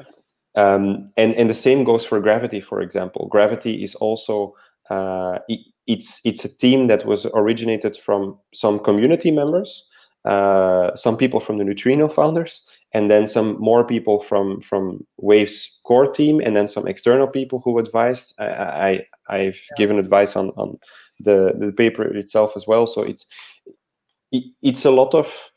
Um, 0.56 1.06
and 1.16 1.34
and 1.34 1.50
the 1.50 1.54
same 1.54 1.82
goes 1.82 2.04
for 2.04 2.20
Gravity, 2.20 2.60
for 2.60 2.80
example. 2.80 3.26
Gravity 3.26 3.82
is 3.82 3.96
also 3.96 4.54
uh, 4.88 5.38
it's 5.86 6.20
it's 6.24 6.44
a 6.44 6.48
team 6.48 6.86
that 6.88 7.06
was 7.06 7.26
originated 7.34 7.96
from 7.96 8.38
some 8.54 8.78
community 8.78 9.30
members, 9.30 9.88
uh, 10.24 10.94
some 10.94 11.16
people 11.16 11.40
from 11.40 11.58
the 11.58 11.64
Neutrino 11.64 12.08
founders, 12.08 12.66
and 12.92 13.10
then 13.10 13.26
some 13.26 13.56
more 13.58 13.84
people 13.84 14.20
from 14.20 14.60
from 14.60 15.06
Wave's 15.18 15.80
core 15.84 16.10
team, 16.10 16.40
and 16.40 16.56
then 16.56 16.68
some 16.68 16.86
external 16.86 17.26
people 17.26 17.60
who 17.64 17.78
advised. 17.78 18.34
I, 18.38 19.06
I 19.28 19.36
I've 19.36 19.60
given 19.76 19.98
advice 19.98 20.36
on 20.36 20.50
on 20.56 20.78
the 21.20 21.52
the 21.58 21.72
paper 21.72 22.02
itself 22.16 22.56
as 22.56 22.66
well. 22.66 22.86
So 22.86 23.02
it's 23.02 23.26
it, 24.32 24.44
it's 24.62 24.84
a 24.84 24.90
lot 24.90 25.14
of 25.14 25.50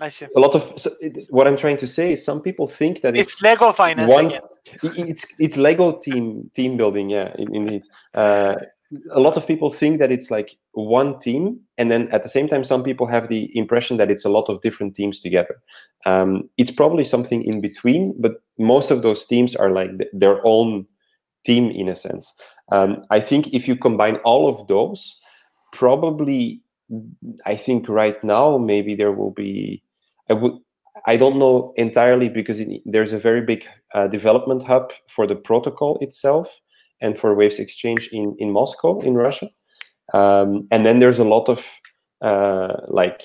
I 0.00 0.08
see. 0.08 0.26
a 0.36 0.40
lot 0.40 0.54
of 0.54 0.72
so 0.76 0.90
it, 1.00 1.26
what 1.30 1.46
I'm 1.46 1.56
trying 1.56 1.76
to 1.78 1.86
say 1.86 2.12
is 2.12 2.24
some 2.24 2.40
people 2.40 2.66
think 2.66 3.00
that 3.02 3.16
It's 3.16 3.42
Lego 3.42 3.72
finance 3.72 4.10
one 4.10 4.26
again. 4.26 4.42
it's 4.82 5.26
it's 5.38 5.56
lego 5.56 5.98
team 5.98 6.50
team 6.54 6.76
building 6.76 7.10
yeah 7.10 7.34
indeed 7.36 7.82
uh, 8.14 8.54
a 9.12 9.20
lot 9.20 9.36
of 9.36 9.46
people 9.46 9.70
think 9.70 9.98
that 9.98 10.10
it's 10.10 10.30
like 10.30 10.56
one 10.72 11.18
team 11.20 11.60
and 11.78 11.90
then 11.90 12.08
at 12.08 12.22
the 12.22 12.28
same 12.28 12.48
time 12.48 12.64
some 12.64 12.82
people 12.82 13.06
have 13.06 13.28
the 13.28 13.56
impression 13.56 13.96
that 13.98 14.10
it's 14.10 14.24
a 14.24 14.28
lot 14.28 14.48
of 14.48 14.60
different 14.62 14.94
teams 14.94 15.20
together. 15.20 15.60
Um, 16.06 16.48
it's 16.56 16.70
probably 16.70 17.04
something 17.04 17.42
in 17.44 17.60
between 17.60 18.14
but 18.20 18.42
most 18.58 18.90
of 18.90 19.02
those 19.02 19.24
teams 19.24 19.54
are 19.54 19.70
like 19.70 19.96
th- 19.98 20.10
their 20.12 20.44
own 20.44 20.86
team 21.44 21.70
in 21.70 21.88
a 21.88 21.94
sense. 21.94 22.32
Um, 22.72 23.02
i 23.10 23.18
think 23.20 23.52
if 23.52 23.66
you 23.66 23.76
combine 23.76 24.16
all 24.18 24.48
of 24.48 24.66
those 24.68 25.16
probably 25.72 26.62
i 27.46 27.56
think 27.56 27.88
right 27.88 28.22
now 28.22 28.58
maybe 28.58 28.94
there 28.94 29.12
will 29.12 29.32
be 29.32 29.82
i 30.28 30.32
would 30.34 30.52
i 31.06 31.16
don't 31.16 31.38
know 31.38 31.72
entirely 31.76 32.28
because 32.28 32.60
it, 32.60 32.82
there's 32.84 33.12
a 33.12 33.18
very 33.18 33.40
big 33.40 33.64
uh, 33.94 34.06
development 34.06 34.62
hub 34.62 34.92
for 35.08 35.26
the 35.26 35.34
protocol 35.34 35.98
itself 36.00 36.60
and 37.00 37.18
for 37.18 37.34
Waves 37.34 37.58
Exchange 37.58 38.08
in, 38.12 38.36
in 38.38 38.50
Moscow, 38.50 39.00
in 39.00 39.14
Russia. 39.14 39.48
Um, 40.12 40.66
and 40.70 40.84
then 40.84 40.98
there's 40.98 41.18
a 41.18 41.24
lot 41.24 41.48
of 41.48 41.64
uh, 42.20 42.76
like 42.88 43.22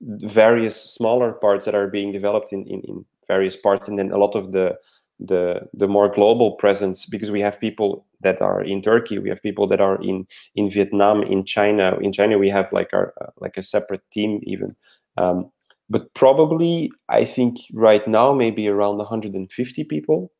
various 0.00 0.76
smaller 0.94 1.32
parts 1.32 1.64
that 1.66 1.74
are 1.74 1.88
being 1.88 2.12
developed 2.12 2.52
in, 2.52 2.66
in, 2.66 2.80
in 2.82 3.04
various 3.28 3.56
parts, 3.56 3.88
and 3.88 3.98
then 3.98 4.10
a 4.10 4.18
lot 4.18 4.34
of 4.34 4.52
the 4.52 4.78
the 5.20 5.68
the 5.74 5.86
more 5.86 6.08
global 6.08 6.52
presence 6.52 7.04
because 7.04 7.30
we 7.30 7.42
have 7.42 7.60
people 7.60 8.06
that 8.22 8.40
are 8.40 8.62
in 8.62 8.80
Turkey, 8.80 9.18
we 9.18 9.28
have 9.28 9.42
people 9.42 9.66
that 9.68 9.80
are 9.80 10.00
in 10.02 10.26
in 10.54 10.70
Vietnam, 10.70 11.22
in 11.22 11.44
China. 11.44 11.98
In 12.00 12.12
China, 12.12 12.38
we 12.38 12.48
have 12.48 12.72
like 12.72 12.90
our 12.92 13.12
uh, 13.20 13.30
like 13.38 13.56
a 13.56 13.62
separate 13.62 14.02
team 14.10 14.40
even. 14.44 14.74
Um, 15.18 15.50
but 15.90 16.14
probably, 16.14 16.90
I 17.08 17.24
think 17.24 17.56
right 17.72 18.06
now 18.06 18.32
maybe 18.32 18.68
around 18.68 18.98
150 18.98 19.84
people. 19.84 20.32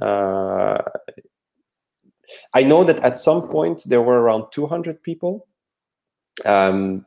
Uh, 0.00 0.82
I 2.54 2.62
know 2.62 2.84
that 2.84 3.00
at 3.00 3.16
some 3.16 3.48
point 3.48 3.82
there 3.86 4.02
were 4.02 4.20
around 4.20 4.50
200 4.52 5.02
people, 5.02 5.46
um, 6.44 7.04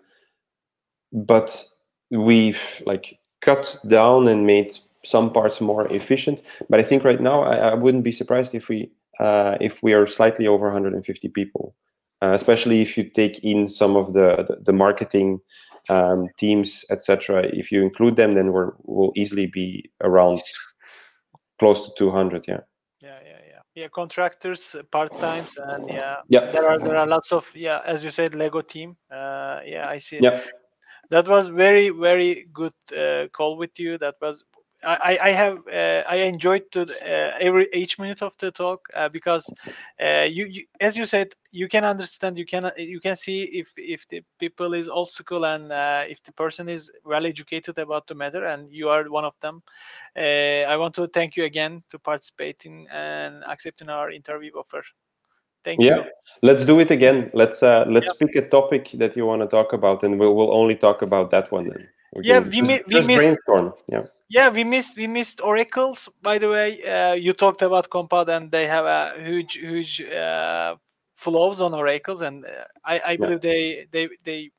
but 1.11 1.63
we've 2.11 2.82
like 2.86 3.20
cut 3.41 3.78
down 3.88 4.28
and 4.28 4.45
made 4.45 4.78
some 5.05 5.32
parts 5.32 5.61
more 5.61 5.88
efficient. 5.91 6.41
But 6.70 6.80
I 6.80 6.84
think 6.84 7.03
right 7.03 7.22
now 7.22 7.43
I, 7.43 7.55
I 7.55 7.74
wouldn't 7.74 8.03
be 8.03 8.11
surprised 8.11 8.55
if 8.55 8.68
we 8.68 8.91
uh, 9.20 9.57
if 9.59 9.82
we 9.82 9.93
are 9.93 10.05
slightly 10.05 10.45
over 10.45 10.68
150 10.68 11.30
people, 11.30 11.76
uh, 12.22 12.34
especially 12.34 12.82
if 12.82 12.97
you 12.97 13.09
take 13.09 13.43
in 13.43 13.68
some 13.68 13.95
of 13.95 14.13
the 14.13 14.45
the, 14.47 14.57
the 14.65 14.74
marketing 14.74 15.39
um, 15.89 16.28
teams, 16.38 16.86
etc. 16.89 17.43
If 17.53 17.72
you 17.72 17.82
include 17.82 18.18
them, 18.18 18.36
then 18.36 18.51
we're, 18.51 18.74
we'll 18.84 19.13
easily 19.15 19.47
be 19.47 19.89
around 20.01 20.41
close 21.59 21.86
to 21.86 21.91
200. 21.97 22.45
Yeah 22.47 22.59
yeah 23.78 23.88
contractors 23.93 24.75
uh, 24.75 24.84
part 24.91 25.11
times 25.19 25.51
and 25.57 25.89
yeah. 25.89 26.17
Yeah. 26.30 26.51
There 26.51 26.67
are 26.69 26.80
there 26.80 26.97
are 26.97 27.07
lots 27.07 27.32
of 27.32 27.43
yeah 27.55 27.82
as 27.86 28.03
you 28.03 28.11
said 28.11 28.36
lego 28.36 28.61
team. 28.61 28.97
Uh 29.11 29.59
yeah 29.65 29.86
i 29.89 29.99
see. 29.99 30.21
Yeah. 30.21 30.39
That 31.09 31.28
was 31.28 31.47
very 31.49 31.89
very 31.89 32.47
good 32.53 32.73
uh, 32.97 33.28
call 33.38 33.57
with 33.57 33.80
you. 33.80 33.97
That 33.99 34.15
was 34.21 34.43
I, 34.84 35.17
I 35.21 35.32
have 35.32 35.67
uh, 35.67 36.03
I 36.07 36.17
enjoyed 36.17 36.65
the, 36.71 36.84
uh, 36.84 37.38
every 37.39 37.67
each 37.73 37.97
minute 37.97 38.21
of 38.21 38.38
the 38.38 38.51
talk 38.51 38.88
uh, 38.93 39.09
because 39.09 39.51
uh, 39.99 40.28
you, 40.30 40.45
you, 40.45 40.65
as 40.80 40.95
you 40.95 41.05
said 41.05 41.34
you 41.51 41.67
can 41.67 41.84
understand 41.84 42.38
you 42.38 42.45
can 42.45 42.71
you 42.78 42.99
can 42.99 43.15
see 43.15 43.43
if 43.43 43.73
if 43.75 44.07
the 44.07 44.21
people 44.39 44.75
is 44.75 44.88
old 44.88 45.09
school 45.09 45.45
and 45.45 45.71
uh, 45.71 46.03
if 46.07 46.21
the 46.23 46.32
person 46.32 46.69
is 46.69 46.91
well 47.03 47.25
educated 47.25 47.80
about 47.80 48.05
the 48.05 48.13
matter 48.13 48.45
and 48.45 48.71
you 48.71 48.89
are 48.89 49.09
one 49.09 49.25
of 49.25 49.34
them. 49.41 49.63
Uh, 50.15 50.69
I 50.69 50.78
want 50.78 50.93
to 50.95 51.07
thank 51.07 51.36
you 51.36 51.45
again 51.45 51.84
to 51.89 51.97
participating 51.97 52.88
and 52.91 53.43
accepting 53.45 53.89
our 53.89 54.11
interview 54.11 54.51
offer. 54.51 54.84
Thank 55.63 55.82
you. 55.82 55.88
yeah. 55.88 55.95
you. 55.97 56.11
Let's 56.43 56.65
do 56.65 56.80
it 56.80 56.91
again. 56.91 57.32
Let's 57.34 57.63
let's 57.63 58.13
pick 58.13 58.36
a 58.36 58.47
topic 58.47 58.91
that 58.93 59.17
you 59.17 59.25
want 59.25 59.41
to 59.41 59.47
talk 59.47 59.73
about, 59.73 60.03
and 60.03 60.19
we'll 60.19 60.36
we'll 60.36 60.53
only 60.53 60.75
talk 60.75 61.01
about 61.01 61.32
that 61.32 61.51
one 61.51 61.69
then. 61.69 61.89
We 62.18 62.24
yeah, 62.24 62.39
we, 62.39 62.49
just, 62.49 62.61
mi- 62.63 62.84
we 62.88 62.95
just 62.95 63.07
missed 63.07 63.26
brainstorm. 63.26 63.74
Yeah. 63.88 64.03
Yeah 64.30 64.49
we 64.49 64.63
missed 64.63 64.97
we 64.97 65.07
missed 65.07 65.41
oracles 65.41 66.09
by 66.22 66.38
the 66.38 66.49
way. 66.49 66.84
Uh, 66.84 67.13
you 67.13 67.34
talked 67.34 67.61
about 67.61 67.89
compound 67.89 68.30
and 68.30 68.51
they 68.51 68.68
have 68.68 68.86
a 68.86 69.13
huge 69.22 69.53
huge 69.53 70.01
uh, 70.01 70.76
flows 71.15 71.61
on 71.61 71.74
oracles 71.74 72.22
and 72.22 72.45
uh, 72.45 72.65
i 72.86 73.01
i 73.05 73.18
believe 73.18 73.43
yeah. 73.43 73.49
they 73.51 73.86
they 73.91 74.09
they 74.24 74.51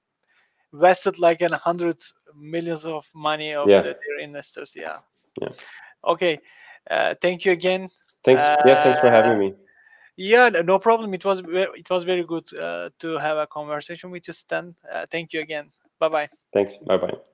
vested 0.72 1.18
like 1.18 1.40
an 1.42 1.52
hundred 1.52 1.96
millions 2.34 2.84
of 2.84 3.06
money 3.14 3.54
of 3.54 3.68
yeah. 3.68 3.80
the, 3.80 3.88
their 3.88 4.18
investors 4.20 4.74
yeah. 4.76 4.98
Yeah. 5.40 5.48
Okay 6.04 6.38
uh, 6.90 7.14
thank 7.20 7.44
you 7.44 7.52
again. 7.52 7.90
Thanks 8.24 8.42
yeah 8.66 8.82
thanks 8.82 8.98
for 9.00 9.10
having 9.10 9.38
me. 9.38 9.54
yeah 10.16 10.48
no 10.48 10.78
problem. 10.78 11.14
It 11.14 11.24
was 11.24 11.42
it 11.44 11.90
was 11.90 12.04
very 12.04 12.24
good 12.24 12.46
uh, 12.54 12.90
to 12.98 13.18
have 13.18 13.36
a 13.38 13.46
conversation 13.46 14.10
with 14.10 14.26
you 14.28 14.34
stan. 14.34 14.74
Uh, 14.92 15.06
thank 15.10 15.32
you 15.32 15.40
again. 15.40 15.70
Bye 15.98 16.08
bye 16.08 16.28
thanks 16.52 16.76
bye 16.76 16.96
bye 16.96 17.27